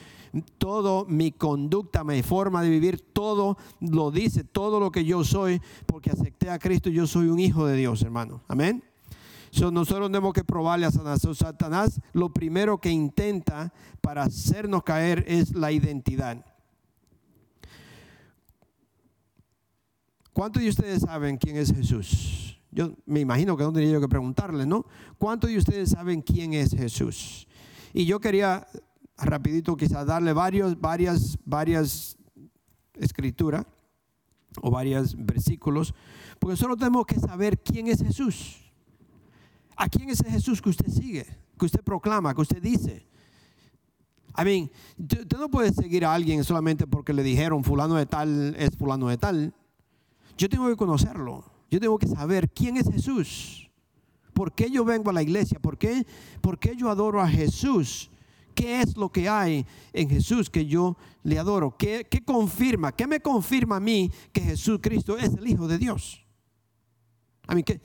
Todo 0.58 1.06
mi 1.06 1.32
conducta, 1.32 2.04
mi 2.04 2.22
forma 2.22 2.62
de 2.62 2.68
vivir, 2.68 3.00
todo 3.12 3.56
lo 3.80 4.10
dice, 4.10 4.44
todo 4.44 4.78
lo 4.78 4.90
que 4.92 5.04
yo 5.04 5.24
soy, 5.24 5.60
porque 5.86 6.10
acepté 6.10 6.50
a 6.50 6.58
Cristo, 6.58 6.90
yo 6.90 7.06
soy 7.06 7.28
un 7.28 7.38
hijo 7.38 7.66
de 7.66 7.76
Dios, 7.76 8.02
hermano. 8.02 8.42
Amén 8.48 8.91
nosotros 9.60 10.08
tenemos 10.08 10.32
que 10.32 10.44
probarle 10.44 10.86
a 10.86 10.90
Satanás. 10.90 11.20
Satanás 11.36 12.00
lo 12.12 12.32
primero 12.32 12.80
que 12.80 12.90
intenta 12.90 13.72
para 14.00 14.22
hacernos 14.22 14.82
caer 14.82 15.24
es 15.28 15.54
la 15.54 15.70
identidad. 15.70 16.44
¿Cuántos 20.32 20.62
de 20.62 20.70
ustedes 20.70 21.02
saben 21.02 21.36
quién 21.36 21.56
es 21.56 21.72
Jesús? 21.72 22.58
Yo 22.70 22.94
me 23.04 23.20
imagino 23.20 23.54
que 23.56 23.64
no 23.64 23.72
tenía 23.72 23.92
yo 23.92 24.00
que 24.00 24.08
preguntarle, 24.08 24.64
¿no? 24.64 24.86
¿Cuántos 25.18 25.50
de 25.50 25.58
ustedes 25.58 25.90
saben 25.90 26.22
quién 26.22 26.54
es 26.54 26.70
Jesús? 26.70 27.46
Y 27.92 28.06
yo 28.06 28.18
quería 28.18 28.66
rapidito 29.18 29.76
quizás 29.76 30.06
darle 30.06 30.32
varios, 30.32 30.80
varias, 30.80 31.38
varias 31.44 32.16
escrituras 32.94 33.66
o 34.62 34.70
varios 34.70 35.14
versículos, 35.18 35.94
porque 36.38 36.56
solo 36.56 36.76
tenemos 36.76 37.04
que 37.04 37.20
saber 37.20 37.58
quién 37.62 37.88
es 37.88 38.02
Jesús. 38.02 38.61
¿A 39.76 39.88
quién 39.88 40.10
es 40.10 40.20
el 40.20 40.30
Jesús 40.30 40.60
que 40.60 40.70
usted 40.70 40.88
sigue? 40.88 41.26
Que 41.58 41.66
usted 41.66 41.82
proclama, 41.82 42.34
que 42.34 42.40
usted 42.40 42.62
dice. 42.62 43.06
I 44.38 44.44
mean, 44.44 44.70
usted 44.98 45.38
no 45.38 45.50
puede 45.50 45.72
seguir 45.72 46.04
a 46.04 46.14
alguien 46.14 46.42
solamente 46.44 46.86
porque 46.86 47.12
le 47.12 47.22
dijeron 47.22 47.64
fulano 47.64 47.96
de 47.96 48.06
tal 48.06 48.54
es 48.58 48.70
fulano 48.76 49.08
de 49.08 49.18
tal. 49.18 49.54
Yo 50.38 50.48
tengo 50.48 50.68
que 50.68 50.76
conocerlo. 50.76 51.44
Yo 51.70 51.80
tengo 51.80 51.98
que 51.98 52.06
saber 52.06 52.50
quién 52.50 52.76
es 52.76 52.90
Jesús. 52.90 53.70
¿Por 54.32 54.52
qué 54.52 54.70
yo 54.70 54.84
vengo 54.84 55.10
a 55.10 55.12
la 55.12 55.22
iglesia? 55.22 55.58
¿Por 55.58 55.76
qué, 55.78 56.06
¿Por 56.40 56.58
qué 56.58 56.74
yo 56.76 56.90
adoro 56.90 57.20
a 57.20 57.28
Jesús? 57.28 58.10
¿Qué 58.54 58.80
es 58.80 58.96
lo 58.96 59.10
que 59.10 59.28
hay 59.28 59.66
en 59.92 60.08
Jesús 60.08 60.50
que 60.50 60.66
yo 60.66 60.96
le 61.22 61.38
adoro? 61.38 61.76
¿Qué, 61.76 62.06
¿Qué, 62.10 62.24
confirma? 62.24 62.92
¿Qué 62.92 63.06
me 63.06 63.20
confirma 63.20 63.76
a 63.76 63.80
mí 63.80 64.10
que 64.32 64.40
Jesús 64.40 64.80
Cristo 64.82 65.16
es 65.16 65.34
el 65.34 65.46
Hijo 65.46 65.66
de 65.68 65.78
Dios? 65.78 66.24
A 67.46 67.54
mí, 67.54 67.62
¿qué, 67.62 67.80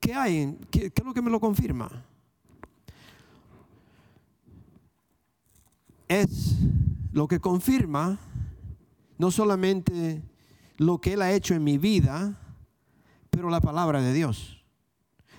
¿Qué 0.00 0.14
hay? 0.14 0.58
¿Qué, 0.70 0.92
es 0.94 1.04
lo 1.04 1.12
que 1.12 1.22
me 1.22 1.30
lo 1.30 1.40
confirma? 1.40 2.04
Es 6.08 6.56
lo 7.12 7.28
que 7.28 7.40
confirma 7.40 8.18
no 9.18 9.30
solamente 9.30 10.22
lo 10.76 11.00
que 11.00 11.14
Él 11.14 11.22
ha 11.22 11.32
hecho 11.32 11.54
en 11.54 11.64
mi 11.64 11.76
vida, 11.76 12.38
pero 13.30 13.50
la 13.50 13.60
palabra 13.60 14.00
de 14.00 14.12
Dios. 14.12 14.57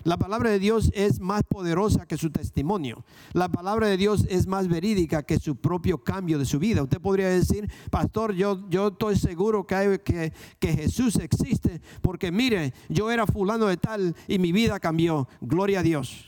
La 0.02 0.16
palabra 0.16 0.50
de 0.50 0.58
Dios 0.58 0.90
es 0.94 1.20
más 1.20 1.42
poderosa 1.42 2.06
que 2.06 2.16
su 2.16 2.30
testimonio. 2.30 3.04
La 3.32 3.48
palabra 3.48 3.86
de 3.86 3.96
Dios 3.96 4.26
es 4.28 4.46
más 4.46 4.68
verídica 4.68 5.22
que 5.22 5.38
su 5.38 5.56
propio 5.56 6.02
cambio 6.02 6.38
de 6.38 6.46
su 6.46 6.58
vida. 6.58 6.82
Usted 6.82 7.00
podría 7.00 7.28
decir, 7.28 7.70
pastor, 7.90 8.32
yo, 8.32 8.68
yo 8.70 8.88
estoy 8.88 9.16
seguro 9.16 9.66
que, 9.66 10.00
que, 10.04 10.32
que 10.58 10.72
Jesús 10.72 11.16
existe 11.16 11.80
porque 12.00 12.32
mire, 12.32 12.72
yo 12.88 13.10
era 13.10 13.26
fulano 13.26 13.66
de 13.66 13.76
tal 13.76 14.16
y 14.26 14.38
mi 14.38 14.52
vida 14.52 14.80
cambió. 14.80 15.28
Gloria 15.40 15.80
a 15.80 15.82
Dios. 15.82 16.26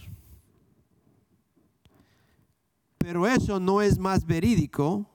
Pero 2.99 3.27
eso 3.27 3.59
no 3.59 3.83
es 3.83 3.99
más 3.99 4.27
verídico 4.27 5.07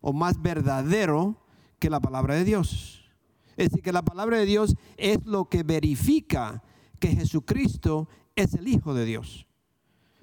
o 0.00 0.12
más 0.12 0.40
verdadero 0.40 1.36
que 1.78 1.90
la 1.90 2.00
palabra 2.00 2.34
de 2.34 2.44
Dios. 2.44 3.04
Es 3.56 3.70
decir, 3.70 3.82
que 3.82 3.92
la 3.92 4.02
palabra 4.02 4.38
de 4.38 4.46
Dios 4.46 4.76
es 4.96 5.24
lo 5.24 5.44
que 5.48 5.62
verifica 5.62 6.62
que 7.02 7.16
Jesucristo 7.16 8.08
es 8.36 8.54
el 8.54 8.68
Hijo 8.68 8.94
de 8.94 9.04
Dios. 9.04 9.48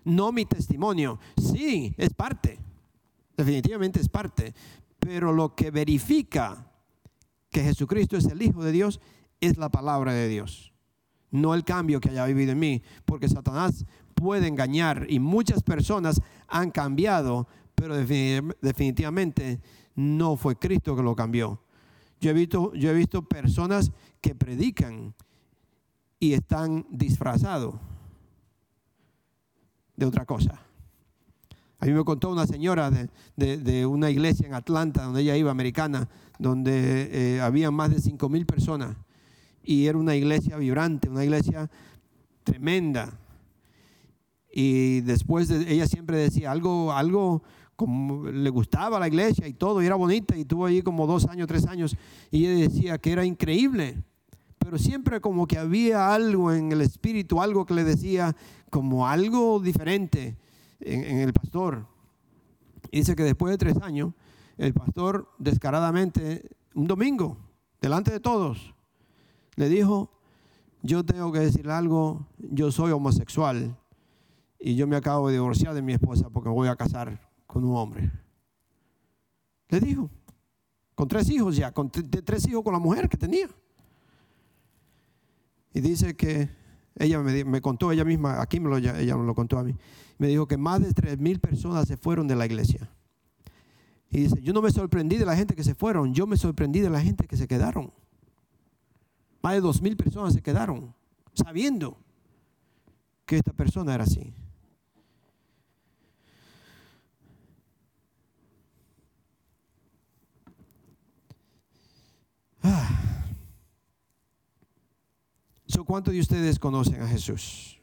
No 0.06 0.32
mi 0.32 0.46
testimonio. 0.46 1.20
Sí, 1.36 1.94
es 1.98 2.14
parte. 2.14 2.58
Definitivamente 3.36 4.00
es 4.00 4.08
parte. 4.08 4.54
Pero 4.98 5.34
lo 5.34 5.56
que 5.56 5.72
verifica 5.72 6.72
que 7.52 7.64
Jesucristo 7.64 8.16
es 8.16 8.28
el 8.28 8.42
Hijo 8.42 8.64
de 8.64 8.72
Dios 8.72 9.02
es 9.42 9.58
la 9.58 9.68
palabra 9.68 10.14
de 10.14 10.30
Dios. 10.30 10.72
No 11.32 11.54
el 11.54 11.66
cambio 11.66 12.00
que 12.00 12.12
haya 12.12 12.26
vivido 12.26 12.54
en 12.54 12.60
mí. 12.60 12.82
Porque 13.04 13.28
Satanás 13.28 13.86
puede 14.14 14.48
engañar 14.48 15.06
y 15.10 15.20
muchas 15.20 15.64
personas 15.64 16.22
han 16.48 16.72
cambiado, 16.72 17.50
pero 17.76 17.98
definitivamente 17.98 19.60
no 19.96 20.38
fue 20.38 20.56
Cristo 20.56 20.96
que 20.96 21.04
lo 21.04 21.14
cambió. 21.14 21.62
Yo 22.22 22.30
he 22.30 22.34
visto, 22.34 22.74
yo 22.74 22.90
he 22.90 22.94
visto 22.94 23.28
personas 23.28 23.92
que 24.22 24.34
predican 24.34 25.14
y 26.20 26.34
están 26.34 26.86
disfrazados 26.90 27.76
de 29.96 30.06
otra 30.06 30.26
cosa. 30.26 30.62
A 31.80 31.86
mí 31.86 31.94
me 31.94 32.04
contó 32.04 32.30
una 32.30 32.46
señora 32.46 32.92
de, 33.38 33.86
una 33.86 34.10
iglesia 34.10 34.46
en 34.48 34.54
Atlanta, 34.54 35.04
donde 35.04 35.22
ella 35.22 35.38
iba, 35.38 35.50
americana, 35.50 36.10
donde 36.38 37.10
eh, 37.12 37.42
había 37.42 37.72
más 37.72 37.90
de 37.90 38.02
5 38.02 38.28
mil 38.28 38.46
personas. 38.46 38.98
Y 39.64 39.86
era 39.86 39.98
una 39.98 40.16
iglesia 40.16 40.58
vibrante, 40.58 41.10
una 41.10 41.24
iglesia 41.24 41.70
tremenda. 42.44 43.18
Y 44.52 45.02
después 45.02 45.48
de, 45.48 45.72
ella 45.72 45.88
siempre 45.88 46.18
decía 46.18 46.52
algo, 46.52 46.92
algo 46.92 47.44
como 47.78 48.26
le 48.30 48.50
gustaba 48.50 49.00
la 49.00 49.08
iglesia 49.08 49.48
y 49.48 49.54
todo, 49.54 49.82
y 49.82 49.86
era 49.86 49.96
bonita, 49.96 50.36
y 50.36 50.44
tuvo 50.44 50.66
allí 50.66 50.82
como 50.82 51.08
dos 51.08 51.28
años, 51.28 51.48
tres 51.48 51.66
años. 51.66 51.96
Y 52.30 52.46
ella 52.46 52.68
decía 52.68 52.98
que 52.98 53.14
era 53.14 53.24
increíble 53.24 54.04
pero 54.60 54.78
siempre 54.78 55.22
como 55.22 55.48
que 55.48 55.58
había 55.58 56.14
algo 56.14 56.54
en 56.54 56.72
el 56.72 56.82
espíritu, 56.82 57.42
algo 57.42 57.66
que 57.66 57.74
le 57.74 57.84
decía 57.84 58.36
como 58.70 59.08
algo 59.08 59.60
diferente 59.60 60.38
en, 60.80 61.20
el 61.20 61.34
pastor. 61.34 61.88
dice 62.92 63.16
que 63.16 63.24
después 63.24 63.52
de 63.52 63.58
tres 63.58 63.82
años, 63.82 64.14
el 64.58 64.74
pastor 64.74 65.30
descaradamente, 65.40 66.50
un 66.76 66.88
domingo, 66.88 67.38
delante 67.82 68.12
de 68.12 68.20
todos, 68.20 68.76
le 69.56 69.70
dijo, 69.70 70.12
yo 70.84 71.04
tengo 71.04 71.32
que 71.32 71.40
decir 71.40 71.70
algo, 71.70 72.28
yo 72.38 72.72
soy 72.72 72.92
homosexual 72.92 73.78
y 74.60 74.76
yo 74.76 74.88
me 74.88 74.98
acabo 74.98 75.30
de 75.30 75.36
divorciar 75.36 75.74
de 75.74 75.82
mi 75.82 75.94
esposa 75.94 76.30
porque 76.30 76.50
me 76.50 76.56
voy 76.56 76.68
a 76.68 76.76
casar 76.76 77.30
con 77.48 77.64
un 77.64 77.76
hombre. 77.76 78.12
Le 79.70 79.80
dijo, 79.80 80.10
con 80.96 81.08
tres 81.08 81.30
hijos 81.30 81.56
ya, 81.56 81.72
con 81.72 81.90
tres 81.90 82.48
hijos 82.48 82.64
con 82.64 82.74
la 82.74 82.80
mujer 82.80 83.08
que 83.08 83.18
tenía. 83.18 83.48
Y 85.80 85.82
dice 85.82 86.14
que 86.14 86.50
ella 86.96 87.22
me, 87.22 87.62
contó, 87.62 87.94
ella 87.94 88.04
misma, 88.04 88.42
aquí 88.42 88.60
me 88.60 88.68
lo, 88.68 88.76
ella 88.76 89.16
me 89.16 89.26
lo 89.26 89.34
contó 89.34 89.58
a 89.58 89.64
mí, 89.64 89.74
me 90.18 90.28
dijo 90.28 90.46
que 90.46 90.58
más 90.58 90.82
de 90.82 90.92
tres 90.92 91.18
mil 91.18 91.40
personas 91.40 91.88
se 91.88 91.96
fueron 91.96 92.28
de 92.28 92.36
la 92.36 92.46
iglesia. 92.46 92.92
Y 94.10 94.24
dice, 94.24 94.42
yo 94.42 94.52
no 94.52 94.62
me 94.62 94.72
sorprendí 94.72 95.16
de 95.16 95.26
la 95.26 95.38
gente 95.38 95.56
que 95.56 95.64
se 95.64 95.76
fueron, 95.76 96.14
yo 96.14 96.28
me 96.28 96.36
sorprendí 96.36 96.82
de 96.82 96.90
la 96.90 97.00
gente 97.00 97.28
que 97.28 97.38
se 97.38 97.48
quedaron. 97.48 97.94
Más 99.42 99.54
de 99.54 99.62
dos 99.62 99.82
mil 99.82 99.96
personas 99.96 100.34
se 100.34 100.42
quedaron, 100.42 100.94
sabiendo 101.34 101.98
que 103.26 103.38
esta 103.38 103.54
persona 103.54 103.96
era 103.96 104.04
así. 104.04 104.34
¿Cuántos 115.86 116.14
de 116.14 116.20
ustedes 116.20 116.60
conocen 116.60 117.02
a 117.02 117.08
Jesús? 117.08 117.80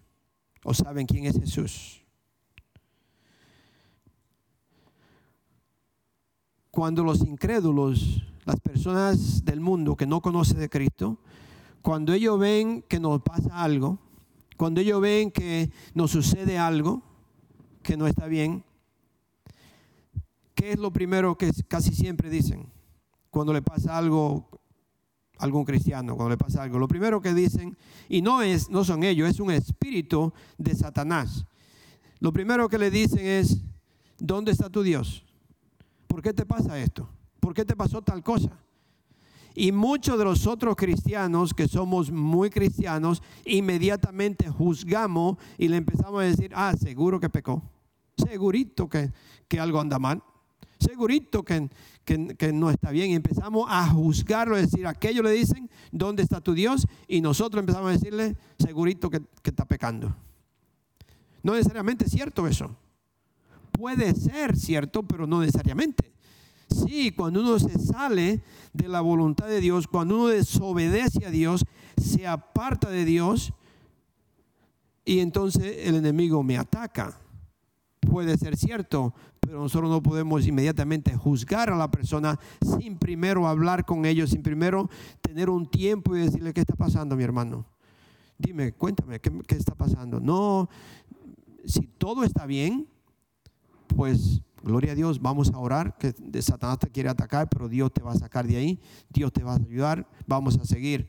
¿O 0.64 0.74
saben 0.74 1.06
quién 1.06 1.26
es 1.26 1.38
Jesús? 1.38 2.02
Cuando 6.70 7.02
los 7.04 7.20
incrédulos, 7.20 8.22
las 8.44 8.60
personas 8.60 9.44
del 9.44 9.60
mundo 9.60 9.96
que 9.96 10.06
no 10.06 10.20
conocen 10.20 10.58
de 10.58 10.68
Cristo, 10.68 11.18
cuando 11.82 12.12
ellos 12.12 12.38
ven 12.38 12.82
que 12.82 13.00
nos 13.00 13.22
pasa 13.22 13.62
algo, 13.62 13.98
cuando 14.56 14.80
ellos 14.80 15.00
ven 15.00 15.30
que 15.30 15.70
nos 15.94 16.10
sucede 16.10 16.58
algo 16.58 17.02
que 17.82 17.96
no 17.96 18.06
está 18.06 18.26
bien, 18.26 18.64
¿qué 20.54 20.72
es 20.72 20.78
lo 20.78 20.92
primero 20.92 21.38
que 21.38 21.50
casi 21.68 21.94
siempre 21.94 22.28
dicen? 22.28 22.70
Cuando 23.30 23.52
le 23.52 23.62
pasa 23.62 23.96
algo 23.96 24.48
algún 25.38 25.64
cristiano 25.64 26.16
cuando 26.16 26.30
le 26.30 26.36
pasa 26.36 26.62
algo. 26.62 26.78
Lo 26.78 26.88
primero 26.88 27.20
que 27.20 27.34
dicen, 27.34 27.76
y 28.08 28.22
no, 28.22 28.42
es, 28.42 28.70
no 28.70 28.84
son 28.84 29.02
ellos, 29.02 29.28
es 29.28 29.40
un 29.40 29.50
espíritu 29.50 30.32
de 30.58 30.74
Satanás. 30.74 31.44
Lo 32.20 32.32
primero 32.32 32.68
que 32.68 32.78
le 32.78 32.90
dicen 32.90 33.26
es, 33.26 33.58
¿dónde 34.18 34.52
está 34.52 34.70
tu 34.70 34.82
Dios? 34.82 35.24
¿Por 36.06 36.22
qué 36.22 36.32
te 36.32 36.46
pasa 36.46 36.78
esto? 36.78 37.08
¿Por 37.40 37.52
qué 37.54 37.64
te 37.64 37.76
pasó 37.76 38.02
tal 38.02 38.22
cosa? 38.22 38.50
Y 39.54 39.72
muchos 39.72 40.18
de 40.18 40.24
los 40.24 40.46
otros 40.46 40.76
cristianos 40.76 41.54
que 41.54 41.66
somos 41.66 42.10
muy 42.10 42.50
cristianos, 42.50 43.22
inmediatamente 43.44 44.50
juzgamos 44.50 45.38
y 45.56 45.68
le 45.68 45.78
empezamos 45.78 46.20
a 46.20 46.24
decir, 46.24 46.52
ah, 46.54 46.74
seguro 46.78 47.18
que 47.18 47.30
pecó, 47.30 47.62
segurito 48.16 48.88
que, 48.88 49.12
que 49.48 49.58
algo 49.58 49.80
anda 49.80 49.98
mal, 49.98 50.22
segurito 50.78 51.42
que, 51.42 51.70
que, 52.06 52.52
no 52.52 52.70
está 52.70 52.90
bien. 52.90 53.10
Y 53.10 53.14
empezamos 53.14 53.66
a 53.68 53.88
juzgarlo, 53.88 54.56
es 54.56 54.70
decir, 54.70 54.86
aquello 54.86 55.22
le 55.22 55.32
dicen, 55.32 55.68
¿dónde 55.90 56.22
está 56.22 56.40
tu 56.40 56.54
Dios? 56.54 56.86
Y 57.08 57.20
nosotros 57.20 57.60
empezamos 57.60 57.90
a 57.90 57.92
decirle, 57.92 58.36
segurito 58.58 59.10
que, 59.10 59.20
que 59.42 59.50
está 59.50 59.66
pecando. 59.66 60.14
No 61.42 61.54
necesariamente 61.54 62.06
es 62.06 62.12
cierto 62.12 62.46
eso. 62.46 62.74
Puede 63.72 64.14
ser 64.14 64.56
cierto, 64.56 65.02
pero 65.02 65.26
no 65.26 65.40
necesariamente. 65.40 66.12
Sí, 66.70 67.12
cuando 67.12 67.40
uno 67.40 67.58
se 67.58 67.78
sale 67.78 68.42
de 68.72 68.88
la 68.88 69.00
voluntad 69.00 69.46
de 69.46 69.60
Dios, 69.60 69.86
cuando 69.86 70.16
uno 70.16 70.28
desobedece 70.28 71.26
a 71.26 71.30
Dios, 71.30 71.64
se 71.96 72.26
aparta 72.26 72.88
de 72.88 73.04
Dios 73.04 73.52
y 75.04 75.20
entonces 75.20 75.86
el 75.86 75.96
enemigo 75.96 76.42
me 76.42 76.56
ataca. 76.56 77.18
Puede 78.16 78.38
ser 78.38 78.56
cierto, 78.56 79.12
pero 79.40 79.60
nosotros 79.60 79.90
no 79.90 80.02
podemos 80.02 80.46
inmediatamente 80.46 81.14
juzgar 81.14 81.68
a 81.68 81.76
la 81.76 81.90
persona 81.90 82.40
sin 82.80 82.96
primero 82.96 83.46
hablar 83.46 83.84
con 83.84 84.06
ellos, 84.06 84.30
sin 84.30 84.42
primero 84.42 84.88
tener 85.20 85.50
un 85.50 85.66
tiempo 85.66 86.16
y 86.16 86.20
decirle, 86.20 86.54
¿qué 86.54 86.62
está 86.62 86.74
pasando, 86.74 87.14
mi 87.14 87.24
hermano? 87.24 87.66
Dime, 88.38 88.72
cuéntame, 88.72 89.20
¿qué, 89.20 89.30
qué 89.46 89.56
está 89.56 89.74
pasando? 89.74 90.18
No, 90.18 90.70
si 91.66 91.82
todo 91.98 92.24
está 92.24 92.46
bien, 92.46 92.88
pues 93.88 94.40
gloria 94.62 94.92
a 94.92 94.94
Dios, 94.94 95.20
vamos 95.20 95.52
a 95.52 95.58
orar, 95.58 95.98
que 95.98 96.14
Satanás 96.40 96.78
te 96.78 96.88
quiere 96.88 97.10
atacar, 97.10 97.50
pero 97.50 97.68
Dios 97.68 97.92
te 97.92 98.00
va 98.00 98.12
a 98.12 98.18
sacar 98.18 98.46
de 98.46 98.56
ahí, 98.56 98.80
Dios 99.10 99.30
te 99.30 99.44
va 99.44 99.52
a 99.52 99.56
ayudar, 99.56 100.08
vamos 100.26 100.56
a 100.56 100.64
seguir. 100.64 101.06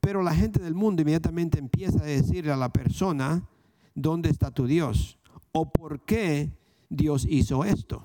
Pero 0.00 0.22
la 0.22 0.34
gente 0.34 0.60
del 0.60 0.74
mundo 0.74 1.00
inmediatamente 1.00 1.58
empieza 1.58 2.02
a 2.02 2.06
decirle 2.06 2.52
a 2.52 2.58
la 2.58 2.74
persona, 2.74 3.48
¿dónde 3.94 4.28
está 4.28 4.50
tu 4.50 4.66
Dios? 4.66 5.17
¿O 5.58 5.68
por 5.72 6.00
qué 6.04 6.52
Dios 6.88 7.26
hizo 7.28 7.64
esto. 7.64 8.04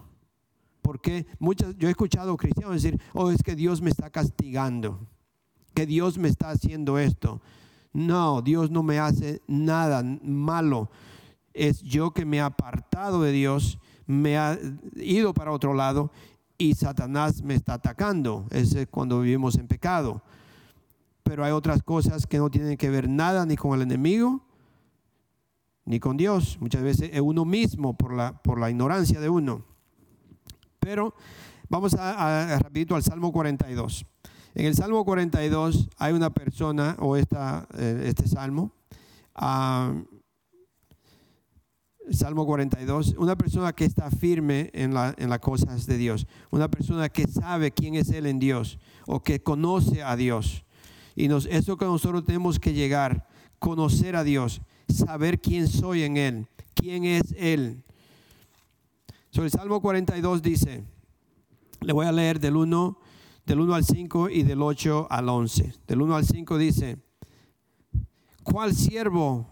Porque 0.82 1.28
muchas, 1.38 1.76
yo 1.78 1.88
he 1.88 1.92
escuchado 1.92 2.36
cristianos 2.36 2.82
decir, 2.82 3.00
oh, 3.14 3.30
es 3.30 3.44
que 3.44 3.56
Dios 3.56 3.80
me 3.80 3.92
está 3.92 4.10
castigando, 4.10 5.08
que 5.76 5.86
Dios 5.86 6.18
me 6.18 6.28
está 6.28 6.50
haciendo 6.50 6.98
esto. 6.98 7.42
No, 7.94 8.42
Dios 8.42 8.72
no 8.72 8.82
me 8.82 8.98
hace 8.98 9.42
nada 9.48 10.04
malo. 10.24 10.90
Es 11.54 11.82
yo 11.84 12.12
que 12.12 12.26
me 12.26 12.38
he 12.38 12.42
apartado 12.42 13.22
de 13.22 13.32
Dios, 13.32 13.78
me 14.08 14.36
ha 14.36 14.58
ido 14.96 15.34
para 15.36 15.52
otro 15.52 15.76
lado 15.76 16.12
y 16.58 16.74
Satanás 16.74 17.44
me 17.44 17.54
está 17.54 17.76
atacando. 17.76 18.48
Ese 18.50 18.82
es 18.82 18.88
cuando 18.88 19.22
vivimos 19.22 19.56
en 19.58 19.68
pecado. 19.68 20.24
Pero 21.22 21.46
hay 21.46 21.52
otras 21.52 21.84
cosas 21.84 22.26
que 22.26 22.40
no 22.40 22.50
tienen 22.50 22.78
que 22.78 22.90
ver 22.90 23.08
nada 23.08 23.46
ni 23.46 23.56
con 23.56 23.76
el 23.76 23.84
enemigo, 23.84 24.44
ni 25.86 26.00
con 26.00 26.18
Dios. 26.18 26.58
Muchas 26.60 26.84
veces 26.84 27.10
es 27.14 27.22
uno 27.22 27.46
mismo 27.46 27.96
por 27.96 28.14
la, 28.14 28.42
por 28.42 28.60
la 28.60 28.70
ignorancia 28.70 29.20
de 29.20 29.30
uno. 29.30 29.66
Pero 30.80 31.16
vamos 31.70 31.94
a, 31.96 32.60
rapidito 32.60 32.96
al 32.96 33.04
Salmo 33.04 33.32
42. 33.32 34.06
En 34.56 34.66
el 34.66 34.76
Salmo 34.76 35.04
42 35.04 35.90
hay 35.98 36.14
una 36.14 36.30
persona, 36.30 36.96
o 37.00 37.16
esta, 37.16 37.68
eh, 37.78 38.04
este 38.06 38.28
Salmo, 38.28 38.72
ah, 39.34 39.94
Salmo 42.12 42.46
42, 42.46 43.16
una 43.18 43.36
persona 43.36 43.74
que 43.74 43.86
está 43.86 44.12
firme 44.12 44.70
en, 44.74 44.94
la, 44.94 45.16
en 45.18 45.30
las 45.30 45.40
cosas 45.40 45.86
de 45.88 45.98
Dios, 45.98 46.28
una 46.52 46.70
persona 46.70 47.10
que 47.10 47.28
sabe 47.28 47.72
quién 47.72 47.96
es 47.96 48.10
Él 48.10 48.26
en 48.26 48.40
Dios 48.40 48.78
o 49.08 49.24
que 49.24 49.42
conoce 49.42 50.04
a 50.04 50.16
Dios. 50.16 50.66
Y 51.16 51.28
nos, 51.28 51.46
eso 51.46 51.78
que 51.78 51.86
nosotros 51.86 52.26
tenemos 52.26 52.60
que 52.60 52.74
llegar, 52.74 53.28
conocer 53.58 54.16
a 54.16 54.24
Dios, 54.24 54.62
saber 54.88 55.40
quién 55.40 55.68
soy 55.68 56.04
en 56.04 56.18
Él, 56.18 56.48
quién 56.74 57.06
es 57.06 57.34
Él. 57.38 57.84
Sobre 59.30 59.48
el 59.48 59.52
Salmo 59.52 59.82
42 59.82 60.42
dice, 60.42 60.84
le 61.82 61.94
voy 61.94 62.06
a 62.06 62.12
leer 62.12 62.40
del 62.40 62.56
1, 62.56 62.98
del 63.46 63.60
1 63.60 63.74
al 63.74 63.84
5 63.84 64.30
y 64.30 64.44
del 64.44 64.62
8 64.62 65.08
al 65.10 65.30
11. 65.30 65.74
Del 65.88 66.02
1 66.02 66.16
al 66.16 66.26
5 66.26 66.58
dice, 66.58 66.98
¿cuál 68.44 68.76
siervo 68.76 69.48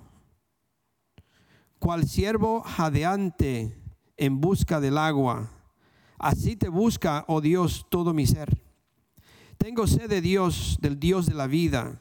cual 1.82 2.08
siervo 2.08 2.62
jadeante 2.62 3.76
en 4.16 4.40
busca 4.40 4.80
del 4.80 5.00
agua. 5.00 5.50
Así 6.20 6.56
te 6.56 6.70
busca, 6.70 7.26
oh 7.28 7.42
Dios, 7.42 7.88
todo 7.90 8.14
mi 8.14 8.28
ser. 8.28 8.56
Tengo 9.58 9.88
sed 9.88 10.08
de 10.08 10.22
Dios, 10.22 10.78
del 10.80 11.00
Dios 11.00 11.26
de 11.26 11.34
la 11.34 11.48
vida. 11.48 12.00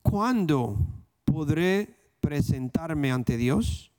¿Cuándo 0.00 0.78
podré 1.26 1.97
presentarme 2.28 3.10
ante 3.10 3.38
Dios? 3.38 3.90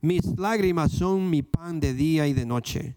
Mis 0.00 0.38
lágrimas 0.38 0.92
son 0.92 1.28
mi 1.28 1.42
pan 1.42 1.78
de 1.78 1.92
día 1.92 2.26
y 2.26 2.32
de 2.32 2.46
noche, 2.46 2.96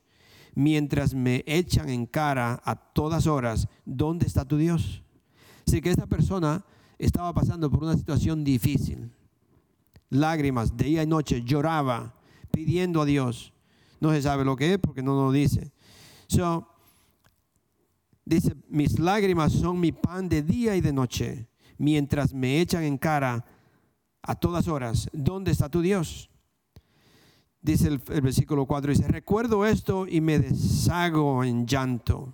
mientras 0.55 1.13
me 1.13 1.43
echan 1.45 1.89
en 1.89 2.05
cara 2.05 2.61
a 2.63 2.73
todas 2.73 3.27
horas, 3.27 3.67
¿dónde 3.83 4.25
está 4.25 4.45
tu 4.45 4.55
Dios? 4.55 5.03
Así 5.67 5.81
que 5.81 5.89
esta 5.89 6.07
persona 6.07 6.63
estaba 6.97 7.33
pasando 7.33 7.69
por 7.69 7.83
una 7.83 7.97
situación 7.97 8.45
difícil 8.45 9.11
lágrimas, 10.09 10.77
día 10.77 11.03
y 11.03 11.07
noche, 11.07 11.43
lloraba 11.43 12.13
pidiendo 12.51 13.01
a 13.01 13.05
Dios. 13.05 13.51
No 13.99 14.11
se 14.11 14.21
sabe 14.21 14.45
lo 14.45 14.55
que 14.55 14.73
es 14.73 14.79
porque 14.79 15.01
no 15.01 15.15
lo 15.15 15.31
dice. 15.31 15.73
So, 16.27 16.69
dice, 18.23 18.55
mis 18.69 18.97
lágrimas 18.97 19.51
son 19.51 19.79
mi 19.79 19.91
pan 19.91 20.29
de 20.29 20.41
día 20.41 20.75
y 20.77 20.81
de 20.81 20.93
noche, 20.93 21.49
mientras 21.77 22.33
me 22.33 22.61
echan 22.61 22.83
en 22.83 22.97
cara 22.97 23.43
a 24.23 24.35
todas 24.35 24.67
horas, 24.67 25.09
¿dónde 25.11 25.51
está 25.51 25.69
tu 25.69 25.81
Dios? 25.81 26.29
Dice 27.61 27.87
el, 27.87 27.97
versículo 27.99 28.65
4, 28.65 28.91
dice, 28.91 29.07
recuerdo 29.07 29.65
esto 29.65 30.07
y 30.07 30.21
me 30.21 30.39
deshago 30.39 31.43
en 31.43 31.65
llanto. 31.65 32.33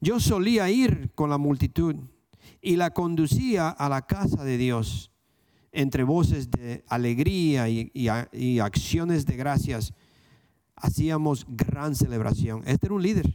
Yo 0.00 0.18
solía 0.20 0.70
ir 0.70 1.12
con 1.14 1.30
la 1.30 1.38
multitud 1.38 1.96
y 2.60 2.76
la 2.76 2.92
conducía 2.92 3.68
a 3.68 3.88
la 3.88 4.02
casa 4.02 4.44
de 4.44 4.56
Dios 4.56 5.10
entre 5.74 6.04
voces 6.04 6.50
de 6.50 6.84
alegría 6.88 7.68
y, 7.68 8.08
acciones 8.60 9.26
de 9.26 9.36
gracias, 9.36 9.92
hacíamos 10.76 11.46
gran 11.48 11.94
celebración. 11.94 12.62
Este 12.66 12.86
era 12.86 12.94
un 12.94 13.02
líder. 13.02 13.34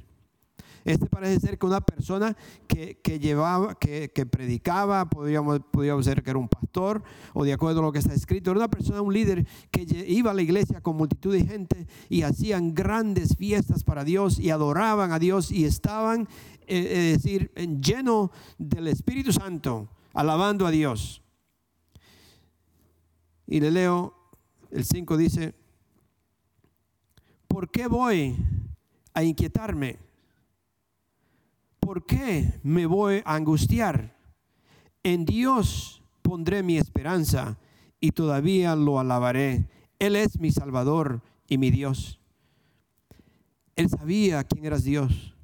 Este 0.90 1.06
parece 1.06 1.40
ser 1.40 1.60
que 1.60 1.68
una 1.68 1.82
persona 1.82 2.36
que, 2.68 3.20
llevaba, 3.20 3.76
que, 3.76 4.10
predicaba, 4.26 5.08
podríamos, 5.08 5.62
ser 6.04 6.24
que 6.24 6.32
era 6.32 6.40
un 6.40 6.50
pastor, 6.50 7.04
o 7.36 7.44
de 7.44 7.54
acuerdo 7.54 7.82
a 7.82 7.84
lo 7.84 7.92
que 7.92 8.00
está 8.00 8.12
escrito, 8.12 8.50
era 8.50 8.62
una 8.62 8.72
persona, 8.72 9.00
un 9.00 9.14
líder 9.14 9.46
que 9.70 9.86
iba 10.08 10.32
a 10.32 10.34
la 10.34 10.42
iglesia 10.42 10.82
con 10.82 10.98
multitud 10.98 11.32
de 11.32 11.46
gente 11.46 11.86
y 12.10 12.24
hacían 12.24 12.74
grandes 12.74 13.36
fiestas 13.38 13.84
para 13.84 14.04
Dios 14.04 14.40
y 14.40 14.50
adoraban 14.50 15.12
a 15.12 15.20
Dios 15.20 15.52
y 15.52 15.64
estaban, 15.64 16.28
eh, 16.66 17.12
es 17.14 17.22
decir, 17.22 17.52
lleno 17.80 18.32
del 18.58 18.88
Espíritu 18.88 19.32
Santo, 19.32 19.90
alabando 20.16 20.66
a 20.66 20.72
Dios. 20.72 21.22
Y 23.46 23.60
le 23.60 23.70
leo, 23.70 24.16
el 24.72 24.86
5 24.86 25.18
dice, 25.18 25.54
¿por 27.48 27.70
qué 27.70 27.86
voy 27.86 28.36
a 29.14 29.22
inquietarme? 29.22 30.09
¿Por 31.90 32.06
qué 32.06 32.60
me 32.62 32.86
voy 32.86 33.24
a 33.26 33.34
angustiar? 33.34 34.16
En 35.02 35.26
Dios 35.26 36.04
pondré 36.22 36.62
mi 36.62 36.78
esperanza 36.78 37.58
y 38.00 38.12
todavía 38.12 38.76
lo 38.76 39.00
alabaré. 39.00 39.68
Él 39.98 40.16
es 40.16 40.40
mi 40.40 40.52
Salvador 40.52 41.24
y 41.48 41.58
mi 41.58 41.72
Dios. 41.72 42.20
Él 43.76 43.90
sabía 43.90 44.44
quién 44.44 44.66
era 44.66 44.78
Dios. 44.78 45.36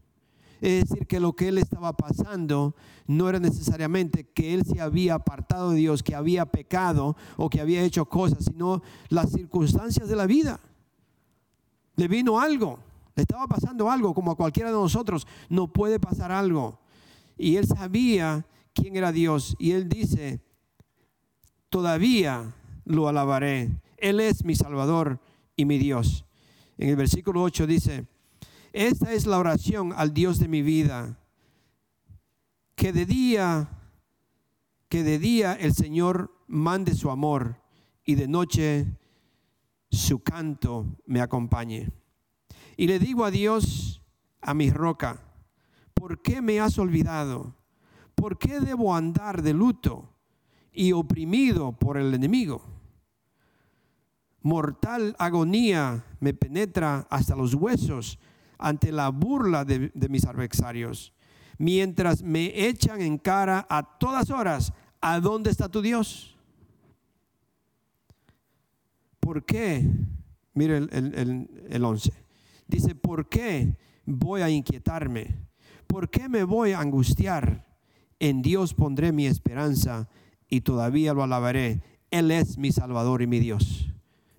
Es 0.62 0.88
decir, 0.88 1.08
que 1.08 1.20
lo 1.20 1.34
que 1.34 1.48
él 1.48 1.58
estaba 1.58 1.94
pasando 1.94 2.76
no 3.08 3.28
era 3.28 3.40
necesariamente 3.40 4.26
que 4.26 4.54
él 4.54 4.66
se 4.68 4.82
había 4.82 5.16
apartado 5.16 5.72
de 5.72 5.78
Dios, 5.78 6.04
que 6.04 6.14
había 6.14 6.46
pecado 6.46 7.18
o 7.38 7.50
que 7.50 7.60
había 7.60 7.82
hecho 7.82 8.06
cosas, 8.06 8.46
sino 8.46 8.84
las 9.10 9.32
circunstancias 9.32 10.08
de 10.08 10.16
la 10.16 10.28
vida. 10.28 10.60
Le 11.96 12.08
vino 12.08 12.40
algo, 12.40 12.78
le 13.16 13.22
estaba 13.22 13.48
pasando 13.48 13.90
algo, 13.90 14.14
como 14.14 14.32
a 14.32 14.36
cualquiera 14.36 14.70
de 14.70 14.76
nosotros, 14.76 15.26
no 15.50 15.72
puede 15.72 16.00
pasar 16.00 16.32
algo. 16.32 16.80
Y 17.38 17.56
él 17.56 17.66
sabía 17.66 18.46
quién 18.74 18.98
era 18.98 19.12
Dios. 19.12 19.56
Y 19.58 19.72
él 19.72 19.88
dice, 19.88 20.42
todavía 21.70 22.56
lo 22.84 23.08
alabaré. 23.08 23.82
Él 23.98 24.20
es 24.20 24.44
mi 24.44 24.56
Salvador 24.56 25.22
y 25.56 25.66
mi 25.66 25.78
Dios. 25.78 26.26
En 26.78 26.90
el 26.90 26.98
versículo 26.98 27.42
8 27.42 27.68
dice, 27.68 28.06
esta 28.74 29.14
es 29.14 29.26
la 29.26 29.40
oración 29.40 29.94
al 29.96 30.14
Dios 30.14 30.38
de 30.38 30.50
mi 30.50 30.62
vida. 30.62 31.18
Que 32.76 32.92
de 32.92 33.06
día, 33.06 33.70
que 34.90 35.04
de 35.04 35.20
día 35.20 35.54
el 35.54 35.74
Señor 35.74 36.36
mande 36.48 36.94
su 36.94 37.10
amor 37.10 37.62
y 38.04 38.16
de 38.16 38.28
noche 38.28 38.98
su 39.90 40.20
canto 40.20 40.98
me 41.06 41.22
acompañe. 41.22 41.90
Y 42.78 42.88
le 42.88 43.00
digo 43.00 43.26
a 43.26 43.32
Dios, 43.32 44.02
a 44.42 44.54
mi 44.54 44.70
roca, 44.70 45.22
¿por 45.94 46.22
qué 46.22 46.42
me 46.42 46.60
has 46.60 46.78
olvidado? 46.78 47.56
¿Por 48.16 48.38
qué 48.38 48.60
debo 48.60 48.96
andar 48.96 49.42
de 49.42 49.54
luto 49.54 50.10
y 50.72 50.92
oprimido 50.92 51.74
por 51.74 51.98
el 51.98 52.14
enemigo? 52.14 52.62
Mortal 54.42 55.16
agonía 55.18 56.06
me 56.20 56.34
penetra 56.34 57.08
hasta 57.10 57.36
los 57.36 57.56
huesos 57.56 58.20
ante 58.58 58.92
la 58.92 59.10
burla 59.10 59.66
de, 59.66 59.92
mis 60.10 60.26
adversarios, 60.26 61.14
mientras 61.58 62.22
me 62.22 62.68
echan 62.68 63.02
en 63.02 63.18
cara 63.18 63.66
a 63.70 63.98
todas 63.98 64.30
horas, 64.30 64.74
¿a 65.02 65.20
dónde 65.20 65.50
está 65.50 65.68
tu 65.68 65.82
Dios? 65.82 66.38
¿Por 69.20 69.44
qué? 69.44 69.90
Mire 70.54 70.78
el, 70.78 71.50
el, 71.70 71.84
11. 71.84 72.25
Dice, 72.68 72.96
¿por 72.96 73.30
qué 73.30 73.78
voy 74.06 74.42
a 74.42 74.50
inquietarme? 74.50 75.36
¿Por 75.88 76.10
qué 76.10 76.30
me 76.30 76.44
voy 76.44 76.72
a 76.72 76.80
angustiar? 76.80 77.66
En 78.20 78.42
Dios 78.42 78.74
pondré 78.74 79.12
mi 79.12 79.28
esperanza 79.28 80.10
y 80.50 80.62
todavía 80.62 81.14
lo 81.14 81.24
alabaré. 81.24 81.82
Él 82.12 82.32
es 82.32 82.58
mi 82.58 82.72
Salvador 82.72 83.22
y 83.22 83.28
mi 83.28 83.40
Dios 83.40 83.95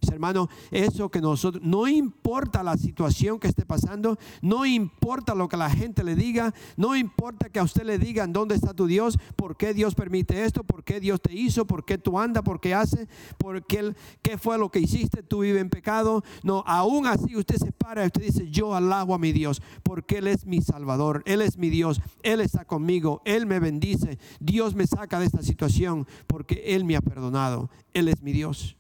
hermano, 0.09 0.49
eso 0.71 1.11
que 1.11 1.21
nosotros, 1.21 1.63
no 1.65 1.89
importa 1.89 2.63
la 2.63 2.77
situación 2.77 3.39
que 3.39 3.49
esté 3.49 3.65
pasando, 3.65 4.19
no 4.43 4.65
importa 4.65 5.35
lo 5.35 5.49
que 5.49 5.57
la 5.57 5.71
gente 5.71 6.05
le 6.05 6.15
diga, 6.15 6.55
no 6.77 6.97
importa 6.97 7.49
que 7.49 7.59
a 7.59 7.63
usted 7.63 7.85
le 7.85 7.99
digan 7.99 8.33
dónde 8.33 8.55
está 8.55 8.75
tu 8.75 8.87
Dios, 8.87 9.19
por 9.37 9.57
qué 9.57 9.75
Dios 9.75 9.95
permite 9.95 10.45
esto, 10.45 10.65
por 10.65 10.85
qué 10.85 11.01
Dios 11.01 11.21
te 11.21 11.35
hizo, 11.35 11.67
por 11.67 11.85
qué 11.85 11.99
tú 11.99 12.19
andas, 12.19 12.43
por 12.43 12.61
qué 12.61 12.75
hace, 12.75 13.09
por 13.39 13.65
qué, 13.65 13.95
qué 14.23 14.39
fue 14.39 14.59
lo 14.59 14.71
que 14.71 14.81
hiciste, 14.81 15.23
tú 15.23 15.41
vives 15.41 15.61
en 15.61 15.71
pecado. 15.71 16.23
No, 16.43 16.63
aún 16.67 17.07
así 17.07 17.37
usted 17.37 17.57
se 17.57 17.73
para 17.73 18.05
y 18.05 18.07
usted 18.07 18.23
dice, 18.23 18.51
yo 18.51 18.75
alabo 18.75 19.15
a 19.15 19.19
mi 19.19 19.33
Dios, 19.33 19.63
porque 19.83 20.19
Él 20.19 20.27
es 20.27 20.47
mi 20.47 20.61
Salvador, 20.61 21.23
Él 21.27 21.43
es 21.43 21.57
mi 21.59 21.71
Dios, 21.71 22.01
Él 22.23 22.41
está 22.41 22.65
conmigo, 22.65 23.23
Él 23.25 23.47
me 23.47 23.61
bendice, 23.61 24.19
Dios 24.41 24.75
me 24.75 24.87
saca 24.87 25.19
de 25.19 25.27
esta 25.27 25.43
situación 25.43 26.07
porque 26.27 26.63
Él 26.67 26.85
me 26.85 26.97
ha 26.97 27.01
perdonado, 27.01 27.71
Él 27.95 28.09
es 28.09 28.23
mi 28.23 28.33
Dios. 28.33 28.76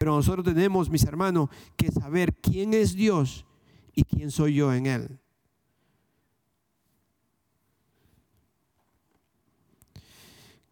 Pero 0.00 0.16
nosotros 0.16 0.46
tenemos, 0.46 0.88
mis 0.88 1.04
hermanos, 1.04 1.50
que 1.76 1.92
saber 1.92 2.34
quién 2.34 2.72
es 2.72 2.94
Dios 2.94 3.44
y 3.94 4.02
quién 4.02 4.30
soy 4.30 4.54
yo 4.54 4.72
en 4.72 4.86
Él. 4.86 5.18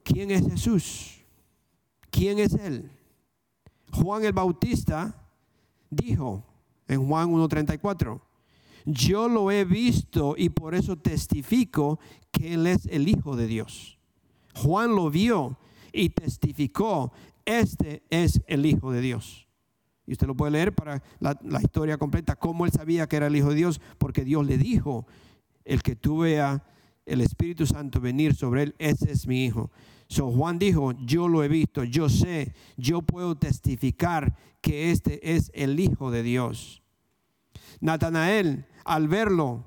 ¿Quién 0.02 0.30
es 0.30 0.48
Jesús? 0.48 1.18
¿Quién 2.10 2.38
es 2.38 2.54
Él? 2.54 2.90
Juan 3.92 4.24
el 4.24 4.32
Bautista 4.32 5.28
dijo 5.90 6.42
en 6.86 7.06
Juan 7.06 7.30
1.34, 7.30 8.22
yo 8.86 9.28
lo 9.28 9.50
he 9.50 9.66
visto 9.66 10.36
y 10.38 10.48
por 10.48 10.74
eso 10.74 10.96
testifico 10.96 12.00
que 12.32 12.54
Él 12.54 12.66
es 12.66 12.86
el 12.86 13.06
Hijo 13.06 13.36
de 13.36 13.46
Dios. 13.46 13.98
Juan 14.54 14.96
lo 14.96 15.10
vio 15.10 15.58
y 15.92 16.08
testificó 16.08 17.12
este 17.48 18.02
es 18.10 18.42
el 18.46 18.66
Hijo 18.66 18.92
de 18.92 19.00
Dios. 19.00 19.48
Y 20.06 20.12
usted 20.12 20.26
lo 20.26 20.36
puede 20.36 20.52
leer 20.52 20.74
para 20.74 21.02
la, 21.18 21.38
historia 21.62 21.96
completa, 21.96 22.36
cómo 22.36 22.66
él 22.66 22.72
sabía 22.72 23.08
que 23.08 23.16
era 23.16 23.26
el 23.26 23.36
Hijo 23.36 23.50
de 23.50 23.56
Dios, 23.56 23.80
porque 23.96 24.24
Dios 24.24 24.46
le 24.46 24.58
dijo, 24.58 25.06
el 25.64 25.82
que 25.82 25.96
tú 25.96 26.18
veas 26.18 26.60
el 27.06 27.22
Espíritu 27.22 27.66
Santo 27.66 28.00
venir 28.00 28.34
sobre 28.34 28.64
él, 28.64 28.74
ese 28.78 29.10
es 29.10 29.26
mi 29.26 29.46
Hijo. 29.46 29.70
So 30.08 30.30
Juan 30.30 30.58
dijo, 30.58 30.92
yo 31.04 31.26
lo 31.28 31.42
he 31.42 31.48
visto, 31.48 31.84
yo 31.84 32.08
sé, 32.08 32.54
yo 32.76 33.02
puedo 33.02 33.34
testificar 33.36 34.36
que 34.60 34.90
este 34.90 35.34
es 35.34 35.50
el 35.54 35.80
Hijo 35.80 36.10
de 36.10 36.22
Dios. 36.22 36.82
Natanael, 37.80 38.66
al 38.84 39.08
verlo, 39.08 39.64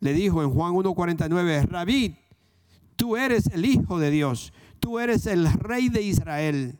le 0.00 0.12
dijo 0.12 0.42
en 0.42 0.50
Juan 0.50 0.74
1.49, 0.74 1.66
Rabí, 1.66 2.16
tú 2.96 3.16
eres 3.16 3.46
el 3.46 3.64
Hijo 3.64 3.98
de 3.98 4.10
Dios, 4.10 4.52
tú 4.88 4.98
eres 4.98 5.26
el 5.26 5.52
Rey 5.52 5.90
de 5.90 6.00
Israel. 6.00 6.78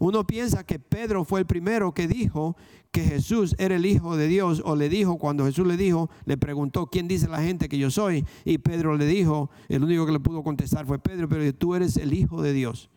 Uno 0.00 0.26
piensa 0.26 0.66
que 0.66 0.80
Pedro 0.80 1.24
fue 1.24 1.38
el 1.38 1.46
primero 1.46 1.94
que 1.94 2.08
dijo 2.08 2.56
que 2.90 3.02
Jesús 3.02 3.54
era 3.56 3.76
el 3.76 3.86
Hijo 3.86 4.16
de 4.16 4.26
Dios, 4.26 4.60
o 4.64 4.74
le 4.74 4.88
dijo, 4.88 5.16
cuando 5.16 5.44
Jesús 5.44 5.64
le 5.64 5.76
dijo, 5.76 6.10
le 6.24 6.36
preguntó, 6.36 6.88
¿quién 6.88 7.06
dice 7.06 7.28
la 7.28 7.40
gente 7.40 7.68
que 7.68 7.78
yo 7.78 7.88
soy? 7.88 8.26
Y 8.44 8.58
Pedro 8.58 8.96
le 8.96 9.06
dijo, 9.06 9.48
el 9.68 9.84
único 9.84 10.06
que 10.06 10.12
le 10.12 10.18
pudo 10.18 10.42
contestar 10.42 10.86
fue 10.86 10.98
Pedro, 10.98 11.28
pero 11.28 11.54
tú 11.54 11.76
eres 11.76 11.98
el 11.98 12.12
Hijo 12.14 12.42
de 12.42 12.52
Dios. 12.52 12.90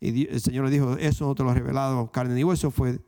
Y 0.00 0.28
el 0.28 0.40
Señor 0.40 0.66
le 0.66 0.70
dijo, 0.70 0.96
eso 0.98 1.26
no 1.26 1.34
te 1.34 1.42
lo 1.42 1.50
ha 1.50 1.54
revelado 1.54 2.12
carne 2.12 2.36
ni 2.36 2.44
hueso, 2.44 2.70
fue 2.70 3.00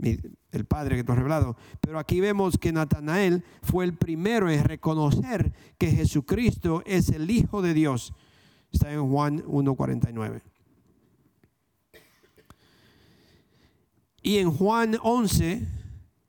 el 0.00 0.64
Padre 0.64 0.96
que 0.96 1.04
te 1.04 1.06
lo 1.06 1.12
ha 1.12 1.16
revelado. 1.18 1.56
Pero 1.80 2.00
aquí 2.00 2.20
vemos 2.20 2.58
que 2.58 2.72
Natanael 2.72 3.44
fue 3.62 3.84
el 3.84 3.94
primero 3.94 4.50
en 4.50 4.64
reconocer 4.64 5.52
que 5.78 5.92
Jesucristo 5.92 6.82
es 6.84 7.10
el 7.10 7.30
Hijo 7.30 7.62
de 7.62 7.74
Dios. 7.74 8.12
Está 8.76 8.92
en 8.92 9.08
Juan 9.08 9.42
1.49. 9.44 10.42
Y 14.20 14.36
en 14.36 14.50
Juan 14.50 14.98
11 15.02 15.66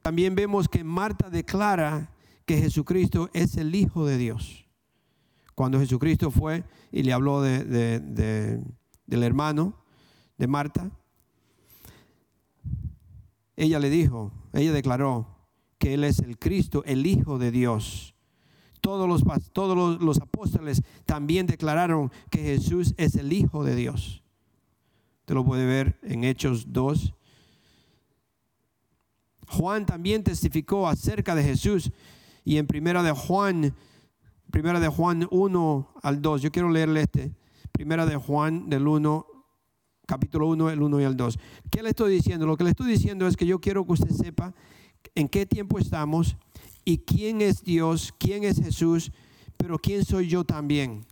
también 0.01 0.33
vemos 0.33 0.69
que 0.69 0.81
Marta 0.81 1.29
declara 1.29 2.09
que 2.45 2.57
Jesucristo 2.57 3.29
es 3.33 3.57
el 3.57 3.75
Hijo 3.75 4.05
de 4.05 4.17
Dios. 4.17 4.65
Cuando 5.55 5.77
Jesucristo 5.77 6.31
fue 6.31 6.63
y 6.89 7.03
le 7.03 7.11
habló 7.11 7.41
de, 7.41 7.65
del 7.65 9.23
hermano 9.23 9.73
de 10.37 10.47
Marta, 10.47 10.89
ella 13.57 13.79
le 13.79 13.89
dijo, 13.89 14.31
ella 14.53 14.71
declaró 14.71 15.27
que 15.79 15.95
Él 15.95 16.05
es 16.05 16.19
el 16.19 16.39
Cristo, 16.39 16.81
el 16.85 17.05
Hijo 17.05 17.39
de 17.39 17.51
Dios. 17.51 18.15
Todos 18.81 19.07
los, 19.07 19.23
todos 19.51 20.01
los, 20.01 20.21
apóstoles 20.21 20.81
también 21.05 21.47
declararon 21.47 22.11
que 22.29 22.39
Jesús 22.39 22.93
es 22.97 23.15
el 23.15 23.33
Hijo 23.33 23.63
de 23.63 23.75
Dios. 23.75 24.23
Usted 25.21 25.35
lo 25.35 25.45
puede 25.45 25.65
ver 25.65 25.99
en 26.03 26.23
Hechos 26.23 26.71
2, 26.71 27.13
Juan 29.47 29.85
también 29.85 30.23
testificó 30.23 30.87
acerca 30.87 31.33
de 31.33 31.43
Jesús 31.43 31.91
y 32.43 32.57
en 32.57 32.67
primera 32.67 33.01
de 33.01 33.11
Juan, 33.11 33.73
primera 34.51 34.79
de 34.79 34.87
Juan 34.87 35.27
1 35.31 35.89
al 36.01 36.21
2, 36.21 36.41
yo 36.41 36.51
quiero 36.51 36.69
leerle 36.69 37.01
este, 37.01 37.33
primera 37.71 38.05
de 38.05 38.17
Juan 38.17 38.69
del 38.69 38.87
1, 38.87 39.25
capítulo 40.05 40.47
1, 40.49 40.69
el 40.69 40.81
1 40.81 41.01
y 41.01 41.03
el 41.03 41.15
2. 41.15 41.39
¿Qué 41.71 41.81
le 41.81 41.89
estoy 41.89 42.13
diciendo? 42.13 42.45
Lo 42.45 42.57
que 42.57 42.65
le 42.65 42.71
estoy 42.71 42.91
diciendo 42.91 43.27
es 43.27 43.37
que 43.37 43.45
yo 43.45 43.59
quiero 43.59 43.85
que 43.85 43.93
usted 43.93 44.11
sepa 44.11 44.53
en 45.15 45.29
qué 45.29 45.45
tiempo 45.45 45.79
estamos 45.79 46.35
y 46.87 46.99
quién 46.99 47.41
es 47.41 47.65
Dios, 47.65 48.13
quién 48.17 48.45
es 48.45 48.63
Jesús, 48.63 49.11
pero 49.57 49.77
quién 49.77 50.05
soy 50.05 50.29
yo 50.29 50.45
también. 50.45 51.05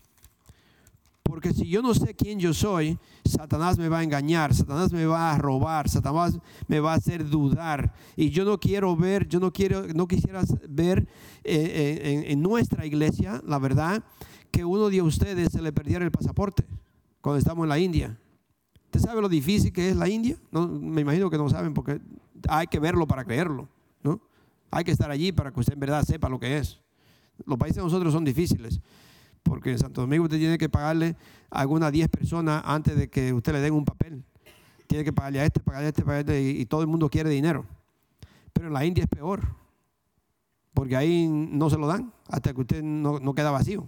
Porque 1.22 1.54
si 1.54 1.68
yo 1.68 1.82
no 1.82 1.94
sé 1.94 2.14
quién 2.14 2.40
yo 2.40 2.54
soy, 2.54 2.98
Satanás 3.26 3.78
me 3.78 3.90
va 3.90 4.00
a 4.00 4.04
engañar, 4.04 4.56
Satanás 4.56 4.94
me 4.94 5.06
va 5.06 5.34
a 5.34 5.38
robar, 5.38 5.90
Satanás 5.90 6.40
me 6.70 6.80
va 6.80 6.94
a 6.94 6.96
hacer 6.96 7.30
dudar. 7.30 7.94
Y 8.16 8.30
yo 8.30 8.46
no 8.46 8.58
quiero 8.58 8.96
ver, 8.96 9.28
yo 9.28 9.42
no 9.42 9.52
quiero, 9.52 9.86
no 9.88 10.08
quisiera 10.08 10.44
ver 10.70 11.10
eh, 11.44 12.24
eh, 12.24 12.24
en, 12.28 12.42
nuestra 12.42 12.86
iglesia, 12.86 13.42
la 13.46 13.60
verdad, 13.60 14.02
que 14.52 14.64
uno 14.64 14.88
de 14.88 15.02
ustedes 15.02 15.52
se 15.52 15.62
le 15.62 15.74
perdiera 15.74 16.06
el 16.06 16.12
pasaporte 16.12 16.64
cuando 17.20 17.38
estamos 17.38 17.66
en 17.66 17.70
la 17.70 17.80
India. 17.80 18.18
¿Usted 18.86 19.02
sabe 19.02 19.22
lo 19.22 19.28
difícil 19.28 19.74
que 19.74 19.90
es 19.90 19.98
la 19.98 20.08
India? 20.08 20.38
Me 20.52 21.02
imagino 21.02 21.30
que 21.30 21.38
no 21.38 21.50
saben 21.50 21.74
porque 21.74 22.00
hay 22.48 22.68
que 22.68 22.80
verlo 22.80 23.06
para 23.06 23.26
creerlo. 23.26 23.68
Hay 24.76 24.84
que 24.84 24.92
estar 24.92 25.10
allí 25.10 25.32
para 25.32 25.54
que 25.54 25.60
usted 25.62 25.72
en 25.72 25.80
verdad 25.80 26.04
sepa 26.04 26.28
lo 26.28 26.38
que 26.38 26.58
es. 26.58 26.82
Los 27.46 27.58
países 27.58 27.78
de 27.78 27.84
nosotros 27.84 28.12
son 28.12 28.26
difíciles 28.26 28.82
porque 29.42 29.72
en 29.72 29.80
Santo 29.80 30.02
Domingo 30.02 30.26
usted 30.26 30.38
tiene 30.38 30.58
que 30.58 30.68
pagarle 30.68 31.16
a 31.50 31.62
algunas 31.62 31.94
10 31.94 32.10
personas 32.10 32.62
antes 32.66 32.98
de 32.98 33.10
que 33.10 33.32
usted 33.32 33.54
le 33.54 33.62
den 33.62 33.74
un 33.74 33.86
papel. 33.86 34.22
Tiene 34.86 35.06
que 35.06 35.14
pagarle 35.14 35.40
a 35.40 35.46
este, 35.46 35.62
pagarle 35.62 35.86
a 35.86 35.90
este, 35.90 36.04
pagarle 36.04 36.50
este, 36.50 36.60
y, 36.60 36.66
todo 36.66 36.82
el 36.82 36.88
mundo 36.88 37.10
quiere 37.10 37.30
dinero. 37.30 37.66
Pero 38.52 38.68
en 38.68 38.74
la 38.74 38.84
India 38.84 39.06
es 39.06 39.10
peor, 39.10 39.48
porque 40.74 40.98
ahí 40.98 41.26
no 41.30 41.70
se 41.70 41.78
lo 41.78 41.88
dan 41.88 42.12
hasta 42.28 42.54
que 42.54 42.60
usted 42.60 42.84
no, 42.84 43.34
queda 43.34 43.52
vacío. 43.52 43.88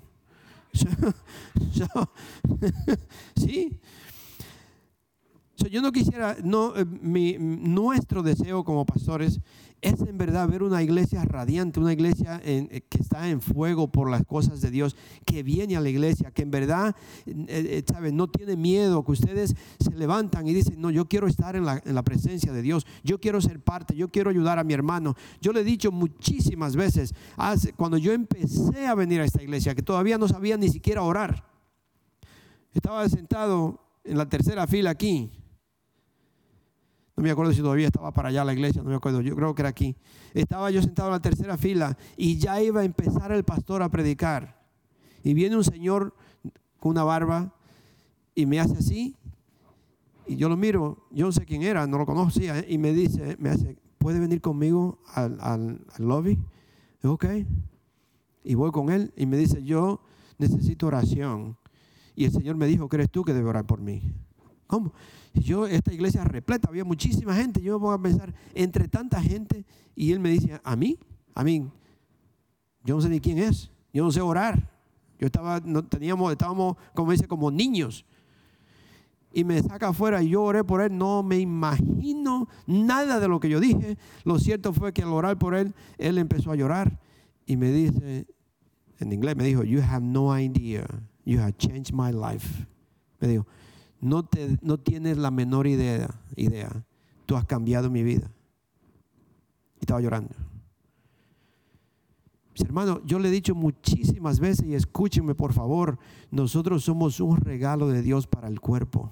sí. 3.36 3.78
yo 5.70 5.82
no 5.82 5.92
quisiera, 5.92 6.38
no, 6.42 6.74
eh, 6.78 6.86
nuestro 7.40 8.24
deseo 8.24 8.64
como 8.64 8.86
pastores 8.86 9.42
es 9.88 10.02
en 10.02 10.18
verdad 10.18 10.48
ver 10.50 10.64
una 10.64 10.84
iglesia 10.84 11.24
radiante, 11.24 11.80
una 11.80 11.94
iglesia 11.94 12.42
eh, 12.44 12.84
que 12.90 13.00
está 13.00 13.30
en 13.30 13.42
fuego 13.42 13.92
por 13.92 14.10
las 14.10 14.26
cosas 14.26 14.62
de 14.62 14.70
Dios, 14.70 14.96
que 15.26 15.44
viene 15.44 15.76
a 15.78 15.82
la 15.82 15.90
iglesia, 15.90 16.32
que 16.32 16.42
en 16.42 16.52
verdad, 16.52 16.96
eh, 17.26 17.84
eh, 17.88 18.12
No 18.12 18.28
tiene 18.28 18.56
miedo, 18.56 19.04
que 19.04 19.12
ustedes 19.14 19.56
se 19.80 19.92
levantan 19.92 20.48
y 20.48 20.54
dicen, 20.54 20.82
no, 20.82 20.90
yo 20.92 21.08
quiero 21.08 21.28
estar 21.28 21.56
en 21.56 21.66
la, 21.66 21.82
en 21.86 21.96
la 21.96 22.04
presencia 22.04 22.52
de 22.52 22.62
Dios, 22.62 22.86
yo 23.04 23.20
quiero 23.20 23.42
ser 23.42 23.60
parte, 23.62 23.96
yo 23.96 24.10
quiero 24.10 24.30
ayudar 24.30 24.60
a 24.60 24.64
mi 24.64 24.74
hermano. 24.74 25.16
Yo 25.42 25.54
le 25.54 25.62
he 25.62 25.64
dicho 25.64 25.92
muchísimas 25.92 26.76
veces, 26.76 27.14
cuando 27.76 27.98
yo 27.98 28.12
empecé 28.12 28.88
a 28.88 28.96
venir 28.96 29.22
a 29.22 29.26
esta 29.26 29.42
iglesia, 29.42 29.76
que 29.76 29.84
todavía 29.84 30.18
no 30.18 30.28
sabía 30.28 30.58
ni 30.58 30.70
siquiera 30.70 31.02
orar, 31.02 31.46
estaba 32.74 33.08
sentado 33.10 33.80
en 34.04 34.18
la 34.18 34.28
tercera 34.28 34.68
fila 34.68 34.92
aquí, 34.92 35.32
no 37.18 37.24
me 37.24 37.32
acuerdo 37.32 37.52
si 37.52 37.62
todavía 37.62 37.88
estaba 37.88 38.12
para 38.12 38.30
allá 38.30 38.46
la 38.46 38.54
iglesia, 38.54 38.84
no 38.84 38.92
me 38.92 38.96
acuerdo, 38.96 39.22
yo 39.22 39.36
creo 39.36 39.56
que 39.56 39.64
era 39.64 39.70
aquí. 39.70 39.96
Estaba 40.36 40.70
yo 40.70 40.84
sentado 40.84 41.10
en 41.10 41.14
la 41.14 41.20
tercera 41.20 41.58
fila 41.58 41.98
y 42.16 42.38
ya 42.38 42.62
iba 42.62 42.82
a 42.82 42.84
empezar 42.84 43.32
el 43.32 43.44
pastor 43.44 43.82
a 43.82 43.90
predicar. 43.90 44.64
Y 45.24 45.34
viene 45.34 45.58
un 45.58 45.64
señor 45.64 46.14
con 46.80 46.92
una 46.92 47.04
barba 47.04 47.56
y 48.36 48.46
me 48.46 48.60
hace 48.60 48.76
así. 48.78 49.16
Y 50.28 50.36
yo 50.36 50.48
lo 50.48 50.58
miro, 50.58 51.08
yo 51.10 51.26
no 51.26 51.32
sé 51.32 51.44
quién 51.44 51.64
era, 51.64 51.88
no 51.88 51.98
lo 51.98 52.06
conocía, 52.06 52.64
y 52.70 52.78
me 52.78 52.94
dice, 52.94 53.36
me 53.40 53.50
hace, 53.50 53.80
¿puede 53.98 54.20
venir 54.20 54.40
conmigo 54.40 55.00
al, 55.16 55.40
al, 55.42 55.80
lobby? 55.98 56.38
ok. 57.04 57.26
Y 58.44 58.54
voy 58.54 58.70
con 58.72 58.92
él 58.92 59.12
y 59.18 59.26
me 59.26 59.38
dice, 59.38 59.64
yo 59.64 60.02
necesito 60.38 60.86
oración. 60.86 61.58
Y 62.16 62.26
el 62.26 62.32
Señor 62.32 62.58
me 62.58 62.68
dijo 62.68 62.88
eres 62.92 63.10
tú 63.10 63.24
que 63.24 63.34
debe 63.34 63.50
orar 63.50 63.66
por 63.66 63.82
mí. 63.82 64.04
¿Cómo? 64.68 64.94
Yo, 65.42 65.66
esta 65.66 65.94
iglesia 65.94 66.24
repleta, 66.24 66.70
había 66.70 66.84
muchísima 66.84 67.36
gente. 67.36 67.62
Yo 67.62 67.74
me 67.74 67.80
pongo 67.80 67.94
a 67.94 68.02
pensar, 68.02 68.34
entre 68.54 68.88
tanta 68.88 69.22
gente, 69.22 69.66
y 69.96 70.12
él 70.12 70.20
me 70.20 70.30
dice, 70.30 70.60
¿a 70.64 70.76
mí? 70.76 70.98
A 71.34 71.44
mí, 71.44 71.70
yo 72.84 72.96
no 72.96 73.02
sé 73.02 73.10
ni 73.10 73.20
quién 73.20 73.38
es, 73.38 73.70
yo 73.94 74.04
no 74.04 74.12
sé 74.12 74.22
orar. 74.22 74.72
Yo 75.20 75.28
estaba, 75.28 75.60
no, 75.64 75.84
teníamos, 75.84 76.32
estábamos, 76.32 76.78
como 76.94 77.12
dice, 77.12 77.28
como 77.28 77.50
niños. 77.52 78.06
Y 79.34 79.44
me 79.44 79.62
saca 79.62 79.90
afuera 79.90 80.22
y 80.24 80.30
yo 80.30 80.44
oré 80.44 80.64
por 80.64 80.82
él. 80.82 80.98
No 80.98 81.22
me 81.24 81.40
imagino 81.40 82.48
nada 82.66 83.20
de 83.20 83.28
lo 83.28 83.40
que 83.40 83.50
yo 83.50 83.60
dije. 83.60 83.98
Lo 84.24 84.40
cierto 84.40 84.74
fue 84.74 84.94
que 84.94 85.04
al 85.04 85.10
orar 85.10 85.38
por 85.38 85.54
él, 85.54 85.74
él 85.98 86.18
empezó 86.18 86.52
a 86.52 86.56
llorar 86.56 87.00
y 87.46 87.58
me 87.58 87.72
dice, 87.72 88.28
en 89.00 89.14
inglés 89.14 89.36
me 89.36 89.44
dijo, 89.44 89.64
You 89.64 89.82
have 89.82 90.06
no 90.06 90.38
idea. 90.38 90.86
You 91.26 91.40
have 91.40 91.58
changed 91.58 91.94
my 91.94 92.12
life. 92.12 92.66
Me 93.20 93.28
dijo, 93.28 93.46
no, 94.02 94.26
te, 94.26 94.58
no 94.62 94.78
tienes 94.78 95.18
la 95.18 95.32
menor 95.32 95.68
idea, 95.68 96.10
idea. 96.36 96.86
Tú 97.26 97.36
has 97.36 97.46
cambiado 97.46 97.90
mi 97.90 98.04
vida. 98.04 98.32
Y 99.78 99.82
estaba 99.82 100.02
llorando. 100.02 100.34
Mis 102.54 102.62
hermanos, 102.62 103.02
yo 103.06 103.20
le 103.20 103.30
he 103.30 103.32
dicho 103.32 103.54
muchísimas 103.54 104.40
veces 104.40 104.66
y 104.66 104.74
escúchenme 104.74 105.36
por 105.36 105.54
favor, 105.54 106.00
nosotros 106.32 106.84
somos 106.84 107.20
un 107.20 107.38
regalo 107.38 107.88
de 107.88 108.02
Dios 108.02 108.26
para 108.26 108.48
el 108.48 108.60
cuerpo. 108.60 109.12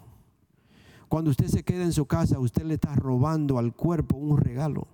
Cuando 1.08 1.30
usted 1.30 1.48
se 1.48 1.64
queda 1.64 1.84
en 1.84 1.94
su 1.94 2.08
casa, 2.08 2.40
usted 2.40 2.64
le 2.64 2.74
está 2.74 2.96
robando 2.96 3.60
al 3.60 3.74
cuerpo 3.74 4.18
un 4.18 4.38
regalo. 4.38 4.88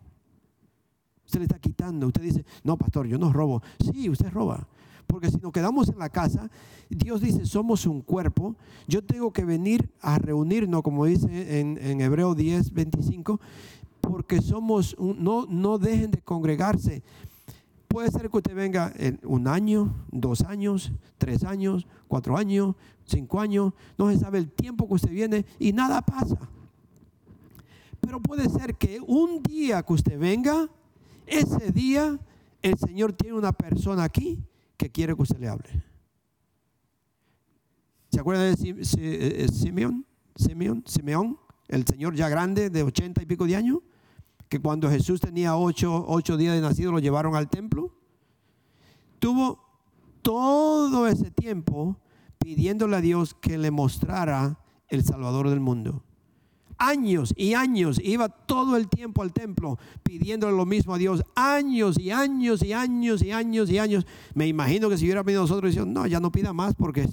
Usted 1.26 1.40
le 1.40 1.46
está 1.46 1.60
quitando. 1.60 2.08
Usted 2.08 2.22
dice, 2.22 2.46
no, 2.64 2.78
pastor, 2.78 3.08
yo 3.08 3.18
no 3.18 3.32
robo. 3.32 3.64
Sí, 3.80 4.10
usted 4.10 4.30
roba. 4.32 4.68
Porque 5.12 5.30
si 5.30 5.38
nos 5.38 5.52
quedamos 5.52 5.90
en 5.90 6.00
la 6.00 6.10
casa, 6.10 6.50
Dios 6.90 7.20
dice, 7.20 7.46
somos 7.46 7.86
un 7.86 8.02
cuerpo. 8.02 8.56
Yo 8.88 9.04
tengo 9.04 9.34
que 9.34 9.44
venir 9.44 9.92
a 10.00 10.18
reunirnos, 10.18 10.82
como 10.84 11.06
dice 11.06 11.60
en, 11.60 12.00
Hebreo 12.00 12.34
10, 12.34 12.72
25, 12.72 13.42
porque 14.00 14.42
somos, 14.42 14.96
no, 14.98 15.46
no 15.48 15.78
dejen 15.78 16.12
de 16.12 16.22
congregarse. 16.22 17.04
Puede 17.90 18.10
ser 18.10 18.30
que 18.30 18.38
usted 18.38 18.56
venga 18.56 18.94
en 18.96 19.20
un 19.24 19.50
año, 19.50 19.94
dos 20.12 20.44
años, 20.44 20.94
tres 21.18 21.44
años, 21.44 21.86
cuatro 22.08 22.38
años, 22.38 22.76
cinco 23.04 23.42
años. 23.42 23.74
No 23.98 24.10
se 24.10 24.18
sabe 24.18 24.38
el 24.38 24.50
tiempo 24.50 24.88
que 24.88 24.94
usted 24.94 25.12
viene 25.12 25.46
y 25.60 25.74
nada 25.74 26.02
pasa. 26.02 26.38
Pero 28.00 28.22
puede 28.22 28.48
ser 28.48 28.76
que 28.76 29.02
un 29.06 29.44
día 29.44 29.84
que 29.84 29.92
usted 29.92 30.18
venga, 30.18 30.70
ese 31.28 31.74
día 31.74 32.18
el 32.62 32.78
Señor 32.78 33.12
tiene 33.12 33.38
una 33.38 33.52
persona 33.52 34.06
aquí 34.06 34.42
que 34.82 34.90
quiere 34.90 35.16
que 35.16 35.22
usted 35.22 35.38
le 35.38 35.48
hable. 35.48 35.70
¿Se 38.12 38.20
acuerda 38.20 38.42
de 38.42 38.54
eh, 38.54 38.76
eh, 38.98 39.48
Simeón? 39.48 40.08
Simeón, 40.36 40.84
Simeón, 40.88 41.38
el 41.68 41.86
señor 41.86 42.16
ya 42.16 42.28
grande 42.30 42.72
de 42.72 42.82
ochenta 42.82 43.22
y 43.22 43.28
pico 43.28 43.46
de 43.46 43.56
años, 43.56 43.78
que 44.50 44.60
cuando 44.60 44.90
Jesús 44.90 45.22
tenía 45.22 45.56
ocho, 45.56 46.04
ocho 46.08 46.36
días 46.36 46.56
de 46.56 46.62
nacido 46.62 46.92
lo 46.92 46.98
llevaron 46.98 47.36
al 47.36 47.48
templo. 47.48 47.94
Tuvo 49.20 49.64
todo 50.24 51.06
ese 51.06 51.30
tiempo 51.30 52.00
pidiéndole 52.40 52.96
a 52.96 53.02
Dios 53.02 53.36
que 53.36 53.60
le 53.60 53.70
mostrara 53.70 54.58
el 54.88 55.04
Salvador 55.04 55.48
del 55.52 55.60
mundo. 55.60 56.04
Años 56.84 57.32
y 57.38 57.54
años, 57.54 58.02
iba 58.04 58.28
todo 58.28 58.76
el 58.76 58.88
tiempo 58.88 59.22
al 59.22 59.32
templo 59.34 59.78
pidiéndole 60.02 60.58
lo 60.58 60.66
mismo 60.66 60.96
a 60.96 60.98
Dios. 60.98 61.24
Años 61.36 62.00
y 62.00 62.10
años 62.10 62.64
y 62.64 62.74
años 62.74 63.22
y 63.22 63.32
años 63.32 63.70
y 63.70 63.78
años. 63.78 64.08
Me 64.34 64.48
imagino 64.48 64.90
que 64.90 64.98
si 64.98 65.06
hubiera 65.06 65.24
pedido 65.24 65.42
a 65.42 65.44
nosotros, 65.44 65.76
decían, 65.76 65.94
no, 65.94 66.08
ya 66.08 66.20
no 66.20 66.32
pida 66.32 66.54
más 66.54 66.74
porque, 66.74 67.08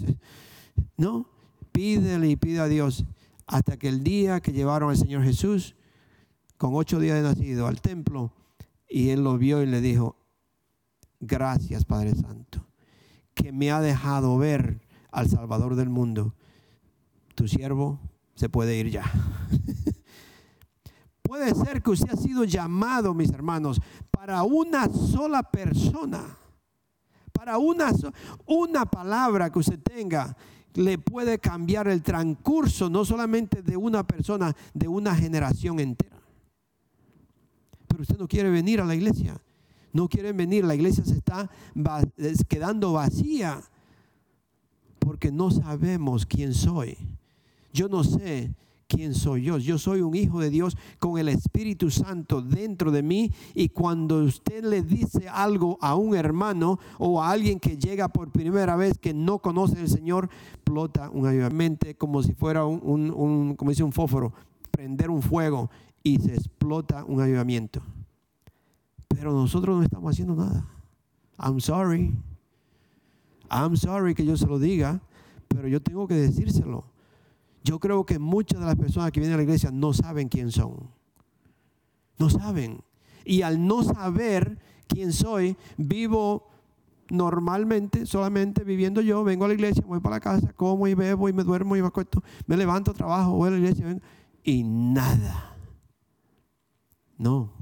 no, 0.96 1.28
pídele 1.70 2.30
y 2.30 2.36
pide 2.36 2.60
a 2.60 2.66
Dios. 2.66 3.04
Hasta 3.46 3.76
que 3.76 3.88
el 3.88 4.02
día 4.02 4.40
que 4.40 4.52
llevaron 4.52 4.88
al 4.88 4.96
Señor 4.96 5.22
Jesús, 5.22 5.76
con 6.56 6.74
ocho 6.74 6.98
días 6.98 7.16
de 7.16 7.22
nacido, 7.22 7.66
al 7.66 7.82
templo, 7.82 8.32
y 8.88 9.10
él 9.10 9.22
lo 9.22 9.36
vio 9.36 9.62
y 9.62 9.66
le 9.66 9.82
dijo, 9.82 10.16
gracias 11.20 11.84
Padre 11.84 12.14
Santo, 12.14 12.66
que 13.34 13.52
me 13.52 13.70
ha 13.70 13.82
dejado 13.82 14.38
ver 14.38 14.80
al 15.10 15.28
Salvador 15.28 15.76
del 15.76 15.90
mundo. 15.90 16.34
Tu 17.34 17.48
siervo 17.48 18.00
se 18.38 18.48
puede 18.48 18.76
ir 18.76 18.88
ya. 18.88 19.02
puede 21.22 21.52
ser 21.56 21.82
que 21.82 21.90
usted 21.90 22.12
ha 22.12 22.16
sido 22.16 22.44
llamado, 22.44 23.12
mis 23.12 23.32
hermanos, 23.32 23.80
para 24.12 24.44
una 24.44 24.88
sola 24.88 25.42
persona. 25.42 26.38
Para 27.32 27.58
una, 27.58 27.90
una 28.46 28.86
palabra 28.86 29.50
que 29.50 29.58
usted 29.58 29.80
tenga 29.80 30.36
le 30.74 30.98
puede 30.98 31.40
cambiar 31.40 31.88
el 31.88 32.04
transcurso 32.04 32.88
no 32.88 33.04
solamente 33.04 33.62
de 33.62 33.76
una 33.76 34.06
persona, 34.06 34.54
de 34.72 34.86
una 34.86 35.16
generación 35.16 35.80
entera. 35.80 36.22
Pero 37.88 38.02
usted 38.02 38.18
no 38.18 38.28
quiere 38.28 38.50
venir 38.50 38.80
a 38.80 38.84
la 38.84 38.94
iglesia. 38.94 39.42
No 39.92 40.08
quiere 40.08 40.32
venir, 40.32 40.64
la 40.64 40.76
iglesia 40.76 41.04
se 41.04 41.14
está 41.14 41.50
quedando 42.46 42.92
vacía 42.92 43.64
porque 45.00 45.32
no 45.32 45.50
sabemos 45.50 46.24
quién 46.24 46.54
soy. 46.54 47.17
Yo 47.78 47.88
no 47.88 48.02
sé 48.02 48.52
quién 48.88 49.14
soy 49.14 49.44
yo. 49.44 49.56
Yo 49.58 49.78
soy 49.78 50.00
un 50.00 50.16
hijo 50.16 50.40
de 50.40 50.50
Dios 50.50 50.76
con 50.98 51.16
el 51.16 51.28
Espíritu 51.28 51.92
Santo 51.92 52.42
dentro 52.42 52.90
de 52.90 53.04
mí 53.04 53.32
y 53.54 53.68
cuando 53.68 54.24
usted 54.24 54.64
le 54.64 54.82
dice 54.82 55.28
algo 55.28 55.78
a 55.80 55.94
un 55.94 56.16
hermano 56.16 56.80
o 56.98 57.22
a 57.22 57.30
alguien 57.30 57.60
que 57.60 57.76
llega 57.76 58.08
por 58.08 58.32
primera 58.32 58.74
vez 58.74 58.98
que 58.98 59.14
no 59.14 59.38
conoce 59.38 59.78
al 59.78 59.88
Señor, 59.88 60.28
plota 60.64 61.08
un 61.08 61.28
avivamiento 61.28 61.86
como 61.96 62.20
si 62.20 62.34
fuera 62.34 62.64
un, 62.64 63.54
como 63.54 63.70
dice 63.70 63.84
un 63.84 63.92
fósforo, 63.92 64.32
prender 64.72 65.08
un 65.08 65.22
fuego 65.22 65.70
y 66.02 66.18
se 66.18 66.34
explota 66.34 67.04
un 67.04 67.20
avivamiento. 67.20 67.80
Pero 69.06 69.32
nosotros 69.32 69.76
no 69.76 69.84
estamos 69.84 70.10
haciendo 70.10 70.34
nada. 70.34 70.66
I'm 71.38 71.60
sorry. 71.60 72.12
I'm 73.48 73.76
sorry 73.76 74.16
que 74.16 74.26
yo 74.26 74.36
se 74.36 74.48
lo 74.48 74.58
diga, 74.58 75.00
pero 75.46 75.68
yo 75.68 75.80
tengo 75.80 76.08
que 76.08 76.14
decírselo. 76.14 76.97
Yo 77.64 77.78
creo 77.78 78.04
que 78.06 78.18
muchas 78.18 78.60
de 78.60 78.66
las 78.66 78.76
personas 78.76 79.12
que 79.12 79.20
vienen 79.20 79.34
a 79.34 79.36
la 79.38 79.42
iglesia 79.42 79.70
no 79.70 79.92
saben 79.92 80.28
quién 80.28 80.50
son. 80.50 80.90
No 82.18 82.30
saben. 82.30 82.82
Y 83.24 83.42
al 83.42 83.66
no 83.66 83.82
saber 83.82 84.58
quién 84.86 85.12
soy, 85.12 85.56
vivo 85.76 86.48
normalmente, 87.10 88.06
solamente 88.06 88.64
viviendo 88.64 89.00
yo, 89.00 89.24
vengo 89.24 89.44
a 89.44 89.48
la 89.48 89.54
iglesia, 89.54 89.84
voy 89.86 90.00
para 90.00 90.16
la 90.16 90.20
casa, 90.20 90.52
como 90.52 90.86
y 90.86 90.94
bebo 90.94 91.28
y 91.28 91.32
me 91.32 91.44
duermo 91.44 91.76
y 91.76 91.82
me 91.82 91.88
acuesto, 91.88 92.22
me 92.46 92.56
levanto, 92.56 92.92
trabajo, 92.92 93.32
voy 93.32 93.48
a 93.48 93.50
la 93.52 93.58
iglesia 93.58 93.98
y 94.44 94.62
nada. 94.62 95.56
No, 97.16 97.52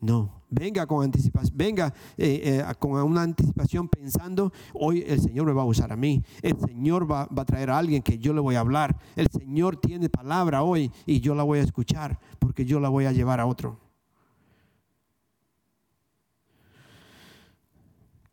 no. 0.00 0.37
Venga 0.50 0.86
con 0.86 1.04
anticipación, 1.04 1.56
venga 1.56 1.94
eh, 2.16 2.62
eh, 2.66 2.74
con 2.78 2.92
una 2.92 3.22
anticipación 3.22 3.88
pensando, 3.88 4.50
hoy 4.72 5.04
el 5.06 5.20
Señor 5.20 5.46
me 5.46 5.52
va 5.52 5.62
a 5.62 5.66
usar 5.66 5.92
a 5.92 5.96
mí, 5.96 6.24
el 6.40 6.58
Señor 6.58 7.10
va, 7.10 7.26
va, 7.26 7.42
a 7.42 7.44
traer 7.44 7.68
a 7.68 7.78
alguien 7.78 8.02
que 8.02 8.18
yo 8.18 8.32
le 8.32 8.40
voy 8.40 8.54
a 8.54 8.60
hablar, 8.60 8.96
el 9.14 9.28
Señor 9.28 9.76
tiene 9.76 10.08
palabra 10.08 10.62
hoy 10.62 10.90
y 11.04 11.20
yo 11.20 11.34
la 11.34 11.42
voy 11.42 11.58
a 11.58 11.62
escuchar 11.62 12.18
porque 12.38 12.64
yo 12.64 12.80
la 12.80 12.88
voy 12.88 13.04
a 13.04 13.12
llevar 13.12 13.40
a 13.40 13.46
otro. 13.46 13.78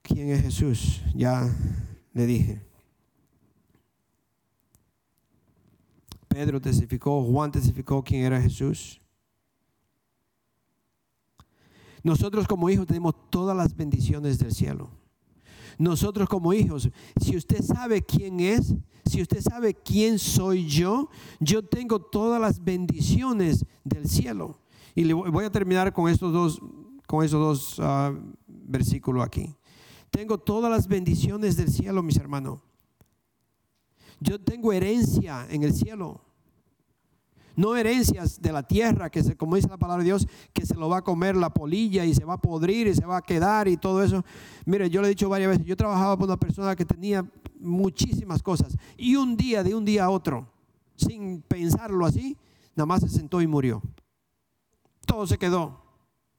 ¿Quién 0.01 0.29
es 0.29 0.43
Jesús? 0.43 1.01
Ya 1.15 1.49
le 2.13 2.25
dije. 2.25 2.61
Pedro 6.27 6.61
testificó, 6.61 7.23
Juan 7.23 7.51
testificó 7.51 8.03
quién 8.03 8.23
era 8.23 8.41
Jesús. 8.41 9.01
Nosotros 12.05 12.47
como 12.47 12.69
hijos 12.69 12.85
tenemos 12.85 13.15
todas 13.31 13.57
las 13.57 13.75
bendiciones 13.75 14.37
del 14.37 14.53
cielo. 14.53 14.91
Nosotros 15.79 16.29
como 16.29 16.53
hijos, 16.53 16.87
si 17.19 17.35
usted 17.35 17.63
sabe 17.63 18.03
quién 18.03 18.39
es, 18.39 18.75
si 19.07 19.23
usted 19.23 19.41
sabe 19.41 19.73
quién 19.73 20.19
soy 20.19 20.67
yo, 20.67 21.09
yo 21.39 21.65
tengo 21.65 21.99
todas 21.99 22.39
las 22.39 22.63
bendiciones 22.63 23.65
del 23.83 24.07
cielo. 24.07 24.59
Y 24.93 25.03
le 25.03 25.15
voy 25.15 25.45
a 25.45 25.51
terminar 25.51 25.91
con 25.93 26.07
estos 26.07 26.31
dos, 26.31 26.61
con 27.07 27.25
esos 27.25 27.39
dos 27.39 27.79
ah, 27.79 28.13
versículos 28.45 29.25
aquí. 29.25 29.55
Tengo 30.11 30.37
todas 30.37 30.69
las 30.69 30.87
bendiciones 30.87 31.57
del 31.57 31.69
cielo, 31.69 32.03
mis 32.03 32.17
hermanos. 32.17 32.59
Yo 34.19 34.39
tengo 34.39 34.71
herencia 34.71 35.47
en 35.49 35.63
el 35.63 35.73
cielo 35.73 36.21
no 37.55 37.75
herencias 37.75 38.41
de 38.41 38.51
la 38.51 38.63
tierra, 38.63 39.09
que 39.09 39.23
se, 39.23 39.35
como 39.35 39.55
dice 39.55 39.67
la 39.69 39.77
palabra 39.77 40.03
de 40.03 40.09
Dios, 40.09 40.27
que 40.53 40.65
se 40.65 40.75
lo 40.75 40.89
va 40.89 40.97
a 40.97 41.01
comer 41.01 41.35
la 41.35 41.53
polilla 41.53 42.05
y 42.05 42.13
se 42.13 42.25
va 42.25 42.33
a 42.33 42.41
podrir 42.41 42.87
y 42.87 42.95
se 42.95 43.05
va 43.05 43.17
a 43.17 43.21
quedar 43.21 43.67
y 43.67 43.77
todo 43.77 44.03
eso. 44.03 44.23
Mire, 44.65 44.89
yo 44.89 45.01
le 45.01 45.07
he 45.07 45.09
dicho 45.09 45.29
varias 45.29 45.51
veces, 45.51 45.65
yo 45.65 45.77
trabajaba 45.77 46.17
con 46.17 46.25
una 46.25 46.37
persona 46.37 46.75
que 46.75 46.85
tenía 46.85 47.25
muchísimas 47.59 48.43
cosas 48.43 48.77
y 48.97 49.15
un 49.15 49.37
día, 49.37 49.63
de 49.63 49.73
un 49.73 49.85
día 49.85 50.05
a 50.05 50.09
otro, 50.09 50.47
sin 50.95 51.41
pensarlo 51.41 52.05
así, 52.05 52.37
nada 52.75 52.85
más 52.85 53.01
se 53.01 53.09
sentó 53.09 53.41
y 53.41 53.47
murió. 53.47 53.81
Todo 55.05 55.27
se 55.27 55.37
quedó, 55.37 55.81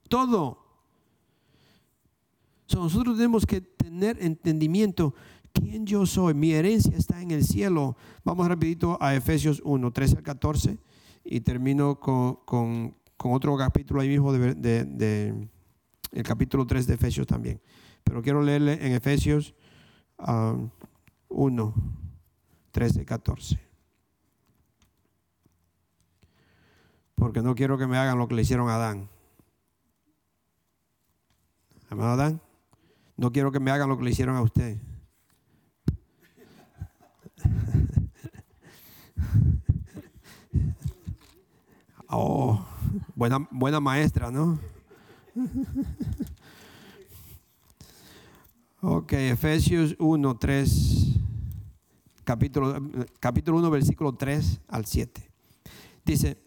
todo. 0.08 0.58
nosotros 2.74 3.16
tenemos 3.16 3.46
que 3.46 3.60
tener 3.60 4.22
entendimiento 4.22 5.14
quién 5.52 5.86
yo 5.86 6.04
soy. 6.04 6.34
Mi 6.34 6.52
herencia 6.52 6.96
está 6.96 7.22
en 7.22 7.30
el 7.30 7.44
cielo. 7.44 7.96
Vamos 8.24 8.46
rapidito 8.48 8.98
a 9.00 9.14
Efesios 9.14 9.62
1, 9.64 9.92
13 9.92 10.16
al 10.18 10.22
14 10.22 10.85
y 11.28 11.40
termino 11.40 11.98
con, 11.98 12.94
otro 13.18 13.56
capítulo 13.56 14.00
ahí 14.00 14.08
mismo 14.08 14.32
de, 14.32 15.48
el 16.12 16.22
capítulo 16.22 16.66
3 16.66 16.86
de 16.86 16.94
Efesios 16.94 17.26
también. 17.26 17.60
Pero 18.04 18.22
quiero 18.22 18.42
leerle 18.42 18.74
en 18.86 18.92
Efesios 18.92 19.54
1, 21.28 21.74
13, 22.70 23.04
14. 23.04 23.60
Porque 27.16 27.42
no 27.42 27.54
quiero 27.54 27.76
que 27.76 27.86
me 27.86 27.98
hagan 27.98 28.18
lo 28.18 28.28
que 28.28 28.36
le 28.36 28.42
hicieron 28.42 28.68
a 28.68 28.76
Adán. 28.76 29.08
¿Amado 31.90 32.12
Adán? 32.12 32.40
No 33.16 33.32
quiero 33.32 33.50
que 33.50 33.58
me 33.58 33.70
hagan 33.70 33.88
lo 33.88 33.98
que 33.98 34.04
le 34.04 34.10
hicieron 34.10 34.36
a 34.36 34.42
usted. 34.42 34.78
Oh, 42.08 42.64
buena, 43.16 43.48
buena 43.50 43.80
maestra, 43.80 44.30
¿no? 44.30 44.60
Ok, 48.80 49.12
Efesios 49.14 49.96
1, 49.98 50.38
3, 50.38 51.16
capítulo, 52.22 52.80
capítulo 53.18 53.58
1, 53.58 53.70
versículo 53.70 54.14
3 54.14 54.60
al 54.68 54.86
7. 54.86 55.28
Dice, 56.04 56.38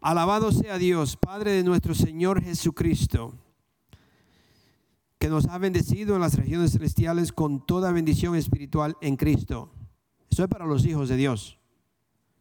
alabado 0.00 0.50
sea 0.52 0.78
Dios, 0.78 1.18
Padre 1.18 1.52
de 1.52 1.64
nuestro 1.64 1.94
Señor 1.94 2.42
Jesucristo, 2.42 3.34
que 5.18 5.28
nos 5.28 5.46
ha 5.46 5.58
bendecido 5.58 6.14
en 6.14 6.22
las 6.22 6.36
regiones 6.36 6.72
celestiales 6.72 7.30
con 7.32 7.66
toda 7.66 7.92
bendición 7.92 8.36
espiritual 8.36 8.96
en 9.02 9.16
Cristo. 9.16 9.70
Eso 10.30 10.44
es 10.44 10.48
para 10.48 10.64
los 10.64 10.86
hijos 10.86 11.10
de 11.10 11.16
Dios. 11.16 11.58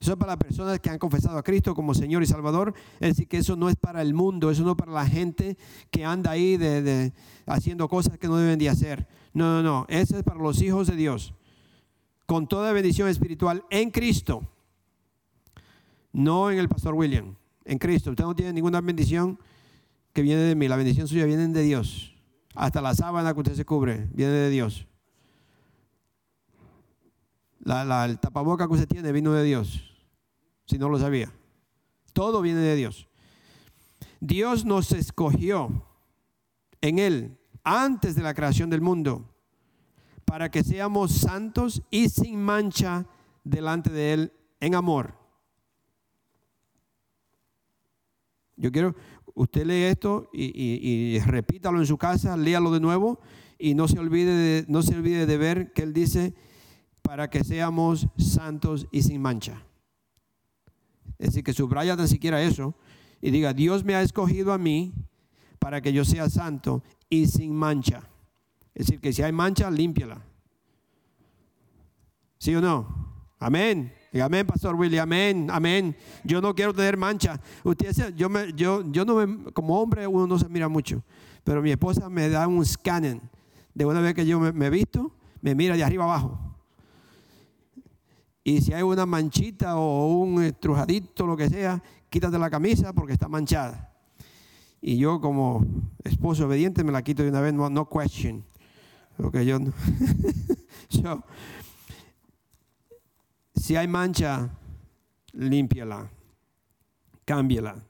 Eso 0.03 0.11
es 0.11 0.17
para 0.17 0.33
las 0.33 0.37
personas 0.37 0.81
que 0.81 0.89
han 0.89 0.99
confesado 0.99 1.37
a 1.37 1.43
Cristo 1.43 1.73
como 1.73 1.93
Señor 1.93 2.21
y 2.23 2.25
Salvador. 2.25 2.73
Es 2.99 3.11
decir, 3.11 3.25
que 3.25 3.37
eso 3.37 3.55
no 3.55 3.69
es 3.69 3.77
para 3.77 4.01
el 4.01 4.13
mundo, 4.13 4.51
eso 4.51 4.61
no 4.61 4.71
es 4.71 4.75
para 4.75 4.91
la 4.91 5.05
gente 5.07 5.57
que 5.91 6.03
anda 6.03 6.31
ahí 6.31 6.59
haciendo 7.45 7.87
cosas 7.87 8.17
que 8.17 8.27
no 8.27 8.35
deben 8.35 8.59
de 8.59 8.67
hacer. 8.67 9.07
No, 9.31 9.45
no, 9.45 9.63
no. 9.63 9.85
Eso 9.87 10.17
es 10.17 10.23
para 10.23 10.41
los 10.41 10.61
hijos 10.61 10.87
de 10.87 10.97
Dios. 10.97 11.33
Con 12.25 12.49
toda 12.49 12.73
bendición 12.73 13.07
espiritual 13.07 13.63
en 13.69 13.91
Cristo. 13.91 14.45
No 16.11 16.51
en 16.51 16.59
el 16.59 16.67
pastor 16.67 16.95
William. 16.95 17.37
en 17.63 17.77
Cristo. 17.77 18.09
Usted 18.09 18.25
no 18.25 18.35
tiene 18.35 18.51
ninguna 18.51 18.81
bendición 18.81 19.39
que 20.11 20.21
viene 20.21 20.41
de 20.41 20.53
mí. 20.53 20.67
La 20.67 20.75
bendición 20.75 21.07
suya 21.07 21.23
viene 21.23 21.47
de 21.47 21.61
Dios. 21.61 22.13
Hasta 22.55 22.81
la 22.81 22.93
sábana 22.93 23.33
que 23.33 23.39
usted 23.39 23.55
se 23.55 23.63
cubre 23.63 24.09
viene 24.11 24.33
de 24.33 24.49
Dios. 24.49 24.85
La, 27.61 28.03
el 28.03 28.19
tapaboca 28.19 28.67
que 28.67 28.73
usted 28.73 28.87
tiene 28.89 29.13
vino 29.13 29.31
de 29.31 29.43
Dios. 29.45 29.92
Si 30.65 30.77
no 30.77 30.89
lo 30.89 30.99
sabía. 30.99 31.31
Todo 32.13 32.41
viene 32.41 32.59
de 32.59 32.75
Dios. 32.75 33.07
Dios 34.19 34.65
nos 34.65 34.91
escogió 34.91 35.85
en 36.81 36.99
Él 36.99 37.37
antes 37.63 38.15
de 38.15 38.23
la 38.23 38.33
creación 38.33 38.69
del 38.69 38.81
mundo 38.81 39.29
para 40.25 40.49
que 40.49 40.63
seamos 40.63 41.11
santos 41.11 41.83
y 41.91 42.09
sin 42.09 42.41
mancha 42.41 43.05
delante 43.43 43.89
de 43.91 44.13
Él 44.13 44.33
en 44.59 44.75
amor. 44.75 45.15
Yo 48.55 48.71
quiero, 48.71 48.95
usted 49.33 49.65
lee 49.65 49.83
esto 49.83 50.29
y, 50.31 51.19
repítalo 51.19 51.79
en 51.79 51.85
su 51.85 51.97
casa, 51.97 52.37
léalo 52.37 52.71
de 52.71 52.79
nuevo 52.79 53.19
y 53.57 53.75
no 53.75 53.87
se, 53.87 53.99
olvide 53.99 54.33
de, 54.35 54.65
no 54.67 54.81
se 54.81 54.95
olvide 54.95 55.25
de 55.25 55.37
ver 55.37 55.73
que 55.73 55.83
Él 55.83 55.93
dice, 55.93 56.33
para 57.01 57.29
que 57.29 57.43
seamos 57.43 58.07
santos 58.17 58.87
y 58.91 59.03
sin 59.03 59.21
mancha. 59.21 59.63
Es 61.23 61.29
decir, 61.29 61.45
que 61.45 61.53
subraya 61.53 61.95
tan 61.95 62.09
siquiera 62.09 62.41
eso 62.41 62.75
y 63.21 63.31
diga, 63.31 63.53
Dios 63.53 63.85
me 63.85 63.95
ha 63.95 64.01
escogido 64.01 64.51
a 64.51 64.57
mí 64.57 64.93
para 65.57 65.79
que 65.79 65.93
yo 65.93 66.03
sea 66.03 66.29
santo 66.29 66.83
y 67.09 67.27
sin 67.27 67.55
mancha. 67.55 68.03
Es 68.75 68.87
decir, 68.87 68.99
que 68.99 69.13
si 69.13 69.21
hay 69.21 69.31
mancha, 69.31 69.71
límpiala. 69.71 70.21
¿Sí 72.39 72.53
o 72.53 72.59
no? 72.59 73.23
Amén. 73.39 73.93
amén, 74.21 74.45
Pastor 74.45 74.75
Willy, 74.75 74.97
amén, 74.97 75.47
amén. 75.49 75.95
Yo 76.25 76.41
no 76.41 76.53
quiero 76.53 76.73
tener 76.73 76.97
mancha. 76.97 77.39
Usted, 77.63 78.13
yo, 78.17 78.27
me, 78.27 78.51
yo, 78.51 78.83
yo 78.91 79.05
no 79.05 79.25
me, 79.25 79.49
como 79.53 79.79
hombre 79.79 80.05
uno 80.05 80.27
no 80.27 80.37
se 80.37 80.49
mira 80.49 80.67
mucho, 80.67 81.05
pero 81.45 81.61
mi 81.61 81.71
esposa 81.71 82.09
me 82.09 82.27
da 82.27 82.49
un 82.49 82.65
scanning. 82.65 83.21
De 83.73 83.85
una 83.85 84.01
vez 84.01 84.13
que 84.13 84.25
yo 84.25 84.41
me, 84.41 84.65
he 84.65 84.69
visto, 84.69 85.15
me 85.41 85.55
mira 85.55 85.77
de 85.77 85.85
arriba 85.85 86.03
abajo. 86.03 86.42
Y 88.43 88.61
si 88.61 88.73
hay 88.73 88.83
una 88.83 89.05
manchita 89.05 89.77
o 89.77 90.07
un 90.07 90.43
estrujadito, 90.43 91.25
lo 91.25 91.37
que 91.37 91.49
sea, 91.49 91.81
quítate 92.09 92.37
la 92.37 92.49
camisa 92.49 92.91
porque 92.93 93.13
está 93.13 93.29
manchada. 93.29 93.93
Y 94.81 94.97
yo 94.97 95.21
como 95.21 95.65
esposo 96.03 96.45
obediente 96.45 96.83
me 96.83 96.91
la 96.91 97.01
quito 97.03 97.23
de 97.23 97.29
una 97.29 97.39
vez, 97.39 97.53
no, 97.53 97.69
no 97.69 97.87
question. 97.87 98.43
Porque 99.15 99.45
yo, 99.45 99.59
si 103.55 103.77
hay 103.77 103.87
mancha, 103.87 104.49
límpiala, 105.31 106.11
cámbiala. 107.23 107.81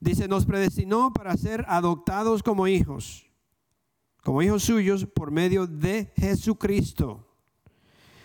Dice, 0.00 0.26
nos 0.26 0.44
predestinó 0.44 1.12
para 1.12 1.36
ser 1.36 1.64
adoptados 1.68 2.42
como 2.42 2.66
hijos, 2.66 3.30
como 4.24 4.42
hijos 4.42 4.64
suyos 4.64 5.06
por 5.06 5.30
medio 5.30 5.68
de 5.68 6.12
Jesucristo, 6.16 7.26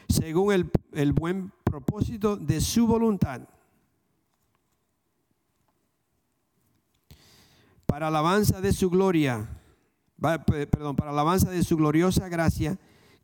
según 0.10 0.52
el, 0.52 0.72
el 0.94 1.14
buen 1.14 1.54
propósito 1.70 2.36
de 2.36 2.62
su 2.62 2.88
voluntad. 2.88 3.42
Para 7.86 8.08
alabanza 8.08 8.62
de 8.62 8.74
su 8.74 8.90
gloria, 8.90 9.48
perdón, 10.20 10.96
para 10.96 11.12
alabanza 11.12 11.50
de 11.50 11.64
su 11.64 11.78
gloriosa 11.78 12.30
gracia 12.30 12.78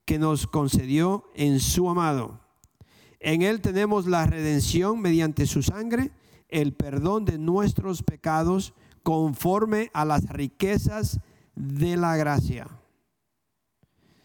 que 0.06 0.20
nos 0.20 0.48
concedió 0.48 1.30
en 1.36 1.60
su 1.60 1.90
amado 1.90 2.46
en 3.26 3.42
Él 3.42 3.60
tenemos 3.60 4.06
la 4.06 4.28
redención 4.28 5.02
mediante 5.02 5.48
su 5.48 5.64
sangre, 5.64 6.12
el 6.48 6.74
perdón 6.74 7.26
de 7.26 7.40
nuestros 7.40 8.04
pecados 8.04 8.76
conforme 9.02 9.90
a 9.94 10.06
las 10.06 10.30
riquezas 10.30 11.20
de 11.56 11.98
la 11.98 12.18
gracia. 12.18 12.68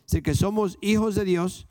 Así 0.06 0.20
que 0.20 0.34
somos 0.34 0.76
hijos 0.82 1.14
de 1.14 1.24
Dios. 1.24 1.66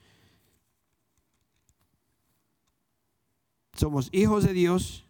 Somos 3.79 4.09
hijos 4.11 4.43
de 4.43 4.51
Dios 4.51 5.05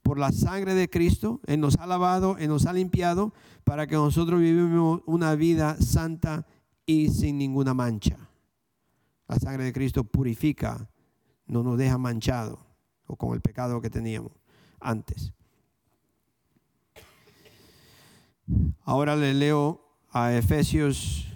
por 0.00 0.18
la 0.18 0.32
sangre 0.32 0.72
de 0.72 0.88
Cristo. 0.88 1.38
Él 1.44 1.60
nos 1.60 1.76
ha 1.76 1.86
lavado, 1.86 2.38
Él 2.38 2.48
nos 2.48 2.64
ha 2.64 2.72
limpiado 2.72 3.34
para 3.62 3.86
que 3.86 3.94
nosotros 3.94 4.40
vivamos 4.40 5.02
una 5.04 5.34
vida 5.34 5.76
santa 5.82 6.46
y 6.86 7.10
sin 7.10 7.36
ninguna 7.36 7.74
mancha. 7.74 8.16
La 9.28 9.36
sangre 9.38 9.64
de 9.64 9.72
Cristo 9.74 10.02
purifica 10.02 10.88
no 11.44 11.62
nos 11.62 11.76
deja 11.76 11.98
manchado 11.98 12.58
o 13.06 13.16
con 13.16 13.34
el 13.34 13.42
pecado 13.42 13.82
que 13.82 13.90
teníamos 13.90 14.32
antes. 14.80 15.34
Ahora 18.80 19.14
le 19.14 19.34
leo 19.34 19.94
a 20.08 20.32
Efesios 20.32 21.26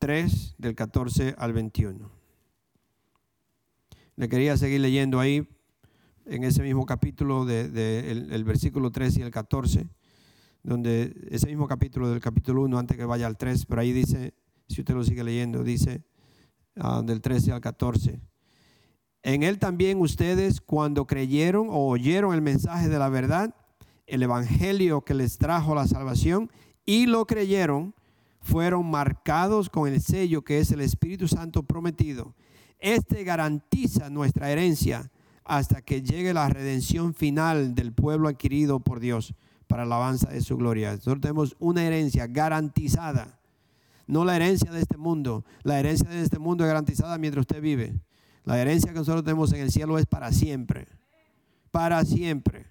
3 0.00 0.56
del 0.58 0.74
14 0.74 1.36
al 1.38 1.52
21. 1.52 2.13
Le 4.16 4.28
quería 4.28 4.56
seguir 4.56 4.80
leyendo 4.80 5.18
ahí 5.18 5.48
en 6.26 6.44
ese 6.44 6.62
mismo 6.62 6.86
capítulo 6.86 7.44
del 7.44 7.72
de, 7.72 8.10
el, 8.10 8.44
versículo 8.44 8.90
3 8.92 9.18
y 9.18 9.22
el 9.22 9.30
14, 9.30 9.88
donde 10.62 11.14
ese 11.30 11.48
mismo 11.48 11.66
capítulo 11.66 12.08
del 12.10 12.20
capítulo 12.20 12.62
1 12.62 12.78
antes 12.78 12.96
que 12.96 13.04
vaya 13.04 13.26
al 13.26 13.36
3, 13.36 13.66
pero 13.66 13.80
ahí 13.80 13.92
dice, 13.92 14.34
si 14.68 14.82
usted 14.82 14.94
lo 14.94 15.02
sigue 15.02 15.24
leyendo, 15.24 15.64
dice 15.64 16.04
ah, 16.76 17.02
del 17.04 17.20
13 17.20 17.52
al 17.52 17.60
14. 17.60 18.20
En 19.24 19.42
él 19.42 19.58
también 19.58 20.00
ustedes 20.00 20.60
cuando 20.60 21.06
creyeron 21.06 21.68
o 21.70 21.88
oyeron 21.88 22.34
el 22.34 22.42
mensaje 22.42 22.88
de 22.88 22.98
la 22.98 23.08
verdad, 23.08 23.54
el 24.06 24.22
evangelio 24.22 25.00
que 25.00 25.14
les 25.14 25.38
trajo 25.38 25.74
la 25.74 25.88
salvación 25.88 26.50
y 26.84 27.06
lo 27.06 27.26
creyeron, 27.26 27.94
fueron 28.40 28.88
marcados 28.88 29.70
con 29.70 29.88
el 29.88 30.00
sello 30.00 30.42
que 30.42 30.60
es 30.60 30.70
el 30.70 30.82
Espíritu 30.82 31.26
Santo 31.26 31.62
prometido. 31.62 32.34
Este 32.84 33.24
garantiza 33.24 34.10
nuestra 34.10 34.50
herencia 34.50 35.10
hasta 35.42 35.80
que 35.80 36.02
llegue 36.02 36.34
la 36.34 36.50
redención 36.50 37.14
final 37.14 37.74
del 37.74 37.94
pueblo 37.94 38.28
adquirido 38.28 38.78
por 38.78 39.00
Dios 39.00 39.32
para 39.66 39.86
la 39.86 39.96
alabanza 39.96 40.28
de 40.28 40.42
su 40.42 40.58
gloria. 40.58 40.92
Nosotros 40.92 41.22
tenemos 41.22 41.56
una 41.60 41.82
herencia 41.82 42.26
garantizada, 42.26 43.40
no 44.06 44.26
la 44.26 44.36
herencia 44.36 44.70
de 44.70 44.82
este 44.82 44.98
mundo. 44.98 45.46
La 45.62 45.80
herencia 45.80 46.10
de 46.10 46.20
este 46.20 46.38
mundo 46.38 46.62
es 46.64 46.68
garantizada 46.68 47.16
mientras 47.16 47.44
usted 47.44 47.62
vive. 47.62 47.98
La 48.44 48.60
herencia 48.60 48.92
que 48.92 48.98
nosotros 48.98 49.24
tenemos 49.24 49.50
en 49.54 49.60
el 49.62 49.72
cielo 49.72 49.96
es 49.96 50.04
para 50.04 50.30
siempre. 50.30 50.86
Para 51.70 52.04
siempre. 52.04 52.66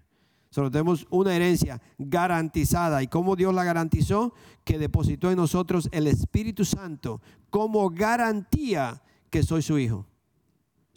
Solo 0.51 0.69
tenemos 0.69 1.07
una 1.09 1.35
herencia 1.35 1.81
garantizada. 1.97 3.01
¿Y 3.01 3.07
cómo 3.07 3.35
Dios 3.35 3.51
la 3.51 3.63
garantizó? 3.63 4.35
Que 4.63 4.77
depositó 4.77 5.31
en 5.31 5.37
nosotros 5.37 5.89
el 5.91 6.05
Espíritu 6.05 6.65
Santo 6.65 7.19
como 7.49 7.89
garantía 7.89 9.01
que 9.33 9.41
soy 9.41 9.63
su 9.63 9.79
hijo. 9.79 10.05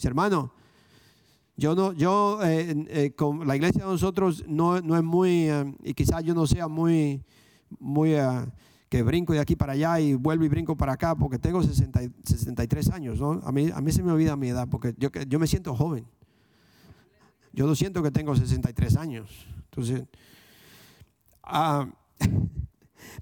hermano, 0.02 0.52
yo 1.56 1.74
no, 1.74 1.94
yo 1.94 2.38
eh, 2.44 2.84
eh, 2.90 3.12
con 3.12 3.46
la 3.46 3.56
iglesia 3.56 3.82
de 3.82 3.90
nosotros 3.90 4.44
no, 4.46 4.76
es 4.76 5.02
muy, 5.02 5.48
eh, 5.48 5.74
y 5.82 5.94
quizás 5.94 6.22
yo 6.22 6.34
no 6.34 6.46
sea 6.46 6.68
muy, 6.68 7.24
muy 7.80 8.14
que 8.90 9.02
brinco 9.02 9.32
de 9.32 9.40
aquí 9.40 9.56
para 9.56 9.72
allá 9.72 10.00
y 10.00 10.12
vuelvo 10.12 10.44
y 10.44 10.48
brinco 10.48 10.76
para 10.76 10.92
acá 10.92 11.16
porque 11.16 11.38
tengo 11.38 11.62
63 11.62 12.90
años. 12.90 13.18
¿no? 13.18 13.40
A, 13.42 13.50
mí, 13.52 13.70
a 13.74 13.80
mí 13.80 13.90
se 13.90 14.02
me 14.02 14.12
olvida 14.12 14.36
mi 14.36 14.48
edad 14.48 14.68
porque 14.70 14.94
yo, 14.98 15.08
yo 15.26 15.38
me 15.38 15.46
siento 15.46 15.74
joven. 15.74 16.04
Yo 17.54 17.66
no 17.66 17.74
siento 17.74 18.02
que 18.02 18.10
tengo 18.10 18.36
63 18.36 18.96
años. 18.98 19.46
Entonces, 19.70 20.04
ah, 21.42 21.88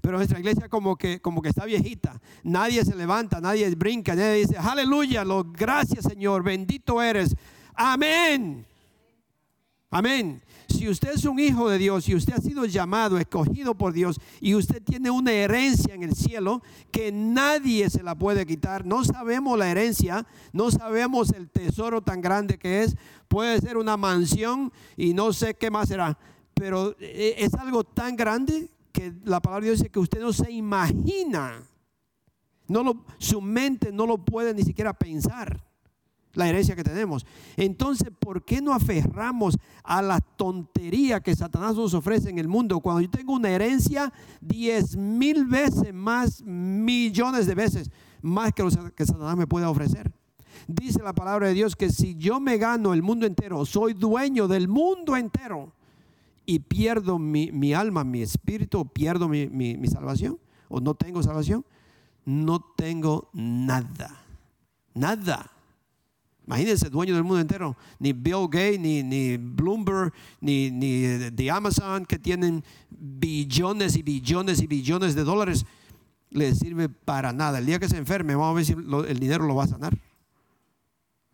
pero 0.01 0.17
nuestra 0.17 0.39
iglesia 0.39 0.69
como 0.69 0.95
que, 0.95 1.19
como 1.21 1.41
que 1.41 1.49
está 1.49 1.65
viejita. 1.65 2.19
Nadie 2.43 2.83
se 2.85 2.95
levanta, 2.95 3.41
nadie 3.41 3.69
brinca, 3.75 4.15
nadie 4.15 4.45
dice, 4.45 4.57
aleluya, 4.57 5.23
lo, 5.23 5.43
gracias 5.43 6.05
Señor, 6.05 6.43
bendito 6.43 7.01
eres. 7.01 7.35
Amén. 7.73 8.65
Amén. 9.89 10.41
Si 10.67 10.89
usted 10.89 11.13
es 11.13 11.25
un 11.25 11.39
hijo 11.39 11.69
de 11.69 11.77
Dios 11.77 12.09
y 12.09 12.15
usted 12.15 12.33
ha 12.33 12.41
sido 12.41 12.65
llamado, 12.65 13.17
escogido 13.17 13.75
por 13.75 13.93
Dios 13.93 14.19
y 14.41 14.55
usted 14.55 14.83
tiene 14.83 15.09
una 15.09 15.31
herencia 15.31 15.93
en 15.93 16.03
el 16.03 16.15
cielo 16.15 16.61
que 16.91 17.11
nadie 17.11 17.89
se 17.89 18.03
la 18.03 18.15
puede 18.15 18.45
quitar, 18.45 18.85
no 18.85 19.05
sabemos 19.05 19.57
la 19.57 19.69
herencia, 19.69 20.25
no 20.51 20.71
sabemos 20.71 21.31
el 21.31 21.49
tesoro 21.49 22.01
tan 22.01 22.19
grande 22.19 22.57
que 22.57 22.83
es, 22.83 22.97
puede 23.27 23.59
ser 23.61 23.77
una 23.77 23.95
mansión 23.95 24.73
y 24.97 25.13
no 25.13 25.31
sé 25.33 25.53
qué 25.53 25.71
más 25.71 25.87
será, 25.87 26.17
pero 26.53 26.95
eh, 26.99 27.35
es 27.37 27.53
algo 27.53 27.83
tan 27.83 28.15
grande 28.15 28.69
que 28.95 29.13
la 29.25 29.41
palabra 29.41 29.65
de 29.65 29.71
Dios 29.71 29.79
dice 29.79 29.91
que 29.91 29.99
usted 29.99 30.21
no 30.21 30.31
se 30.31 30.49
imagina, 30.49 31.61
no 32.69 33.05
su 33.17 33.41
mente 33.41 33.91
no 33.91 34.07
lo 34.07 34.23
puede 34.23 34.53
ni 34.53 34.63
siquiera 34.63 34.93
pensar 34.93 35.61
la 36.33 36.47
herencia 36.47 36.75
que 36.75 36.83
tenemos. 36.83 37.25
Entonces, 37.57 38.09
¿por 38.17 38.43
qué 38.45 38.61
no 38.61 38.73
aferramos 38.73 39.57
a 39.83 40.01
la 40.01 40.19
tontería 40.21 41.21
que 41.21 41.35
Satanás 41.35 41.75
nos 41.75 41.93
ofrece 41.93 42.29
en 42.29 42.39
el 42.39 42.47
mundo? 42.47 42.79
Cuando 42.79 43.01
yo 43.01 43.09
tengo 43.09 43.33
una 43.33 43.49
herencia 43.49 44.13
diez 44.39 44.95
mil 44.95 45.45
veces 45.45 45.93
más, 45.93 46.41
millones 46.43 47.47
de 47.47 47.55
veces 47.55 47.91
más 48.21 48.53
que 48.53 48.63
lo 48.63 48.69
que 48.93 49.05
Satanás 49.05 49.35
me 49.35 49.47
puede 49.47 49.65
ofrecer. 49.65 50.11
Dice 50.67 51.03
la 51.03 51.13
palabra 51.13 51.47
de 51.47 51.53
Dios 51.53 51.75
que 51.75 51.89
si 51.89 52.15
yo 52.15 52.39
me 52.39 52.57
gano 52.57 52.93
el 52.93 53.03
mundo 53.03 53.25
entero, 53.25 53.65
soy 53.65 53.93
dueño 53.93 54.47
del 54.47 54.69
mundo 54.69 55.17
entero 55.17 55.74
y 56.45 56.59
pierdo 56.59 57.17
mi, 57.19 57.73
alma, 57.73 58.03
mi 58.03 58.21
espíritu, 58.21 58.85
pierdo 58.85 59.27
mi, 59.27 59.87
salvación, 59.87 60.39
o 60.69 60.79
no 60.79 60.95
tengo 60.95 61.23
salvación, 61.23 61.65
no 62.25 62.59
tengo 62.75 63.29
nada. 63.33 64.23
Nada. 64.93 65.51
Imagínense, 66.45 66.89
dueño 66.89 67.15
del 67.15 67.23
mundo 67.23 67.41
entero, 67.41 67.75
ni 67.99 68.13
Bill 68.13 68.47
Gates, 68.49 68.79
ni, 68.79 69.37
Bloomberg, 69.37 70.13
ni, 70.39 70.69
ni 70.69 71.01
de 71.01 71.51
Amazon, 71.51 72.05
que 72.05 72.19
tienen 72.19 72.63
billones 72.89 73.95
y 73.95 74.03
billones 74.03 74.61
y 74.61 74.67
billones 74.67 75.15
de 75.15 75.23
dólares, 75.23 75.65
le 76.29 76.53
sirve 76.53 76.89
para 76.89 77.33
nada. 77.33 77.57
El 77.57 77.65
día 77.65 77.79
que 77.79 77.89
se 77.89 77.97
enferme, 77.97 78.35
vamos 78.35 78.51
a 78.51 78.55
ver 78.55 78.65
si 78.65 78.73
el 78.73 79.19
dinero 79.19 79.45
lo 79.45 79.55
va 79.55 79.63
a 79.63 79.67
sanar. 79.67 79.97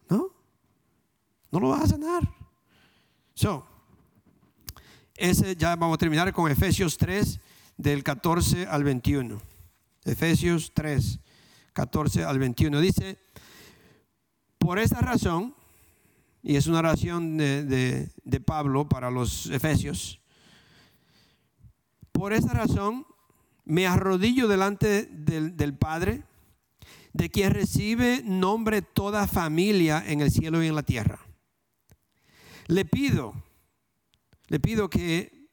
¿No? 0.09 0.29
No 1.51 1.59
lo 1.59 1.69
va 1.69 1.81
a 1.81 1.87
sanar. 1.87 2.29
So, 3.33 3.65
ese 5.21 5.55
ya 5.55 5.75
vamos 5.75 5.95
a 5.95 5.97
terminar 5.99 6.33
con 6.33 6.51
Efesios 6.51 6.97
3, 6.97 7.39
del 7.77 8.03
14 8.03 8.65
al 8.65 8.83
21. 8.83 9.39
Efesios 10.03 10.71
3, 10.73 11.19
14 11.73 12.23
al 12.23 12.39
21. 12.39 12.81
Dice, 12.81 13.19
por 14.57 14.79
esa 14.79 14.99
razón, 14.99 15.55
y 16.41 16.55
es 16.55 16.65
una 16.65 16.79
oración 16.79 17.37
de, 17.37 18.09
Pablo 18.45 18.89
para 18.89 19.11
los 19.11 19.45
Efesios, 19.47 20.19
por 22.11 22.33
esa 22.33 22.53
razón 22.53 23.05
me 23.63 23.85
arrodillo 23.85 24.47
delante 24.47 25.05
del, 25.05 25.55
del, 25.55 25.75
Padre, 25.75 26.23
de 27.13 27.29
quien 27.29 27.51
recibe 27.51 28.23
nombre 28.25 28.81
toda 28.81 29.27
familia 29.27 30.03
en 30.05 30.21
el 30.21 30.31
cielo 30.31 30.63
y 30.63 30.67
en 30.67 30.75
la 30.75 30.83
tierra. 30.83 31.19
Le 32.67 32.85
pido, 32.85 33.35
le 34.51 34.59
pido 34.59 34.89
que 34.89 35.47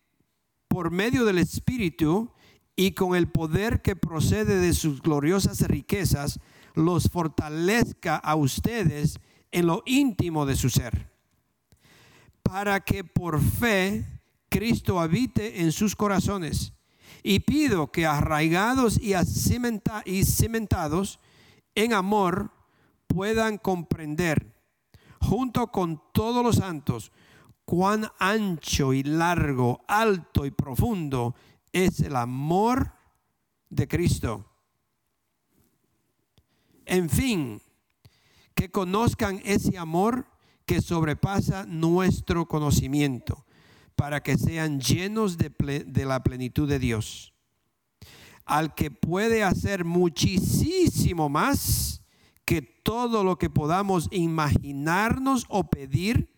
por 0.66 0.90
medio 0.90 1.24
del 1.24 1.38
Espíritu 1.38 2.32
y 2.74 2.94
con 2.94 3.14
el 3.14 3.28
poder 3.28 3.80
que 3.80 3.94
procede 3.94 4.59
de 4.59 4.72
sus 4.72 5.01
gloriosas 5.01 5.61
riquezas, 5.61 6.40
los 6.74 7.09
fortalezca 7.09 8.16
a 8.16 8.34
ustedes 8.34 9.20
en 9.53 9.68
lo 9.68 9.84
íntimo 9.86 10.46
de 10.46 10.57
su 10.57 10.68
ser, 10.68 11.12
para 12.42 12.80
que 12.80 13.05
por 13.05 13.40
fe 13.40 14.05
Cristo 14.49 14.99
habite 14.99 15.61
en 15.61 15.70
sus 15.70 15.94
corazones. 15.94 16.72
Y 17.22 17.38
pido 17.38 17.92
que 17.92 18.05
arraigados 18.05 18.99
y, 19.01 19.12
y 19.14 20.24
cimentados 20.24 21.20
en 21.76 21.92
amor 21.92 22.51
puedan 23.07 23.59
comprender, 23.59 24.53
junto 25.20 25.68
con 25.68 26.03
todos 26.12 26.44
los 26.44 26.57
santos, 26.57 27.12
cuán 27.68 28.08
ancho 28.18 28.94
y 28.94 29.02
largo, 29.02 29.84
alto 29.86 30.46
y 30.46 30.50
profundo 30.50 31.34
es 31.70 32.00
el 32.00 32.16
amor 32.16 32.94
de 33.68 33.86
Cristo 33.86 34.48
en 36.88 37.10
fin, 37.10 37.60
que 38.54 38.70
conozcan 38.70 39.40
ese 39.44 39.78
amor 39.78 40.26
que 40.66 40.80
sobrepasa 40.80 41.66
nuestro 41.66 42.48
conocimiento, 42.48 43.44
para 43.94 44.22
que 44.22 44.36
sean 44.36 44.80
llenos 44.80 45.36
de, 45.38 45.52
la 46.04 46.22
plenitud 46.22 46.68
de 46.68 46.78
Dios. 46.78 47.34
Al 48.44 48.74
que 48.74 48.90
puede 48.90 49.44
hacer 49.44 49.84
muchísimo 49.84 51.28
más 51.28 52.02
que 52.44 52.62
todo 52.62 53.22
lo 53.22 53.36
que 53.36 53.50
podamos 53.50 54.08
imaginarnos 54.10 55.44
o 55.48 55.68
pedir 55.68 56.32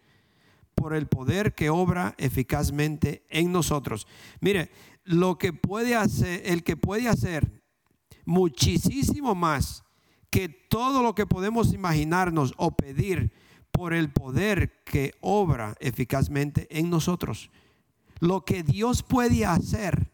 por 0.80 0.94
el 0.94 1.08
poder 1.08 1.54
que 1.54 1.68
obra 1.68 2.14
eficazmente 2.16 3.22
en 3.28 3.52
nosotros. 3.52 4.06
Mire, 4.40 4.70
lo 5.04 5.36
que 5.36 5.52
puede 5.52 5.94
hacer, 5.94 6.40
el 6.46 6.62
que 6.62 6.74
puede 6.74 7.06
hacer 7.06 7.62
muchísimo 8.24 9.34
más 9.34 9.84
que 10.30 10.48
todo 10.48 11.02
lo 11.02 11.14
que 11.14 11.26
podemos 11.26 11.74
imaginarnos 11.74 12.54
o 12.56 12.70
pedir 12.70 13.30
por 13.70 13.92
el 13.92 14.10
poder 14.10 14.82
que 14.84 15.12
obra 15.20 15.74
eficazmente 15.80 16.66
en 16.70 16.88
nosotros. 16.88 17.50
Lo 18.18 18.46
que 18.46 18.62
Dios 18.62 19.02
puede 19.02 19.44
hacer 19.44 20.10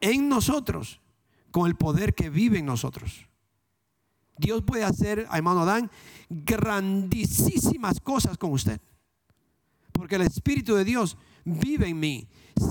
en 0.00 0.28
nosotros 0.28 1.00
con 1.50 1.66
el 1.66 1.74
poder 1.74 2.14
que 2.14 2.30
vive 2.30 2.60
en 2.60 2.66
nosotros. 2.66 3.26
Dios 4.38 4.62
puede 4.62 4.84
hacer, 4.84 5.26
hermano 5.32 5.62
Adán, 5.62 5.90
grandísimas 6.28 7.98
cosas 7.98 8.38
con 8.38 8.52
usted. 8.52 8.80
Porque 10.00 10.16
el 10.16 10.22
Espíritu 10.22 10.74
de 10.76 10.86
Dios 10.86 11.18
vive 11.44 11.86
en 11.86 12.00
mí. 12.00 12.26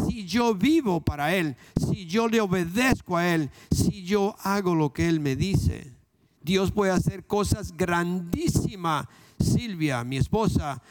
Si 0.08 0.26
yo 0.26 0.56
vivo 0.56 1.00
para 1.00 1.36
Él, 1.36 1.56
si 1.80 2.08
yo 2.08 2.28
le 2.28 2.42
obedezco 2.42 3.18
a 3.18 3.36
Él, 3.36 3.52
si 3.70 4.04
yo 4.04 4.36
hago 4.40 4.74
lo 4.74 4.94
que 4.94 5.08
Él 5.08 5.20
me 5.20 5.36
dice, 5.36 5.94
Dios 6.42 6.72
puede 6.72 6.92
hacer 6.92 7.28
cosas 7.28 7.78
grandísimas. 7.78 9.06
Silvia, 9.40 10.04
mi 10.04 10.18
esposa, 10.18 10.82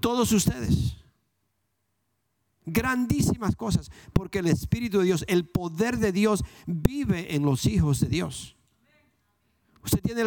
todos 0.00 0.32
ustedes. 0.32 0.96
Grandísimas 2.64 3.54
cosas, 3.54 3.90
porque 4.14 4.38
el 4.38 4.46
Espíritu 4.46 5.00
de 5.00 5.04
Dios, 5.04 5.26
el 5.28 5.44
poder 5.44 5.98
de 5.98 6.10
Dios 6.10 6.42
vive 6.66 7.34
en 7.34 7.42
los 7.42 7.66
hijos 7.66 8.00
de 8.00 8.08
Dios. 8.08 8.56
Usted 9.82 10.00
tiene 10.02 10.22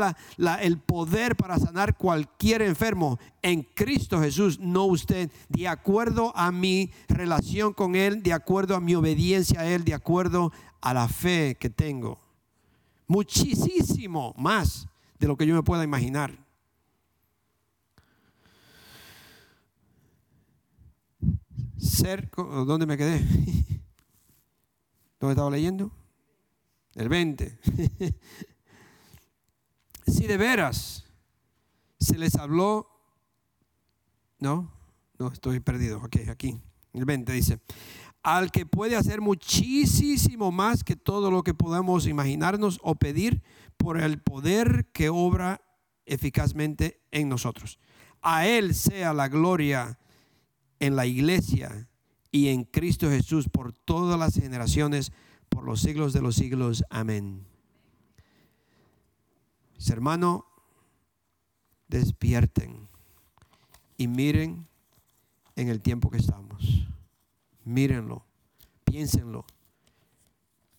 el 0.61 0.79
poder 0.79 1.35
para 1.35 1.59
sanar 1.59 1.95
cualquier 1.95 2.63
enfermo 2.63 3.19
en 3.41 3.61
Cristo 3.61 4.19
Jesús, 4.19 4.59
no 4.59 4.85
usted, 4.85 5.29
de 5.49 5.67
acuerdo 5.67 6.35
a 6.35 6.51
mi 6.51 6.91
relación 7.07 7.73
con 7.73 7.95
Él, 7.95 8.23
de 8.23 8.33
acuerdo 8.33 8.75
a 8.75 8.79
mi 8.79 8.95
obediencia 8.95 9.61
a 9.61 9.67
Él, 9.67 9.83
de 9.83 9.93
acuerdo 9.93 10.51
a 10.81 10.93
la 10.93 11.07
fe 11.07 11.55
que 11.59 11.69
tengo 11.69 12.19
muchísimo 13.07 14.33
más 14.37 14.87
de 15.19 15.27
lo 15.27 15.37
que 15.37 15.45
yo 15.45 15.53
me 15.53 15.63
pueda 15.63 15.83
imaginar. 15.83 16.39
Ser, 21.77 22.29
¿dónde 22.35 22.85
me 22.85 22.97
quedé? 22.97 23.19
¿Dónde 25.19 25.33
estaba 25.33 25.51
leyendo? 25.51 25.91
El 26.95 27.09
20. 27.09 27.59
si 30.05 30.27
de 30.27 30.37
veras 30.37 31.05
se 31.99 32.17
les 32.17 32.35
habló, 32.35 32.89
no, 34.39 34.71
no, 35.17 35.31
estoy 35.31 35.59
perdido, 35.59 35.99
ok, 35.99 36.29
aquí, 36.29 36.59
el 36.93 37.05
20 37.05 37.31
dice, 37.31 37.59
al 38.23 38.51
que 38.51 38.65
puede 38.65 38.95
hacer 38.95 39.21
muchísimo 39.21 40.51
más 40.51 40.83
que 40.83 40.95
todo 40.95 41.29
lo 41.29 41.43
que 41.43 41.53
podamos 41.53 42.07
imaginarnos 42.07 42.79
o 42.81 42.95
pedir 42.95 43.41
por 43.77 43.99
el 43.99 44.21
poder 44.21 44.89
que 44.93 45.09
obra 45.09 45.61
eficazmente 46.05 47.01
en 47.11 47.29
nosotros. 47.29 47.79
A 48.21 48.47
Él 48.47 48.73
sea 48.73 49.13
la 49.13 49.27
gloria 49.27 49.99
en 50.79 50.95
la 50.95 51.05
iglesia 51.05 51.89
y 52.31 52.47
en 52.47 52.63
Cristo 52.63 53.09
Jesús 53.09 53.49
por 53.49 53.73
todas 53.73 54.17
las 54.17 54.35
generaciones, 54.35 55.11
por 55.49 55.63
los 55.65 55.81
siglos 55.81 56.13
de 56.13 56.21
los 56.21 56.35
siglos. 56.35 56.83
Amén. 56.89 57.52
Hermano, 59.89 60.45
despierten 61.87 62.87
y 63.97 64.07
miren 64.07 64.67
en 65.55 65.69
el 65.69 65.81
tiempo 65.81 66.09
que 66.09 66.17
estamos 66.17 66.87
mírenlo, 67.65 68.25
piénsenlo, 68.83 69.45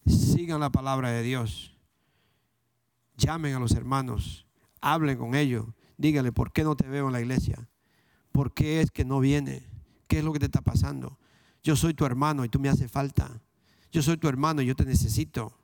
sigan 0.06 0.60
la 0.60 0.70
palabra 0.70 1.10
de 1.10 1.22
Dios, 1.22 1.76
llamen 3.16 3.55
a 3.55 3.60
los 3.60 3.72
hermanos, 3.72 4.47
hablen 4.81 5.18
con 5.18 5.35
ellos, 5.35 5.66
díganle, 5.97 6.32
¿por 6.32 6.52
qué 6.52 6.64
no 6.64 6.76
te 6.76 6.89
veo 6.89 7.06
en 7.06 7.12
la 7.12 7.20
iglesia? 7.20 7.68
¿Por 8.32 8.52
qué 8.52 8.81
es 8.81 8.90
que 8.90 9.05
no 9.05 9.20
viene? 9.20 9.62
¿Qué 10.09 10.18
es 10.18 10.24
lo 10.24 10.32
que 10.32 10.40
te 10.40 10.47
está 10.47 10.60
pasando? 10.60 11.18
Yo 11.62 11.76
soy 11.76 11.94
tu 11.94 12.05
hermano 12.05 12.44
y 12.44 12.48
tú 12.48 12.59
me 12.59 12.68
haces 12.68 12.90
falta. 12.90 13.40
Yo 13.93 14.02
soy 14.02 14.16
tu 14.16 14.28
hermano 14.28 14.60
y 14.60 14.66
yo 14.66 14.74
te 14.74 14.85
necesito. 14.85 15.56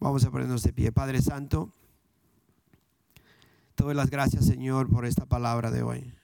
Vamos 0.00 0.24
a 0.24 0.30
ponernos 0.30 0.62
de 0.62 0.72
pie. 0.72 0.92
Padre 0.92 1.20
Santo, 1.20 1.74
te 3.74 3.84
doy 3.84 3.94
las 3.94 4.08
gracias, 4.08 4.46
Señor, 4.46 4.88
por 4.88 5.04
esta 5.04 5.26
palabra 5.26 5.70
de 5.70 5.82
hoy. 5.82 6.14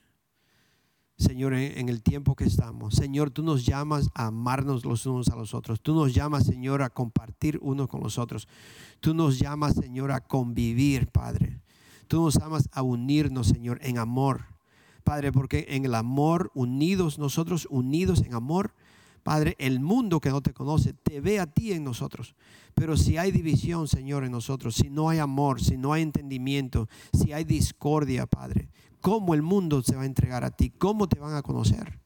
Señor, 1.19 1.53
en 1.53 1.91
el 1.91 2.03
tiempo 2.03 2.35
que 2.35 2.45
estamos. 2.45 2.95
Señor, 2.95 3.31
tú 3.31 3.43
nos 3.43 3.67
llamas 3.67 4.09
a 4.15 4.29
amarnos 4.29 4.87
los 4.87 5.05
unos 5.05 5.29
a 5.29 5.37
los 5.37 5.53
otros. 5.53 5.83
Tú 5.83 5.95
nos 5.95 6.15
llamas, 6.15 6.47
Señor, 6.47 6.81
a 6.81 6.89
compartir 6.89 7.59
unos 7.61 7.89
con 7.89 8.01
los 8.03 8.17
otros. 8.17 8.49
Tú 9.01 9.13
nos 9.13 9.39
llamas, 9.39 9.75
Señor, 9.75 10.11
a 10.11 10.21
convivir, 10.21 11.09
Padre. 11.09 11.61
Tú 12.09 12.23
nos 12.23 12.35
llamas 12.39 12.71
a 12.73 12.81
unirnos, 12.81 13.47
Señor, 13.47 13.79
en 13.83 13.99
amor. 13.99 14.47
Padre, 15.05 15.33
porque 15.33 15.67
en 15.69 15.85
el 15.85 15.95
amor, 15.95 16.51
unidos 16.55 17.19
nosotros, 17.19 17.69
unidos 17.71 18.23
en 18.25 18.33
amor, 18.33 18.73
Padre, 19.27 19.57
el 19.59 19.81
mundo 19.81 20.21
que 20.21 20.31
no 20.31 20.41
te 20.41 20.53
conoce 20.53 20.93
te 20.93 21.21
ve 21.21 21.41
a 21.41 21.49
ti 21.49 21.73
en 21.73 21.83
nosotros. 21.83 22.37
Pero 22.75 22.97
si 22.97 23.19
hay 23.19 23.33
división, 23.33 23.89
Señor, 23.89 24.23
en 24.23 24.31
nosotros, 24.31 24.77
si 24.77 24.89
no 24.89 25.09
hay 25.09 25.19
amor, 25.19 25.61
si 25.61 25.77
no 25.77 25.93
hay 25.93 26.03
entendimiento, 26.03 26.89
si 27.13 27.33
hay 27.33 27.43
discordia, 27.43 28.27
Padre, 28.27 28.69
¿cómo 29.01 29.35
el 29.35 29.43
mundo 29.43 29.83
se 29.83 29.97
va 29.97 30.03
a 30.03 30.07
entregar 30.07 30.45
a 30.45 30.53
ti? 30.53 30.71
¿Cómo 30.71 31.09
te 31.09 31.19
van 31.19 31.35
a 31.35 31.43
conocer? 31.43 31.99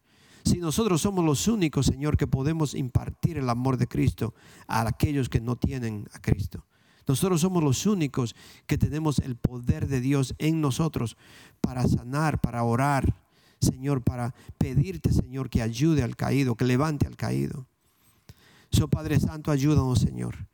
Si 0.46 0.60
nosotros 0.60 1.02
somos 1.02 1.22
los 1.22 1.46
únicos, 1.46 1.84
Señor, 1.84 2.16
que 2.16 2.26
podemos 2.26 2.74
impartir 2.74 3.36
el 3.36 3.50
amor 3.50 3.76
de 3.76 3.86
Cristo 3.86 4.32
a 4.66 4.80
aquellos 4.88 5.28
que 5.28 5.42
no 5.42 5.56
tienen 5.56 6.08
a 6.14 6.20
Cristo. 6.20 6.64
Nosotros 7.06 7.42
somos 7.42 7.62
los 7.62 7.84
únicos 7.84 8.34
que 8.66 8.78
tenemos 8.78 9.18
el 9.18 9.36
poder 9.36 9.88
de 9.88 10.00
Dios 10.00 10.34
en 10.38 10.62
nosotros 10.62 11.18
para 11.60 11.86
sanar, 11.86 12.40
para 12.40 12.62
orar, 12.62 13.14
Señor, 13.60 14.02
para 14.02 14.34
pedirte, 14.58 15.12
Señor, 15.12 15.50
que 15.50 15.62
ayude 15.62 16.02
al 16.02 16.16
caído, 16.16 16.54
que 16.54 16.64
levante 16.64 17.06
al 17.06 17.16
caído. 17.16 17.66
So, 18.70 18.88
Padre 18.88 19.20
Santo, 19.20 19.50
ayúdanos, 19.50 19.98
Señor. 19.98 20.48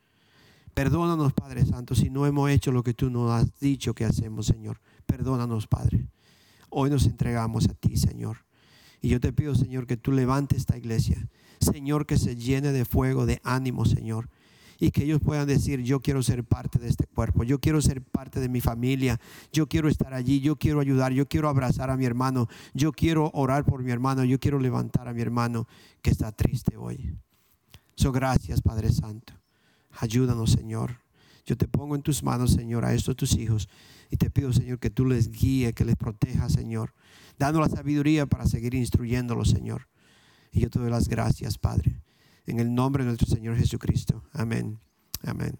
Perdónanos, 0.74 1.32
Padre 1.32 1.64
Santo, 1.64 1.94
si 1.94 2.10
no 2.10 2.26
hemos 2.26 2.50
hecho 2.50 2.72
lo 2.72 2.82
que 2.82 2.94
tú 2.94 3.08
nos 3.08 3.30
has 3.30 3.58
dicho 3.60 3.94
que 3.94 4.04
hacemos, 4.04 4.46
Señor. 4.46 4.80
Perdónanos, 5.06 5.66
Padre. 5.66 6.06
Hoy 6.68 6.90
nos 6.90 7.06
entregamos 7.06 7.68
a 7.68 7.74
ti, 7.74 7.96
Señor. 7.96 8.44
Y 9.00 9.08
yo 9.08 9.20
te 9.20 9.32
pido, 9.32 9.54
Señor, 9.54 9.86
que 9.86 9.96
tú 9.96 10.12
levantes 10.12 10.58
esta 10.58 10.76
iglesia. 10.76 11.28
Señor, 11.60 12.06
que 12.06 12.18
se 12.18 12.36
llene 12.36 12.72
de 12.72 12.84
fuego, 12.84 13.24
de 13.24 13.40
ánimo, 13.44 13.84
Señor. 13.84 14.28
Y 14.78 14.90
que 14.90 15.04
ellos 15.04 15.20
puedan 15.20 15.46
decir, 15.46 15.80
yo 15.82 16.00
quiero 16.00 16.22
ser 16.22 16.44
parte 16.44 16.78
de 16.78 16.88
este 16.88 17.06
cuerpo, 17.06 17.44
yo 17.44 17.58
quiero 17.60 17.80
ser 17.80 18.02
parte 18.02 18.40
de 18.40 18.48
mi 18.48 18.60
familia, 18.60 19.18
yo 19.52 19.68
quiero 19.68 19.88
estar 19.88 20.12
allí, 20.12 20.40
yo 20.40 20.56
quiero 20.56 20.80
ayudar, 20.80 21.12
yo 21.12 21.26
quiero 21.26 21.48
abrazar 21.48 21.90
a 21.90 21.96
mi 21.96 22.04
hermano, 22.04 22.48
yo 22.74 22.92
quiero 22.92 23.30
orar 23.32 23.64
por 23.64 23.82
mi 23.82 23.90
hermano, 23.90 24.24
yo 24.24 24.38
quiero 24.38 24.58
levantar 24.58 25.08
a 25.08 25.14
mi 25.14 25.22
hermano 25.22 25.66
que 26.02 26.10
está 26.10 26.32
triste 26.32 26.76
hoy. 26.76 27.16
So, 27.94 28.12
gracias, 28.12 28.60
Padre 28.60 28.92
Santo. 28.92 29.32
Ayúdanos, 29.98 30.50
Señor. 30.52 31.00
Yo 31.46 31.56
te 31.56 31.68
pongo 31.68 31.94
en 31.94 32.02
tus 32.02 32.22
manos, 32.22 32.52
Señor, 32.52 32.84
a 32.84 32.92
estos 32.92 33.16
tus 33.16 33.36
hijos. 33.36 33.68
Y 34.10 34.16
te 34.16 34.30
pido, 34.30 34.52
Señor, 34.52 34.78
que 34.78 34.90
tú 34.90 35.06
les 35.06 35.30
guíes, 35.30 35.74
que 35.74 35.84
les 35.84 35.96
protejas, 35.96 36.52
Señor. 36.52 36.92
Dando 37.38 37.60
la 37.60 37.68
sabiduría 37.68 38.26
para 38.26 38.46
seguir 38.46 38.74
instruyéndolos, 38.74 39.50
Señor. 39.50 39.88
Y 40.52 40.60
yo 40.60 40.70
te 40.70 40.78
doy 40.78 40.90
las 40.90 41.08
gracias, 41.08 41.56
Padre. 41.56 42.02
En 42.46 42.60
el 42.60 42.74
nombre 42.74 43.02
de 43.04 43.08
nuestro 43.08 43.28
Señor 43.28 43.56
Jesucristo. 43.56 44.22
Amén. 44.32 44.78
Amén. 45.24 45.58